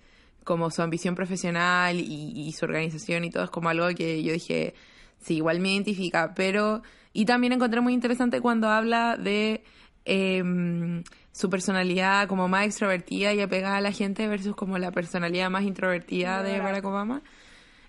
como 0.44 0.70
su 0.70 0.82
ambición 0.82 1.15
profesional 1.15 1.98
y, 1.98 2.34
y 2.36 2.52
su 2.52 2.65
organización 2.65 3.24
y 3.24 3.30
todo 3.30 3.46
es 3.46 3.50
como 3.52 3.70
algo 3.70 3.88
que 3.96 4.22
yo 4.22 4.34
dije, 4.34 4.74
sí, 5.18 5.38
igual 5.38 5.62
me 5.62 5.72
identifica, 5.72 6.34
pero... 6.36 6.84
Y 7.17 7.23
también 7.23 7.54
encontré 7.54 7.80
muy 7.80 7.93
interesante 7.93 8.41
cuando 8.41 8.67
habla 8.67 9.15
de 9.15 9.63
em, 10.04 11.01
su 11.32 11.49
personalidad 11.49 12.28
como 12.28 12.49
más 12.49 12.65
extrovertida 12.65 13.34
y 13.34 13.39
apegada 13.39 13.78
a 13.78 13.82
la 13.82 13.93
gente 13.93 14.28
versus 14.28 14.53
como 14.53 14.78
la 14.78 14.91
personalidad 14.91 15.49
más 15.49 15.63
introvertida 15.63 16.43
de 16.43 16.59
Barack. 16.59 16.84
Obama. 16.84 17.22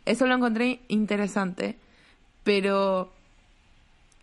Eso 0.05 0.29
lo 0.29 0.35
encontré 0.37 0.79
interesante, 0.87 1.77
pero 2.45 3.12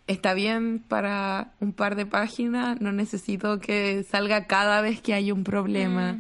está 0.07 0.33
bien 0.33 0.79
para 0.79 1.51
un 1.59 1.73
par 1.73 1.97
de 1.97 2.05
páginas, 2.05 2.79
no 2.79 2.93
necesito 2.93 3.59
que 3.59 4.03
salga 4.03 4.47
cada 4.47 4.79
vez 4.79 5.01
que 5.01 5.13
hay 5.13 5.33
un 5.33 5.43
problema. 5.43 6.17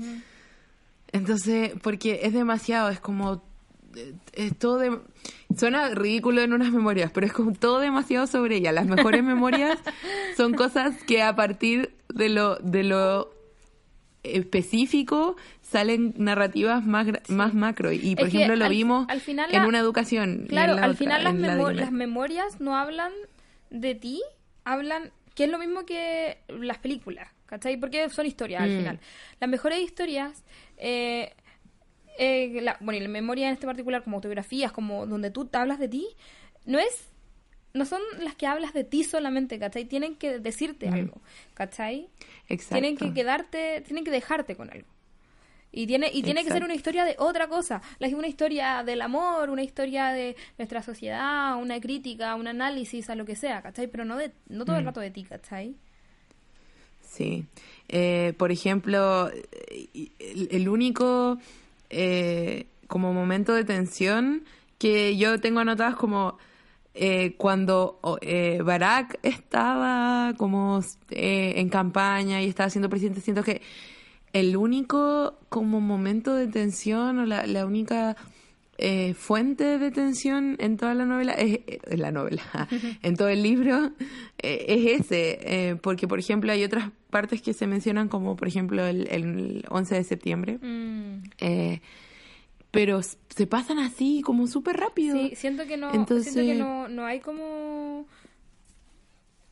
Entonces, 1.13 1.71
porque 1.81 2.19
es 2.23 2.33
demasiado, 2.33 2.89
es 2.89 2.99
como 2.99 3.43
es 4.33 4.57
todo 4.57 4.77
de, 4.79 4.99
suena 5.57 5.89
ridículo 5.89 6.41
en 6.41 6.53
unas 6.53 6.71
memorias, 6.71 7.11
pero 7.11 7.25
es 7.27 7.33
como 7.33 7.53
todo 7.53 7.79
demasiado 7.79 8.27
sobre 8.27 8.57
ella. 8.57 8.71
Las 8.71 8.87
mejores 8.87 9.23
memorias 9.23 9.79
son 10.37 10.53
cosas 10.53 10.95
que 11.03 11.21
a 11.21 11.35
partir 11.35 11.93
de 12.13 12.29
lo 12.29 12.55
de 12.57 12.83
lo 12.83 13.31
específico 14.23 15.35
salen 15.61 16.13
narrativas 16.17 16.85
más 16.85 17.07
más 17.27 17.53
macro 17.53 17.91
y 17.91 18.15
por 18.15 18.27
Es 18.27 18.33
ejemplo 18.33 18.55
lo 18.55 18.65
al- 18.65 18.71
vimos 18.71 19.05
al 19.09 19.19
final 19.19 19.53
en 19.53 19.61
la- 19.61 19.67
una 19.67 19.79
educación 19.79 20.45
Claro, 20.47 20.75
la 20.75 20.83
al 20.83 20.91
otra, 20.91 20.97
final 20.99 21.23
las, 21.23 21.35
la 21.35 21.55
memo- 21.55 21.71
las 21.71 21.91
memorias 21.91 22.61
no 22.61 22.77
hablan 22.77 23.11
de 23.69 23.95
ti, 23.95 24.21
hablan, 24.63 25.11
que 25.35 25.45
es 25.45 25.49
lo 25.49 25.57
mismo 25.57 25.85
que 25.85 26.37
las 26.47 26.77
películas, 26.77 27.27
¿cachai? 27.47 27.75
Porque 27.77 28.07
son 28.09 28.25
historias 28.25 28.61
al 28.63 28.69
Mm. 28.69 28.77
final. 28.77 28.99
Las 29.41 29.49
mejores 29.49 29.79
historias, 29.81 30.43
eh, 30.77 31.33
eh, 32.17 32.59
la- 32.61 32.77
bueno, 32.79 32.99
y 32.99 33.01
la 33.03 33.09
memoria 33.09 33.47
en 33.47 33.53
este 33.53 33.65
particular, 33.65 34.03
como 34.03 34.17
autobiografías, 34.17 34.71
como 34.71 35.05
donde 35.05 35.31
tú 35.31 35.45
te 35.45 35.57
hablas 35.57 35.79
de 35.79 35.87
ti, 35.87 36.07
no 36.65 36.79
es, 36.79 37.09
no 37.73 37.85
son 37.85 38.01
las 38.19 38.35
que 38.35 38.45
hablas 38.47 38.73
de 38.73 38.83
ti 38.83 39.03
solamente, 39.03 39.57
¿cachai? 39.59 39.85
Tienen 39.85 40.15
que 40.15 40.39
decirte 40.39 40.89
Mm. 40.89 40.93
algo, 40.93 41.21
¿cachai? 41.53 42.07
Exacto. 42.49 42.75
Tienen 42.81 42.97
que 42.97 43.13
quedarte, 43.13 43.81
tienen 43.81 44.03
que 44.03 44.11
dejarte 44.11 44.55
con 44.55 44.69
algo. 44.69 44.87
Y 45.75 45.87
tiene, 45.87 46.11
y 46.13 46.21
tiene 46.21 46.43
que 46.43 46.51
ser 46.51 46.63
una 46.63 46.75
historia 46.75 47.03
de 47.03 47.15
otra 47.17 47.47
cosa. 47.47 47.81
Una 47.99 48.27
historia 48.27 48.83
del 48.83 49.01
amor, 49.01 49.49
una 49.49 49.63
historia 49.63 50.09
de 50.09 50.35
nuestra 50.59 50.83
sociedad, 50.83 51.55
una 51.59 51.81
crítica, 51.81 52.35
un 52.35 52.45
análisis, 52.45 53.09
a 53.09 53.15
lo 53.15 53.25
que 53.25 53.35
sea, 53.35 53.63
¿cachai? 53.63 53.87
Pero 53.87 54.05
no, 54.05 54.15
de, 54.17 54.31
no 54.49 54.65
todo 54.65 54.75
el 54.77 54.83
Mm. 54.83 54.85
rato 54.85 54.99
de 54.99 55.09
ti, 55.09 55.23
¿cachai? 55.23 55.73
Sí. 57.01 57.45
Eh, 57.89 58.33
por 58.37 58.51
ejemplo, 58.51 59.29
eh, 59.31 60.09
el, 60.19 60.47
el 60.51 60.69
único 60.69 61.39
eh, 61.93 62.67
como 62.87 63.13
momento 63.13 63.53
de 63.53 63.63
tensión 63.63 64.43
que 64.77 65.15
yo 65.17 65.39
tengo 65.39 65.59
anotadas 65.59 65.95
como 65.95 66.37
eh, 66.93 67.35
cuando 67.37 67.99
eh, 68.21 68.61
Barack 68.63 69.19
estaba 69.23 70.33
como 70.37 70.81
en 71.09 71.69
campaña 71.69 72.41
y 72.41 72.47
estaba 72.49 72.69
siendo 72.69 72.89
presidente, 72.89 73.21
siento 73.21 73.43
que 73.43 73.61
el 74.33 74.57
único 74.57 75.39
como 75.49 75.79
momento 75.79 76.35
de 76.35 76.47
tensión 76.47 77.19
o 77.19 77.25
la, 77.25 77.45
la 77.47 77.65
única 77.65 78.15
fuente 79.15 79.77
de 79.77 79.91
tensión 79.91 80.57
en 80.59 80.75
toda 80.75 80.93
la 80.93 81.05
novela 81.05 81.33
es 81.33 81.59
la 81.97 82.11
novela 82.11 82.41
en 83.01 83.15
todo 83.15 83.29
el 83.29 83.41
libro 83.41 83.91
es 84.39 85.01
ese 85.01 85.77
porque 85.81 86.07
por 86.07 86.19
ejemplo 86.19 86.51
hay 86.51 86.65
otras 86.65 86.89
partes 87.13 87.41
que 87.41 87.53
se 87.53 87.67
mencionan 87.67 88.09
como 88.09 88.35
por 88.35 88.47
ejemplo 88.49 88.85
el, 88.85 89.07
el 89.09 89.63
11 89.69 89.95
de 89.95 90.03
septiembre 90.03 90.57
Mm. 90.61 91.23
eh, 91.39 91.79
pero 92.71 93.01
se 93.03 93.45
pasan 93.47 93.77
así 93.79 94.21
como 94.25 94.47
súper 94.47 94.75
rápido 94.77 95.15
Sí, 95.17 95.35
siento 95.35 95.65
que 95.67 95.77
no, 95.77 95.93
Entonces- 95.93 96.33
siento 96.33 96.51
que 96.51 96.57
no, 96.59 96.87
no 96.89 97.05
hay 97.05 97.19
como 97.21 98.07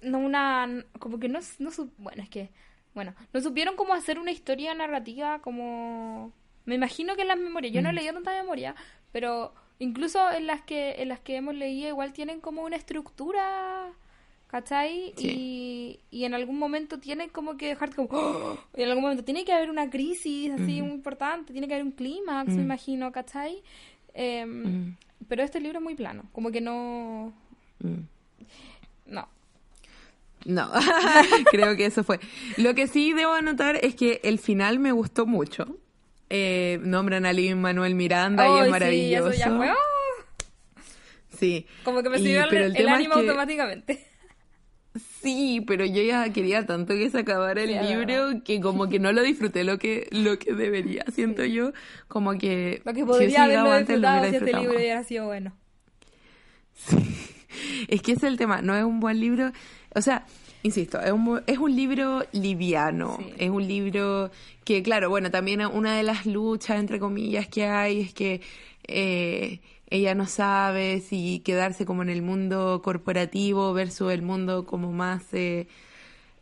no 0.02 0.18
una 0.20 0.84
como 1.00 1.20
que 1.20 1.30
no, 1.30 1.40
no 1.60 1.72
su- 1.72 1.92
bueno 2.00 2.24
es 2.24 2.30
que 2.30 2.50
bueno 2.96 3.14
no 3.34 3.40
supieron 3.42 3.76
cómo 3.76 3.94
hacer 3.94 4.18
una 4.20 4.32
historia 4.32 4.74
narrativa 4.74 5.40
como 5.42 6.34
me 6.66 6.76
imagino 6.76 7.16
que 7.16 7.22
en 7.22 7.28
las 7.30 7.38
memorias 7.40 7.74
yo 7.74 7.82
no 7.82 7.90
he 7.90 7.94
Mm. 7.94 7.96
leído 7.96 8.14
tanta 8.16 8.32
memoria 8.42 8.76
pero 9.12 9.54
incluso 9.80 10.20
en 10.32 10.48
las 10.48 10.62
que 10.64 11.02
en 11.02 11.10
las 11.10 11.20
que 11.20 11.36
hemos 11.36 11.54
leído 11.56 11.90
igual 11.90 12.14
tienen 12.14 12.40
como 12.42 12.64
una 12.64 12.76
estructura 12.78 13.92
¿cachai? 14.52 15.14
Y, 15.18 16.00
y 16.12 16.26
en 16.26 16.34
algún 16.34 16.60
momento 16.60 17.00
tienen 17.00 17.30
como 17.30 17.56
que 17.58 17.68
dejarte 17.70 17.96
como 17.96 18.10
¡Oh! 18.12 18.58
en 18.74 18.90
algún 18.90 19.04
momento 19.04 19.24
tiene 19.24 19.46
que 19.46 19.54
haber 19.54 19.70
una 19.70 19.90
crisis 19.90 20.52
así 20.52 20.82
muy 20.82 20.92
importante 20.96 21.54
tiene 21.54 21.68
que 21.70 21.74
haber 21.76 21.86
un 21.86 21.94
clímax 21.94 22.50
me 22.54 22.62
imagino 22.64 23.12
¿cachai? 23.14 23.64
Em, 24.14 24.96
pero 25.30 25.42
este 25.44 25.62
libro 25.62 25.78
es 25.80 25.84
muy 25.84 25.96
plano, 25.96 26.24
como 26.34 26.52
que 26.52 26.60
no... 26.62 27.32
No. 29.06 29.28
No, 30.46 30.72
creo 31.52 31.76
que 31.78 31.86
eso 31.86 32.04
fue. 32.04 32.20
Lo 32.58 32.74
que 32.76 32.88
sí 32.88 33.14
debo 33.14 33.34
anotar 33.34 33.78
es 33.82 33.96
que 33.96 34.20
el 34.24 34.40
final 34.40 34.80
me 34.80 34.92
gustó 34.92 35.26
mucho. 35.26 35.78
Eh, 36.30 36.80
nombran 36.84 37.26
a 37.26 37.34
Lin 37.34 37.62
Manuel 37.62 37.94
Miranda 37.96 38.46
y 38.48 38.52
Ay, 38.52 38.60
es 38.60 38.66
sí, 38.66 38.72
maravilloso. 38.72 39.30
eso 39.30 39.40
ya 39.40 39.56
fue... 39.56 39.72
¡oh! 39.72 40.82
Sí. 41.38 41.66
Como 41.84 42.02
que 42.04 42.10
me 42.10 42.18
Y- 42.18 42.22
subió 42.22 42.44
el, 42.46 42.54
el 42.56 42.76
es 42.76 42.88
ánimo 42.88 43.14
que- 43.16 43.20
automáticamente. 43.22 44.08
Sí, 45.22 45.64
pero 45.66 45.86
yo 45.86 46.02
ya 46.02 46.32
quería 46.34 46.66
tanto 46.66 46.94
que 46.94 47.10
se 47.10 47.20
acabara 47.20 47.64
el 47.64 47.70
Sí, 47.70 47.94
libro 47.94 48.44
que 48.44 48.60
como 48.60 48.90
que 48.90 49.00
no 49.00 49.12
lo 49.14 49.22
disfruté 49.22 49.64
lo 49.64 49.78
que 49.78 50.08
lo 50.12 50.38
que 50.38 50.54
debería, 50.54 51.06
siento 51.14 51.46
yo, 51.46 51.72
como 52.10 52.38
que 52.38 52.82
Lo 52.84 52.94
que 52.94 53.00
si 53.00 53.06
podría 53.06 53.48
llegado 53.48 53.72
haberlo 53.72 53.88
disfrutado 53.88 54.30
si 54.30 54.36
este 54.36 54.54
libro 54.54 54.76
hubiera 54.76 55.04
sido 55.04 55.26
bueno. 55.28 55.54
Es 57.88 58.02
que 58.02 58.14
ese 58.14 58.28
es 58.28 58.32
el 58.32 58.38
tema, 58.38 58.62
no 58.62 58.76
es 58.78 58.84
un 58.84 59.00
buen 59.00 59.20
libro, 59.20 59.52
o 59.94 60.02
sea, 60.02 60.26
insisto, 60.64 61.02
es 61.02 61.12
un, 61.12 61.42
es 61.48 61.58
un 61.58 61.76
libro 61.76 62.24
liviano, 62.32 63.18
Sí. 63.20 63.34
es 63.40 63.50
un 63.50 63.68
libro 63.68 64.32
que, 64.64 64.82
claro, 64.82 65.10
bueno, 65.10 65.32
también 65.32 65.62
una 65.66 65.96
de 65.98 66.04
las 66.04 66.26
luchas, 66.26 66.80
entre 66.80 66.98
comillas, 67.00 67.48
que 67.50 67.66
hay 67.66 68.02
es 68.02 68.14
que 68.14 68.42
eh, 68.88 69.60
ella 69.92 70.16
no 70.16 70.26
sabe 70.26 71.02
si 71.02 71.42
quedarse 71.42 71.86
como 71.86 72.02
en 72.02 72.10
el 72.10 72.22
mundo 72.22 72.82
corporativo 72.82 73.74
versus 73.74 74.12
el 74.14 74.22
mundo 74.22 74.66
como 74.66 74.94
más 74.94 75.22
eh, 75.34 75.68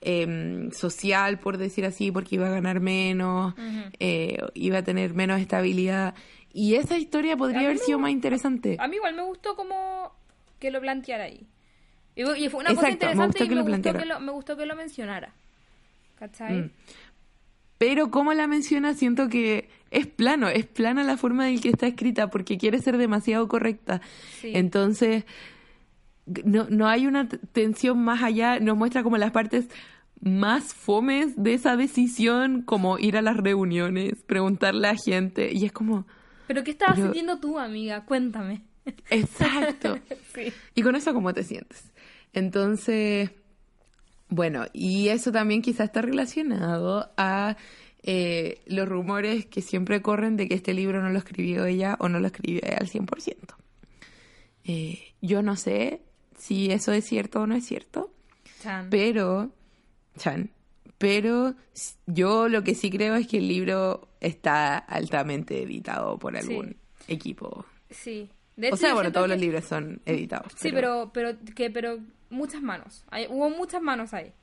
em, 0.01 0.71
social, 0.71 1.39
por 1.39 1.57
decir 1.57 1.83
así, 1.83 2.11
porque 2.11 2.35
iba 2.35 2.47
a 2.47 2.51
ganar 2.51 2.79
menos, 2.79 3.55
eh, 3.99 4.37
iba 4.53 4.77
a 4.77 4.83
tener 4.83 5.15
menos 5.15 5.41
estabilidad. 5.41 6.13
Y 6.53 6.75
esa 6.75 6.97
historia 6.97 7.35
podría 7.35 7.61
haber 7.61 7.79
sido 7.79 7.97
más 7.97 8.11
interesante. 8.11 8.77
A 8.79 8.87
mí 8.87 8.97
igual 8.97 9.15
me 9.15 9.23
gustó 9.23 9.55
como 9.55 10.13
que 10.59 10.69
lo 10.69 10.79
planteara 10.79 11.23
ahí. 11.23 11.47
Y, 12.15 12.21
y 12.21 12.49
fue 12.49 12.59
una 12.59 12.71
Exacto, 12.71 12.75
cosa 12.75 12.87
me 12.87 12.91
interesante 12.91 13.25
gustó 13.25 13.43
y 13.43 13.47
que 13.47 13.55
me 13.55 13.61
lo 13.61 13.75
gustó 13.75 13.93
que, 13.93 14.05
lo, 14.05 14.19
me 14.19 14.31
gustó 14.31 14.57
que 14.57 14.65
lo 14.67 14.75
mencionara. 14.75 15.33
¿Cachai? 16.19 16.55
Mm. 16.55 16.71
Pero 17.79 18.11
como 18.11 18.33
la 18.33 18.45
menciona, 18.45 18.93
siento 18.93 19.27
que 19.27 19.69
es 19.91 20.07
plano, 20.07 20.47
es 20.49 20.65
plana 20.65 21.03
la 21.03 21.17
forma 21.17 21.49
en 21.49 21.59
que 21.59 21.69
está 21.69 21.87
escrita 21.87 22.29
porque 22.29 22.57
quiere 22.57 22.79
ser 22.79 22.97
demasiado 22.97 23.47
correcta. 23.47 24.01
Sí. 24.39 24.51
Entonces, 24.53 25.25
no, 26.45 26.67
no 26.69 26.87
hay 26.87 27.07
una 27.07 27.27
tensión 27.27 27.99
más 28.03 28.21
allá, 28.23 28.59
nos 28.59 28.77
muestra 28.77 29.03
como 29.03 29.17
las 29.17 29.31
partes 29.31 29.67
más 30.21 30.73
fomes 30.73 31.33
de 31.41 31.53
esa 31.53 31.75
decisión, 31.77 32.61
como 32.61 32.99
ir 32.99 33.17
a 33.17 33.21
las 33.21 33.37
reuniones, 33.37 34.21
preguntarle 34.23 34.89
a 34.89 34.95
gente, 34.95 35.49
y 35.53 35.65
es 35.65 35.71
como, 35.71 36.05
Pero 36.47 36.63
¿qué 36.63 36.71
estabas 36.71 36.95
Pero- 36.95 37.07
sintiendo 37.07 37.39
tú, 37.39 37.57
amiga? 37.57 38.05
Cuéntame. 38.05 38.61
exacto. 39.09 39.97
Sí. 40.35 40.53
Y 40.75 40.83
con 40.83 40.95
eso, 40.95 41.13
¿cómo 41.13 41.33
te 41.33 41.43
sientes? 41.43 41.91
Entonces, 42.33 43.31
bueno, 44.29 44.65
y 44.73 45.07
eso 45.09 45.31
también 45.31 45.61
quizás 45.63 45.85
está 45.87 46.01
relacionado 46.03 47.11
a 47.17 47.57
eh, 48.11 48.61
los 48.65 48.87
rumores 48.89 49.45
que 49.45 49.61
siempre 49.61 50.01
corren 50.01 50.35
de 50.35 50.47
que 50.47 50.55
este 50.55 50.73
libro 50.73 51.01
no 51.03 51.09
lo 51.09 51.19
escribió 51.19 51.65
ella 51.65 51.95
o 51.99 52.09
no 52.09 52.19
lo 52.19 52.25
escribió 52.27 52.61
ella 52.63 52.77
al 52.79 52.87
100%. 52.89 53.35
Eh, 54.63 54.99
yo 55.21 55.41
no 55.41 55.55
sé 55.55 56.01
si 56.37 56.71
eso 56.71 56.91
es 56.91 57.05
cierto 57.05 57.41
o 57.41 57.47
no 57.47 57.55
es 57.55 57.65
cierto, 57.65 58.11
Chan. 58.61 58.87
pero, 58.89 59.51
Chan, 60.17 60.49
pero 60.97 61.55
yo 62.07 62.49
lo 62.49 62.63
que 62.63 62.75
sí 62.75 62.89
creo 62.89 63.15
es 63.15 63.27
que 63.27 63.37
el 63.37 63.47
libro 63.47 64.07
está 64.21 64.77
altamente 64.77 65.61
editado 65.63 66.17
por 66.17 66.33
Sí. 66.33 66.39
algún 66.49 66.77
equipo. 67.07 67.65
Sí. 67.89 68.29
De 68.55 68.67
O 68.67 68.69
hecho, 68.69 68.77
sea, 68.77 68.89
yo 68.89 68.95
bueno, 68.95 69.11
todos 69.11 69.27
que- 69.27 69.33
los 69.33 69.39
libros 69.41 69.65
son 69.65 70.01
editados. 70.05 70.51
Sí, 70.57 70.71
pero, 70.71 71.11
pero, 71.13 71.31
que, 71.55 71.69
pero 71.69 71.99
muchas 72.29 72.61
manos. 72.61 73.03
Hay- 73.09 73.27
hubo 73.29 73.49
muchas 73.49 73.81
manos 73.81 74.13
ahí. 74.13 74.33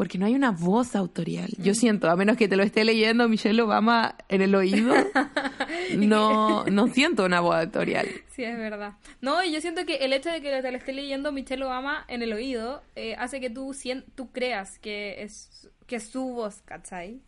Porque 0.00 0.16
no 0.16 0.24
hay 0.24 0.34
una 0.34 0.50
voz 0.50 0.96
autorial. 0.96 1.50
Yo 1.58 1.74
siento, 1.74 2.08
a 2.08 2.16
menos 2.16 2.38
que 2.38 2.48
te 2.48 2.56
lo 2.56 2.62
esté 2.62 2.86
leyendo 2.86 3.28
Michelle 3.28 3.60
Obama 3.60 4.14
en 4.30 4.40
el 4.40 4.54
oído, 4.54 4.94
no, 5.98 6.64
no 6.64 6.88
siento 6.88 7.26
una 7.26 7.40
voz 7.40 7.56
autorial. 7.56 8.06
Sí, 8.34 8.42
es 8.42 8.56
verdad. 8.56 8.94
No, 9.20 9.44
y 9.44 9.52
yo 9.52 9.60
siento 9.60 9.84
que 9.84 9.96
el 9.96 10.14
hecho 10.14 10.30
de 10.30 10.40
que 10.40 10.62
te 10.62 10.70
lo 10.70 10.78
esté 10.78 10.94
leyendo 10.94 11.32
Michelle 11.32 11.62
Obama 11.64 12.06
en 12.08 12.22
el 12.22 12.32
oído 12.32 12.82
eh, 12.96 13.14
hace 13.18 13.40
que 13.40 13.50
tú, 13.50 13.76
tú 14.14 14.30
creas 14.32 14.78
que 14.78 15.22
es, 15.22 15.68
que 15.86 15.96
es 15.96 16.04
su 16.08 16.24
voz, 16.32 16.62
¿cachai? 16.64 17.20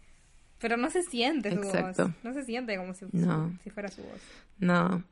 Pero 0.59 0.79
no 0.79 0.89
se 0.89 1.03
siente 1.03 1.51
su 1.53 1.59
Exacto. 1.59 2.05
voz. 2.07 2.15
No 2.25 2.33
se 2.33 2.43
siente 2.43 2.75
como 2.79 2.95
si, 2.95 3.05
No. 3.13 3.53
si 3.63 3.69
fuera 3.69 3.91
su 3.91 4.01
voz. 4.01 4.19
No. 4.61 5.05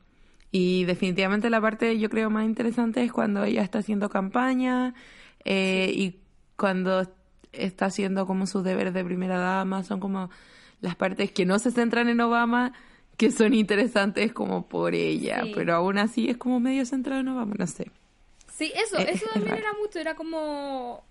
Y 0.49 0.85
definitivamente 0.85 1.51
la 1.51 1.61
parte 1.61 1.99
yo 1.99 2.09
creo 2.09 2.31
más 2.31 2.45
interesante 2.45 3.03
es 3.03 3.11
cuando 3.11 3.43
ella 3.43 3.61
está 3.61 3.77
haciendo 3.77 4.09
campaña 4.09 4.95
eh, 5.45 5.91
y 5.95 6.15
cuando 6.55 7.07
está 7.53 7.85
haciendo 7.87 8.25
como 8.25 8.47
sus 8.47 8.63
deberes 8.63 8.93
de 8.93 9.03
primera 9.03 9.37
dama. 9.37 9.83
Son 9.83 9.99
como 9.99 10.29
las 10.81 10.95
partes 10.95 11.31
que 11.31 11.45
no 11.45 11.59
se 11.59 11.71
centran 11.71 12.09
en 12.09 12.21
Obama, 12.21 12.73
que 13.17 13.31
son 13.31 13.53
interesantes 13.53 14.33
como 14.33 14.67
por 14.67 14.95
ella. 14.95 15.41
Sí. 15.43 15.51
Pero 15.53 15.75
aún 15.75 15.97
así 15.97 16.29
es 16.29 16.37
como 16.37 16.59
medio 16.59 16.85
centrado 16.85 17.21
en 17.21 17.27
Obama, 17.27 17.53
no 17.57 17.67
sé. 17.67 17.91
Sí, 18.51 18.71
eso, 18.75 18.97
Es- 18.97 19.15
eso 19.15 19.25
es 19.27 19.31
también 19.33 19.57
era 19.57 19.73
mucho, 19.79 19.99
era 19.99 20.15
como 20.15 21.03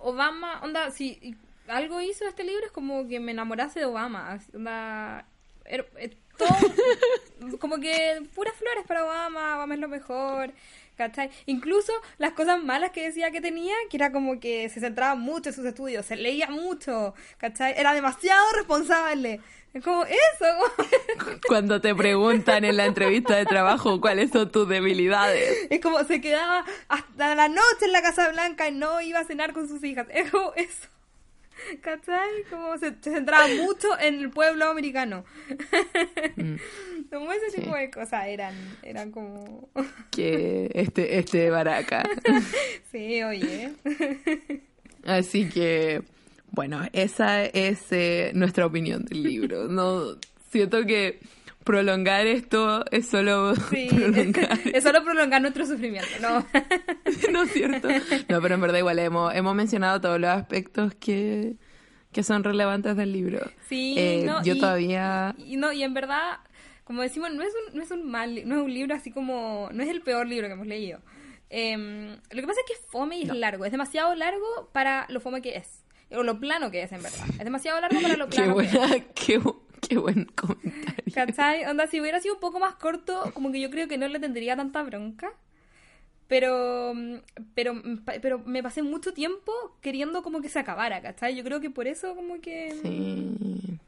Obama, 0.00 0.60
onda, 0.62 0.90
si 0.90 1.34
algo 1.68 2.00
hizo 2.00 2.26
este 2.28 2.44
libro 2.44 2.64
es 2.66 2.72
como 2.72 3.06
que 3.08 3.18
me 3.20 3.32
enamorase 3.32 3.80
de 3.80 3.86
Obama, 3.86 4.38
onda, 4.54 5.26
era- 5.64 5.84
eh, 5.98 6.16
todo, 6.38 6.48
como 7.60 7.78
que 7.80 8.22
puras 8.34 8.54
flores 8.54 8.84
para 8.86 9.04
Obama, 9.04 9.56
Obama 9.56 9.74
es 9.74 9.80
lo 9.80 9.88
mejor, 9.88 10.52
¿cachai? 10.96 11.30
Incluso 11.46 11.92
las 12.18 12.32
cosas 12.32 12.62
malas 12.62 12.90
que 12.90 13.04
decía 13.04 13.30
que 13.30 13.40
tenía, 13.40 13.74
que 13.90 13.96
era 13.96 14.12
como 14.12 14.40
que 14.40 14.68
se 14.68 14.80
centraba 14.80 15.14
mucho 15.14 15.50
en 15.50 15.54
sus 15.54 15.64
estudios, 15.64 16.06
se 16.06 16.16
leía 16.16 16.48
mucho, 16.48 17.14
¿cachai? 17.38 17.74
Era 17.76 17.94
demasiado 17.94 18.44
responsable, 18.54 19.40
es 19.76 19.84
como 19.84 20.04
eso, 20.04 20.46
Cuando 21.48 21.82
te 21.82 21.94
preguntan 21.94 22.64
en 22.64 22.78
la 22.78 22.86
entrevista 22.86 23.36
de 23.36 23.44
trabajo 23.44 24.00
cuáles 24.00 24.30
son 24.30 24.50
tus 24.50 24.66
debilidades. 24.66 25.66
Es 25.68 25.82
como 25.82 26.02
se 26.04 26.22
quedaba 26.22 26.64
hasta 26.88 27.34
la 27.34 27.48
noche 27.48 27.84
en 27.84 27.92
la 27.92 28.00
Casa 28.00 28.30
Blanca 28.30 28.68
y 28.68 28.72
no 28.72 29.02
iba 29.02 29.20
a 29.20 29.24
cenar 29.24 29.52
con 29.52 29.68
sus 29.68 29.84
hijas. 29.84 30.06
Es 30.10 30.30
como 30.30 30.54
eso. 30.54 30.88
¿Cachai? 31.82 32.44
Como 32.48 32.78
se, 32.78 32.94
se 33.02 33.10
centraba 33.10 33.48
mucho 33.48 33.98
en 34.00 34.20
el 34.20 34.30
pueblo 34.30 34.66
americano. 34.66 35.26
Mm. 36.36 36.56
Como 37.10 37.32
ese 37.32 37.50
Sí. 37.50 37.60
tipo 37.62 37.74
de 37.76 37.90
cosas 37.90 38.26
eran, 38.26 38.54
eran 38.82 39.10
como... 39.10 39.68
Que 40.10 40.70
este, 40.74 41.18
este 41.18 41.50
baraca. 41.50 42.02
sí, 42.92 43.22
oye. 43.22 43.72
Así 45.04 45.48
que, 45.48 46.02
bueno, 46.50 46.82
esa 46.92 47.44
es 47.44 47.80
eh, 47.92 48.30
nuestra 48.34 48.66
opinión 48.66 49.04
del 49.04 49.22
libro. 49.22 49.68
No 49.68 50.16
siento 50.50 50.84
que 50.84 51.20
prolongar 51.64 52.26
esto 52.26 52.84
es 52.90 53.08
solo 53.08 53.54
Sí, 53.70 53.88
prolongar. 53.90 54.58
es 54.72 54.82
solo 54.84 55.02
prolongar 55.04 55.42
nuestro 55.42 55.66
sufrimiento, 55.66 56.08
¿no? 56.22 56.46
¿No 57.32 57.42
es 57.42 57.52
cierto? 57.52 57.88
No, 58.28 58.40
pero 58.40 58.54
en 58.54 58.60
verdad 58.60 58.78
igual 58.78 58.98
hemos, 59.00 59.34
hemos 59.34 59.54
mencionado 59.54 60.00
todos 60.00 60.20
los 60.20 60.30
aspectos 60.30 60.94
que, 60.94 61.56
que 62.12 62.22
son 62.22 62.42
relevantes 62.44 62.96
del 62.96 63.12
libro. 63.12 63.40
Sí, 63.68 63.94
Eh, 63.98 64.22
no, 64.24 64.42
yo 64.44 64.54
y- 64.54 64.60
todavía... 64.60 65.34
Y 65.38 65.56
no, 65.56 65.72
y 65.72 65.82
en 65.82 65.92
verdad, 65.92 66.38
como 66.86 67.02
decimos, 67.02 67.32
no 67.34 67.42
es 67.42 67.52
un, 67.52 67.76
no 67.76 67.82
es 67.82 67.90
un 67.90 68.08
mal, 68.08 68.48
no 68.48 68.54
es 68.54 68.62
un 68.62 68.72
libro 68.72 68.94
así 68.94 69.10
como, 69.10 69.68
no 69.72 69.82
es 69.82 69.88
el 69.88 70.02
peor 70.02 70.24
libro 70.28 70.46
que 70.46 70.52
hemos 70.52 70.68
leído. 70.68 71.00
Em, 71.50 72.10
lo 72.30 72.40
que 72.40 72.46
pasa 72.46 72.60
es 72.60 72.66
que 72.68 72.74
es 72.74 72.80
fome 72.88 73.18
y 73.18 73.22
es 73.24 73.34
largo, 73.34 73.64
es 73.64 73.72
demasiado 73.72 74.14
largo 74.14 74.70
para 74.72 75.04
lo 75.08 75.18
fome 75.18 75.42
que 75.42 75.56
es, 75.56 75.82
o 76.12 76.22
lo 76.22 76.38
plano 76.38 76.70
que 76.70 76.84
es 76.84 76.92
en 76.92 77.02
verdad. 77.02 77.26
Es 77.30 77.44
demasiado 77.44 77.80
largo 77.80 78.00
para 78.00 78.16
lo 78.16 78.28
Qué, 78.28 78.36
plano 78.36 78.56
que 78.58 78.66
es. 78.66 78.72
qué, 79.16 79.42
qué 79.80 79.98
buen 79.98 80.26
comentario. 80.26 81.12
¿Cachai? 81.12 81.64
Onda, 81.64 81.88
si 81.88 82.00
hubiera 82.00 82.20
sido 82.20 82.34
un 82.34 82.40
poco 82.40 82.60
más 82.60 82.76
corto, 82.76 83.32
como 83.34 83.50
que 83.50 83.60
yo 83.60 83.68
creo 83.68 83.88
que 83.88 83.98
no 83.98 84.06
le 84.06 84.20
tendría 84.20 84.54
tanta 84.54 84.84
bronca. 84.84 85.32
Pero, 86.28 86.92
mm, 86.94 87.16
pero, 87.56 87.74
mm, 87.74 88.04
pero 88.22 88.38
me 88.38 88.62
pasé 88.62 88.82
mucho 88.82 89.12
tiempo 89.12 89.52
queriendo 89.80 90.22
como 90.22 90.40
que 90.40 90.48
se 90.48 90.60
acabara, 90.60 91.02
¿cachai? 91.02 91.34
Yo 91.34 91.42
creo 91.42 91.60
que 91.60 91.70
por 91.70 91.88
eso 91.88 92.14
como 92.14 92.40
que... 92.40 92.76
Sí. 92.80 93.78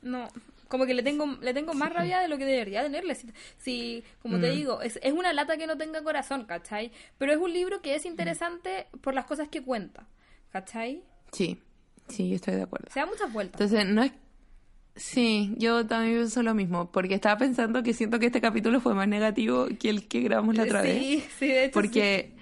No, 0.00 0.26
como 0.70 0.86
que 0.86 0.94
le 0.94 1.02
tengo, 1.02 1.26
le 1.42 1.52
tengo 1.52 1.74
más 1.74 1.92
rabia 1.92 2.20
de 2.20 2.28
lo 2.28 2.38
que 2.38 2.46
debería 2.46 2.82
tenerle. 2.82 3.14
Si, 3.16 3.26
si, 3.58 4.04
como 4.22 4.38
te 4.40 4.50
Mm. 4.50 4.54
digo, 4.54 4.80
es, 4.80 4.98
es 5.02 5.12
una 5.12 5.32
lata 5.34 5.58
que 5.58 5.66
no 5.66 5.76
tenga 5.76 6.02
corazón, 6.02 6.44
¿cachai? 6.46 6.92
Pero 7.18 7.32
es 7.32 7.38
un 7.38 7.52
libro 7.52 7.82
que 7.82 7.94
es 7.96 8.06
interesante 8.06 8.86
por 9.02 9.12
las 9.12 9.26
cosas 9.26 9.48
que 9.48 9.62
cuenta, 9.62 10.06
¿cachai? 10.52 11.02
Sí, 11.32 11.58
sí, 12.08 12.28
yo 12.30 12.36
estoy 12.36 12.54
de 12.54 12.62
acuerdo. 12.62 12.88
Se 12.90 13.00
da 13.00 13.06
muchas 13.06 13.30
vueltas. 13.32 13.60
Entonces, 13.60 13.86
no 13.92 14.02
es... 14.04 14.12
Sí, 14.96 15.54
yo 15.56 15.86
también 15.86 16.16
pienso 16.16 16.42
lo 16.42 16.54
mismo, 16.54 16.90
porque 16.90 17.14
estaba 17.14 17.36
pensando 17.38 17.82
que 17.82 17.92
siento 17.94 18.18
que 18.18 18.26
este 18.26 18.40
capítulo 18.40 18.80
fue 18.80 18.94
más 18.94 19.08
negativo 19.08 19.66
que 19.78 19.88
el 19.90 20.08
que 20.08 20.20
grabamos 20.20 20.56
la 20.56 20.64
otra 20.64 20.82
vez. 20.82 20.98
sí, 21.02 21.24
sí, 21.38 21.46
de 21.48 21.64
hecho. 21.64 21.72
Porque 21.74 22.32
sí. 22.34 22.40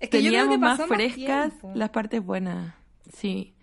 Es 0.00 0.10
que 0.10 0.22
yo 0.22 0.30
creo 0.30 0.42
teníamos 0.42 0.54
que 0.54 0.58
más 0.58 0.78
pasó 0.78 0.94
frescas 0.94 1.48
tiempo. 1.50 1.72
las 1.74 1.90
partes 1.90 2.22
buenas. 2.24 2.74
Sí. 3.16 3.54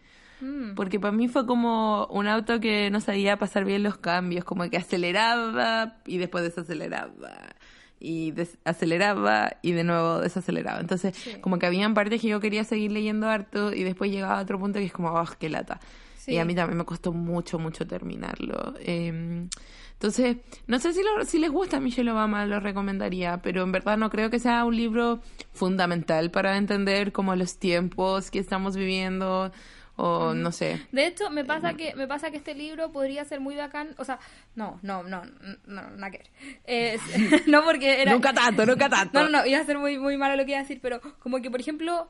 Mm. 0.43 0.75
Porque 0.75 0.99
para 0.99 1.11
mí 1.11 1.27
fue 1.27 1.45
como 1.45 2.05
un 2.07 2.27
auto 2.27 2.59
que 2.59 2.89
no 2.91 2.99
sabía 2.99 3.37
pasar 3.37 3.63
bien 3.65 3.83
los 3.83 3.97
cambios, 3.97 4.43
como 4.43 4.69
que 4.69 4.77
aceleraba 4.77 5.97
y 6.05 6.17
después 6.17 6.43
desaceleraba. 6.43 7.55
Y 7.99 8.33
aceleraba 8.65 9.53
y 9.61 9.71
de 9.71 9.83
nuevo 9.85 10.19
desaceleraba. 10.19 10.81
Entonces, 10.81 11.15
Sí. 11.15 11.35
como 11.39 11.57
que 11.59 11.65
habían 11.67 11.93
partes 11.93 12.19
que 12.21 12.27
yo 12.27 12.39
quería 12.41 12.63
seguir 12.65 12.91
leyendo 12.91 13.29
harto 13.29 13.71
y 13.73 13.83
después 13.83 14.11
llegaba 14.11 14.39
a 14.39 14.41
otro 14.41 14.59
punto 14.59 14.79
que 14.79 14.85
es 14.85 14.91
como, 14.91 15.17
¡ah, 15.17 15.29
qué 15.39 15.47
lata! 15.49 15.79
Sí. 16.17 16.33
Y 16.33 16.37
a 16.37 16.45
mí 16.45 16.53
también 16.55 16.77
me 16.77 16.85
costó 16.85 17.13
mucho, 17.13 17.59
mucho 17.59 17.85
terminarlo. 17.87 18.73
Eh, 18.79 19.47
entonces, 19.93 20.37
no 20.67 20.79
sé 20.79 20.91
si, 20.93 21.01
lo- 21.01 21.23
si 21.25 21.37
les 21.39 21.49
gusta 21.51 21.79
Michelle 21.79 22.11
Obama, 22.11 22.45
lo 22.45 22.59
recomendaría, 22.59 23.41
pero 23.41 23.63
en 23.63 23.71
verdad 23.71 23.97
no 23.97 24.09
creo 24.09 24.29
que 24.29 24.39
sea 24.39 24.65
un 24.65 24.75
libro 24.75 25.21
fundamental 25.53 26.29
para 26.31 26.57
entender 26.57 27.11
como 27.13 27.35
los 27.35 27.57
tiempos 27.57 28.31
que 28.31 28.39
estamos 28.39 28.75
viviendo 28.75 29.51
o 29.95 30.33
no 30.33 30.51
sé. 30.51 30.85
De 30.91 31.05
hecho, 31.05 31.29
me 31.29 31.45
pasa 31.45 31.75
que 31.75 31.95
me 31.95 32.07
pasa 32.07 32.31
que 32.31 32.37
este 32.37 32.55
libro 32.55 32.91
podría 32.91 33.25
ser 33.25 33.39
muy 33.39 33.55
bacán, 33.55 33.93
o 33.97 34.05
sea, 34.05 34.19
no, 34.55 34.79
no, 34.81 35.03
no, 35.03 35.23
no, 35.25 35.57
no, 35.65 35.89
nada 35.91 36.11
que 36.11 36.23
ver. 36.65 36.99
No 37.47 37.63
porque 37.63 38.01
era 38.01 38.13
Nunca 38.13 38.33
tanto, 38.33 38.65
nunca 38.65 38.89
tanto. 38.89 39.19
No, 39.23 39.29
no, 39.29 39.39
no, 39.41 39.45
iba 39.45 39.59
a 39.59 39.65
ser 39.65 39.77
muy 39.77 39.97
muy 39.99 40.17
malo 40.17 40.35
lo 40.35 40.45
que 40.45 40.51
iba 40.51 40.59
a 40.59 40.63
decir, 40.63 40.79
pero 40.81 40.99
como 41.19 41.41
que 41.41 41.51
por 41.51 41.59
ejemplo 41.59 42.09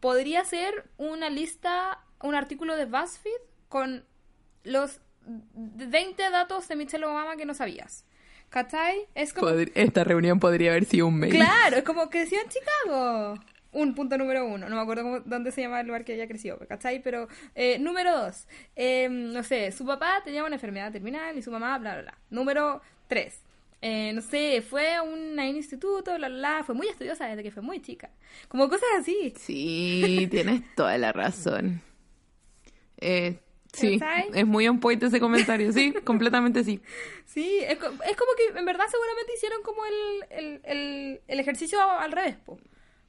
podría 0.00 0.44
ser 0.44 0.90
una 0.96 1.28
lista, 1.28 2.00
un 2.22 2.34
artículo 2.34 2.76
de 2.76 2.86
BuzzFeed 2.86 3.40
con 3.68 4.04
los 4.64 5.00
20 5.24 6.30
datos 6.30 6.68
de 6.68 6.76
Michelle 6.76 7.04
Obama 7.04 7.36
que 7.36 7.44
no 7.44 7.54
sabías. 7.54 8.04
¿Cachai? 8.48 9.06
Es 9.14 9.32
como 9.32 9.50
Esta 9.50 10.02
reunión 10.02 10.40
podría 10.40 10.72
haber 10.72 10.84
sido 10.84 11.06
un 11.06 11.20
mail. 11.20 11.32
Claro, 11.32 11.76
es 11.76 11.84
como 11.84 12.10
creció 12.10 12.40
en 12.40 12.48
Chicago. 12.48 13.34
Un 13.72 13.94
punto 13.94 14.18
número 14.18 14.44
uno. 14.46 14.68
No 14.68 14.76
me 14.76 14.82
acuerdo 14.82 15.02
cómo, 15.04 15.20
dónde 15.20 15.52
se 15.52 15.60
llama 15.62 15.80
el 15.80 15.86
lugar 15.86 16.04
que 16.04 16.14
ella 16.14 16.26
creció, 16.26 16.58
¿cachai? 16.68 17.00
Pero, 17.02 17.28
eh, 17.54 17.78
número 17.78 18.16
dos. 18.16 18.48
eh, 18.76 19.08
no 19.10 19.42
sé, 19.44 19.70
su 19.72 19.86
papá 19.86 20.22
tenía 20.24 20.44
una 20.44 20.56
enfermedad 20.56 20.90
terminal 20.92 21.36
y 21.38 21.42
su 21.42 21.50
mamá, 21.52 21.78
bla, 21.78 21.92
bla, 21.94 22.02
bla. 22.02 22.18
Número 22.30 22.80
tres. 23.06 23.44
eh, 23.82 24.12
no 24.12 24.20
sé, 24.22 24.60
fue 24.62 24.94
a 24.94 25.02
un, 25.02 25.38
a 25.38 25.42
un 25.48 25.56
instituto, 25.56 26.14
bla, 26.16 26.28
bla, 26.28 26.38
bla. 26.38 26.64
Fue 26.64 26.74
muy 26.74 26.88
estudiosa 26.88 27.26
desde 27.26 27.42
que 27.42 27.50
fue 27.52 27.62
muy 27.62 27.80
chica. 27.80 28.10
Como 28.48 28.68
cosas 28.68 28.88
así. 28.98 29.34
Sí, 29.36 30.28
tienes 30.30 30.62
toda 30.74 30.98
la 30.98 31.12
razón. 31.12 31.82
Eh, 32.98 33.40
sí, 33.72 33.98
¿Cachai? 33.98 34.30
es 34.32 34.46
muy 34.46 34.68
on 34.68 34.80
point 34.80 35.02
ese 35.02 35.20
comentario. 35.20 35.72
Sí, 35.72 35.92
completamente 36.04 36.64
sí. 36.64 36.82
Sí, 37.24 37.60
es, 37.62 37.72
es 37.78 37.78
como 38.16 38.32
que 38.36 38.58
en 38.58 38.64
verdad 38.64 38.86
seguramente 38.90 39.32
hicieron 39.34 39.62
como 39.62 39.84
el, 39.86 39.94
el, 40.30 40.60
el, 40.64 41.20
el 41.26 41.40
ejercicio 41.40 41.80
al 41.80 42.12
revés, 42.12 42.36
po. 42.36 42.58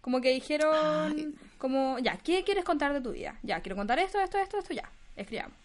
Como 0.02 0.20
que 0.22 0.34
dijeron, 0.34 1.36
como, 1.58 2.00
ya, 2.00 2.18
¿qué 2.18 2.44
quieres 2.44 2.66
contar 2.66 2.92
de 2.94 3.02
tu 3.02 3.12
vida? 3.12 3.38
Ya, 3.44 3.60
quiero 3.62 3.76
contar 3.76 4.00
esto, 4.00 4.20
esto, 4.20 4.38
esto, 4.40 4.58
esto, 4.58 4.74
ya. 4.74 4.90
Escribamos. 5.16 5.56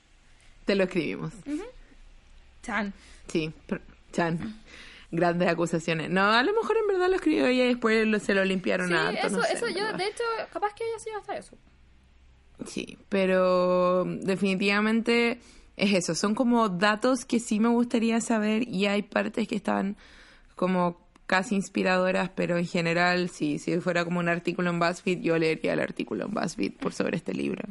Te 0.67 0.75
lo 0.75 0.85
escribimos. 0.85 1.33
Chan. 2.63 2.93
Sí, 3.29 3.53
Chan. 4.13 4.61
Grandes 5.11 5.49
acusaciones. 5.49 6.11
No, 6.11 6.33
a 6.33 6.43
lo 6.43 6.53
mejor 6.53 6.77
en 6.77 6.87
verdad 6.89 7.09
lo 7.09 7.15
escribió 7.17 7.47
ella 7.47 7.65
y 7.65 7.69
después 7.69 8.07
lo- 8.07 8.19
se 8.19 8.35
lo 8.35 8.45
limpiaron 8.45 8.89
Sí, 8.89 8.95
harto, 8.95 9.27
eso, 9.29 9.37
no 9.39 9.43
sé, 9.45 9.53
eso 9.55 9.69
yo, 9.69 9.93
de 9.97 10.05
hecho, 10.05 10.25
capaz 10.53 10.75
que 10.75 10.85
haya 10.85 10.99
sido 10.99 11.19
hasta 11.19 11.37
eso. 11.37 11.57
Sí, 12.67 12.99
pero 13.09 14.05
definitivamente 14.05 15.39
es 15.77 15.93
eso. 15.95 16.15
Son 16.15 16.35
como 16.35 16.69
datos 16.69 17.25
que 17.25 17.39
sí 17.39 17.61
me 17.61 17.69
gustaría 17.69 18.21
saber 18.21 18.67
y 18.69 18.87
hay 18.87 19.03
partes 19.03 19.47
que 19.47 19.57
están 19.57 19.97
como 20.57 21.06
casi 21.27 21.55
inspiradoras, 21.57 22.31
pero 22.35 22.57
en 22.57 22.67
general, 22.67 23.29
sí, 23.29 23.59
si 23.59 23.79
fuera 23.81 24.05
como 24.05 24.21
un 24.21 24.29
artículo 24.29 24.71
en 24.71 24.79
BuzzFeed, 24.79 25.21
yo 25.21 25.37
leería 25.39 25.73
el 25.73 25.81
artículo 25.81 26.27
en 26.27 26.35
BuzzFeed 26.35 26.73
por 26.75 26.93
sobre 26.93 27.17
este 27.17 27.35
libro. 27.35 27.63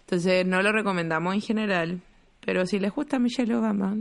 Entonces, 0.00 0.46
no 0.46 0.62
lo 0.62 0.72
recomendamos 0.72 1.34
en 1.34 1.40
general, 1.40 2.00
pero 2.44 2.66
si 2.66 2.78
les 2.78 2.92
gusta 2.92 3.18
Michelle 3.18 3.54
Obama, 3.54 3.96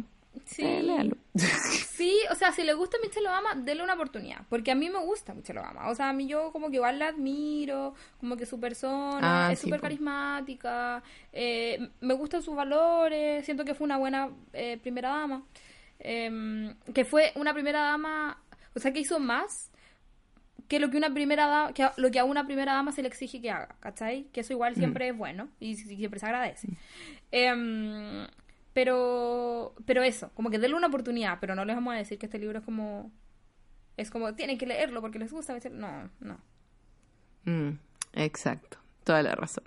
Sí. 0.45 0.64
eh, 0.64 0.82
léalo. 0.84 1.16
Sí, 2.00 2.16
o 2.32 2.36
sea, 2.36 2.52
si 2.54 2.64
le 2.64 2.74
gusta 2.74 2.97
Michelle 3.04 3.28
Obama, 3.28 3.56
denle 3.56 3.84
una 3.84 3.93
oportunidad. 3.95 4.45
Porque 4.47 4.72
a 4.72 4.76
mí 4.76 4.89
me 4.89 5.00
gusta 5.00 5.34
Michelle 5.34 5.60
Obama. 5.60 5.89
O 5.89 5.95
sea, 5.95 6.10
a 6.10 6.14
mí 6.14 6.28
yo 6.28 6.52
como 6.54 6.70
que 6.70 6.76
igual 6.78 6.97
la 6.97 7.08
admiro, 7.10 7.93
como 8.22 8.38
que 8.38 8.45
su 8.45 8.58
persona 8.60 9.47
Ah, 9.47 9.52
es 9.52 9.60
súper 9.60 9.82
carismática, 9.82 11.04
eh, 11.34 11.89
me 12.00 12.14
gustan 12.14 12.41
sus 12.41 12.56
valores, 12.56 13.43
siento 13.43 13.66
que 13.66 13.74
fue 13.74 13.86
una 13.86 13.97
buena 13.97 14.30
eh, 14.54 14.78
primera 14.82 15.10
dama. 15.10 15.43
Em, 16.00 16.74
que 16.93 17.04
fue 17.04 17.34
una 17.36 17.54
primera 17.54 17.82
dama, 17.82 18.41
o 18.76 18.80
sea, 18.80 18.91
que 18.93 18.99
hizo 18.99 19.20
más 19.20 19.72
que 20.67 20.80
lo 20.80 20.89
que 20.91 20.97
una 20.97 21.11
primera 21.13 21.47
dama, 21.47 21.74
que 21.74 21.84
a- 21.84 21.93
lo 21.97 22.11
que 22.11 22.20
a 22.20 22.24
una 22.26 22.45
primera 22.45 22.74
dama 22.74 22.91
se 22.91 23.01
le 23.01 23.07
exige 23.07 23.41
que 23.41 23.49
haga, 23.49 23.76
¿cachai? 23.80 24.26
Que 24.32 24.41
eso 24.41 24.53
igual 24.53 24.76
siempre 24.76 25.07
es 25.09 25.17
bueno 25.17 25.47
y, 25.59 25.76
si- 25.78 25.95
siempre 25.95 26.20
se 26.20 26.26
agradece. 26.28 26.67
Em, 27.32 28.28
pero, 28.74 29.74
pero 29.86 30.03
eso, 30.03 30.30
como 30.36 30.49
que 30.51 30.59
denle 30.59 30.78
una 30.78 30.88
oportunidad, 30.88 31.39
pero 31.41 31.55
no 31.55 31.65
les 31.65 31.76
vamos 31.76 31.93
a 31.93 31.97
decir 31.97 32.20
que 32.20 32.28
este 32.28 32.38
libro 32.38 32.59
es 32.59 32.65
como, 32.65 33.11
es 33.97 34.11
como, 34.11 34.34
tienen 34.36 34.57
que 34.57 34.67
leerlo 34.67 35.01
porque 35.01 35.17
les 35.20 35.32
gusta. 35.32 35.57
No, 35.72 36.09
no. 36.20 36.38
Mm, 37.45 37.80
exacto, 38.13 38.78
toda 39.03 39.24
la 39.24 39.34
razón. 39.36 39.63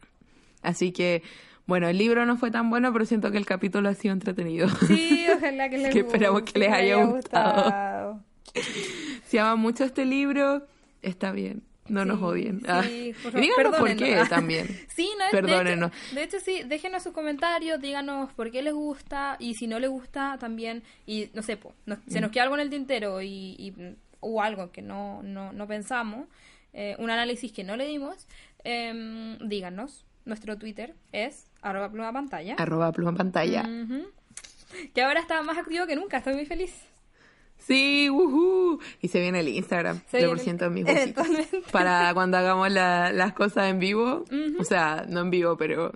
Así 0.62 0.92
que, 0.92 1.22
bueno, 1.66 1.88
el 1.88 1.98
libro 1.98 2.24
no 2.26 2.36
fue 2.36 2.50
tan 2.52 2.70
bueno, 2.70 2.92
pero 2.92 3.04
siento 3.04 3.30
que 3.32 3.38
el 3.38 3.46
capítulo 3.46 3.88
ha 3.88 3.94
sido 3.94 4.12
entretenido. 4.14 4.68
Sí, 4.86 5.26
ojalá 5.36 5.68
que 5.68 5.78
les 5.78 5.92
Que 5.92 6.00
esperamos 6.00 6.42
que 6.42 6.58
les 6.60 6.72
haya 6.72 7.04
gustado. 7.04 7.64
Si 9.26 9.38
aman 9.38 9.58
mucho 9.58 9.84
este 9.84 10.04
libro, 10.04 10.66
está 11.02 11.32
bien. 11.32 11.62
No 11.88 12.04
nos 12.04 12.22
odien. 12.22 12.60
sí, 12.60 12.66
Ah. 12.68 12.82
por 13.24 13.40
díganos 13.40 13.76
por 13.76 13.96
qué 13.96 14.22
también. 14.28 14.68
Sí, 14.94 15.10
no, 15.18 15.24
de 15.24 15.30
Perdónenos. 15.32 15.90
hecho- 15.90 16.14
De 16.14 16.22
hecho, 16.22 16.40
sí, 16.40 16.62
déjenos 16.64 17.02
sus 17.02 17.12
comentarios, 17.12 17.80
díganos 17.80 18.32
por 18.34 18.50
qué 18.52 18.62
les 18.62 18.72
gusta 18.72 19.36
y 19.40 19.54
si 19.54 19.66
no 19.66 19.80
les 19.80 19.90
gusta 19.90 20.36
también, 20.38 20.82
y 21.06 21.30
no 21.34 21.42
sé, 21.42 21.56
po, 21.56 21.74
nos- 21.86 21.98
se 22.06 22.20
nos 22.20 22.30
Mm. 22.30 22.32
queda 22.32 22.42
algo 22.44 22.54
en 22.54 22.60
el 22.60 22.70
tintero 22.70 23.20
y, 23.20 23.28
y- 23.58 23.96
o 24.20 24.40
algo 24.42 24.70
que 24.70 24.80
no, 24.80 25.22
no, 25.24 25.52
no 25.52 25.66
pensamos, 25.66 26.28
eh, 26.72 26.94
un 27.00 27.10
análisis 27.10 27.50
que 27.52 27.64
no 27.64 27.76
le 27.76 27.86
dimos, 27.86 28.28
em, 28.64 29.36
díganos. 29.38 30.04
Nuestro 30.24 30.56
Twitter 30.56 30.94
es 31.10 31.46
arroba 31.62 31.90
pluma 31.90 32.12
pantalla. 32.12 32.54
Arroba 32.56 32.92
pluma 32.92 33.12
pantalla. 33.12 33.68
Que 34.94 35.02
ahora 35.02 35.18
está 35.18 35.42
más 35.42 35.58
activo 35.58 35.86
que 35.88 35.96
nunca, 35.96 36.18
estoy 36.18 36.34
muy 36.34 36.46
feliz. 36.46 36.72
Sí, 37.66 38.08
uhu. 38.10 38.78
Y 39.00 39.08
se 39.08 39.20
viene 39.20 39.40
el 39.40 39.48
Instagram. 39.48 40.00
Se 40.10 40.18
de 40.18 40.28
por 40.28 40.38
ciento 40.38 40.66
en 40.66 40.74
mis. 40.74 40.86
Para 41.70 42.12
cuando 42.14 42.36
hagamos 42.36 42.70
la- 42.72 43.12
las 43.12 43.32
cosas 43.32 43.70
en 43.70 43.78
vivo. 43.78 44.24
O 44.58 44.64
sea, 44.64 45.04
no 45.08 45.20
en 45.20 45.30
vivo, 45.30 45.56
pero 45.56 45.92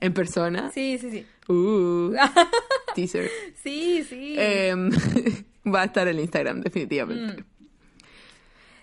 ¿En 0.00 0.12
persona? 0.12 0.70
Sí, 0.72 0.98
sí, 1.00 1.10
sí. 1.10 1.26
Uh, 1.52 2.14
teaser. 2.94 3.30
Sí, 3.62 4.04
sí. 4.08 4.34
Em, 4.36 4.90
va 5.72 5.82
a 5.82 5.84
estar 5.84 6.06
en 6.08 6.18
Instagram, 6.18 6.60
definitivamente. 6.60 7.40
Mm. 7.42 7.44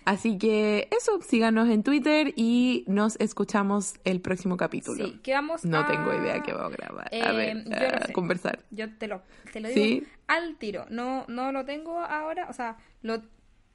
Así 0.04 0.38
que 0.38 0.88
eso, 0.92 1.22
síganos 1.22 1.70
en 1.70 1.84
Twitter 1.84 2.34
y 2.36 2.84
nos 2.88 3.20
escuchamos 3.20 3.94
el 4.04 4.20
próximo 4.20 4.58
capítulo. 4.58 5.06
Sí, 5.06 5.20
¿qué 5.24 5.34
vamos 5.34 5.64
No 5.64 5.80
a- 5.80 5.88
tengo 5.88 6.14
idea 6.14 6.42
qué 6.42 6.54
vamos 6.54 6.74
a 6.74 6.76
grabar. 6.78 7.08
a 7.14 7.16
Eh, 7.16 7.36
ver, 7.36 7.64
yo 7.66 7.70
no 7.70 7.98
a 7.98 8.08
sé. 8.08 8.14
conversar. 8.14 8.60
Yo 8.72 8.92
te 8.98 9.08
lo, 9.08 9.22
te 9.54 9.60
lo 9.60 9.70
digo 9.70 9.80
¿Sí? 9.82 10.04
al 10.28 10.56
tiro. 10.58 10.86
No, 10.90 11.26
no 11.28 11.52
lo 11.52 11.66
tengo 11.66 12.00
ahora. 12.00 12.48
O 12.50 12.54
sea, 12.54 12.78
lo, 13.04 13.22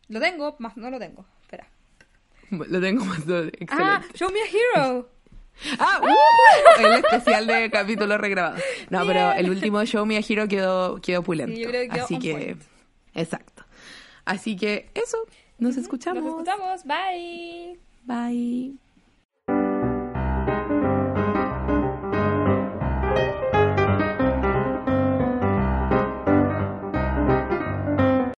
lo 0.09 0.21
tengo, 0.21 0.57
más 0.59 0.77
no 0.77 0.91
lo 0.91 0.99
tengo. 0.99 1.25
Espera. 1.43 1.69
Lo 2.51 2.81
tengo 2.81 3.05
más 3.05 3.19
excelente. 3.21 3.67
Ah, 3.71 4.03
Show 4.15 4.31
Me 4.33 4.41
a 4.41 4.81
Hero. 4.83 5.11
Ah, 5.79 6.01
uh, 6.03 6.81
el 6.85 6.93
especial 7.03 7.47
de 7.47 7.71
capítulo 7.71 8.19
regrabado. 8.19 8.57
No, 8.91 9.07
pero 9.07 9.33
el 9.33 9.49
último 9.49 9.83
Show 9.87 10.05
Me 10.05 10.19
a 10.19 10.21
Hero 10.21 10.47
quedó, 10.49 11.01
quedó 11.01 11.23
pulento. 11.23 11.57
Sí, 11.57 11.63
yo 11.63 11.69
creo 11.71 11.83
que 11.83 11.89
quedó 11.89 12.05
Así 12.05 12.19
que, 12.19 12.33
point. 12.33 12.63
exacto. 13.15 13.65
Así 14.27 14.55
que 14.57 14.91
eso, 14.93 15.17
nos 15.59 15.77
escuchamos. 15.77 16.23
Nos 16.23 16.33
escuchamos. 16.33 16.85
Bye. 16.85 17.79
Bye. 18.05 18.86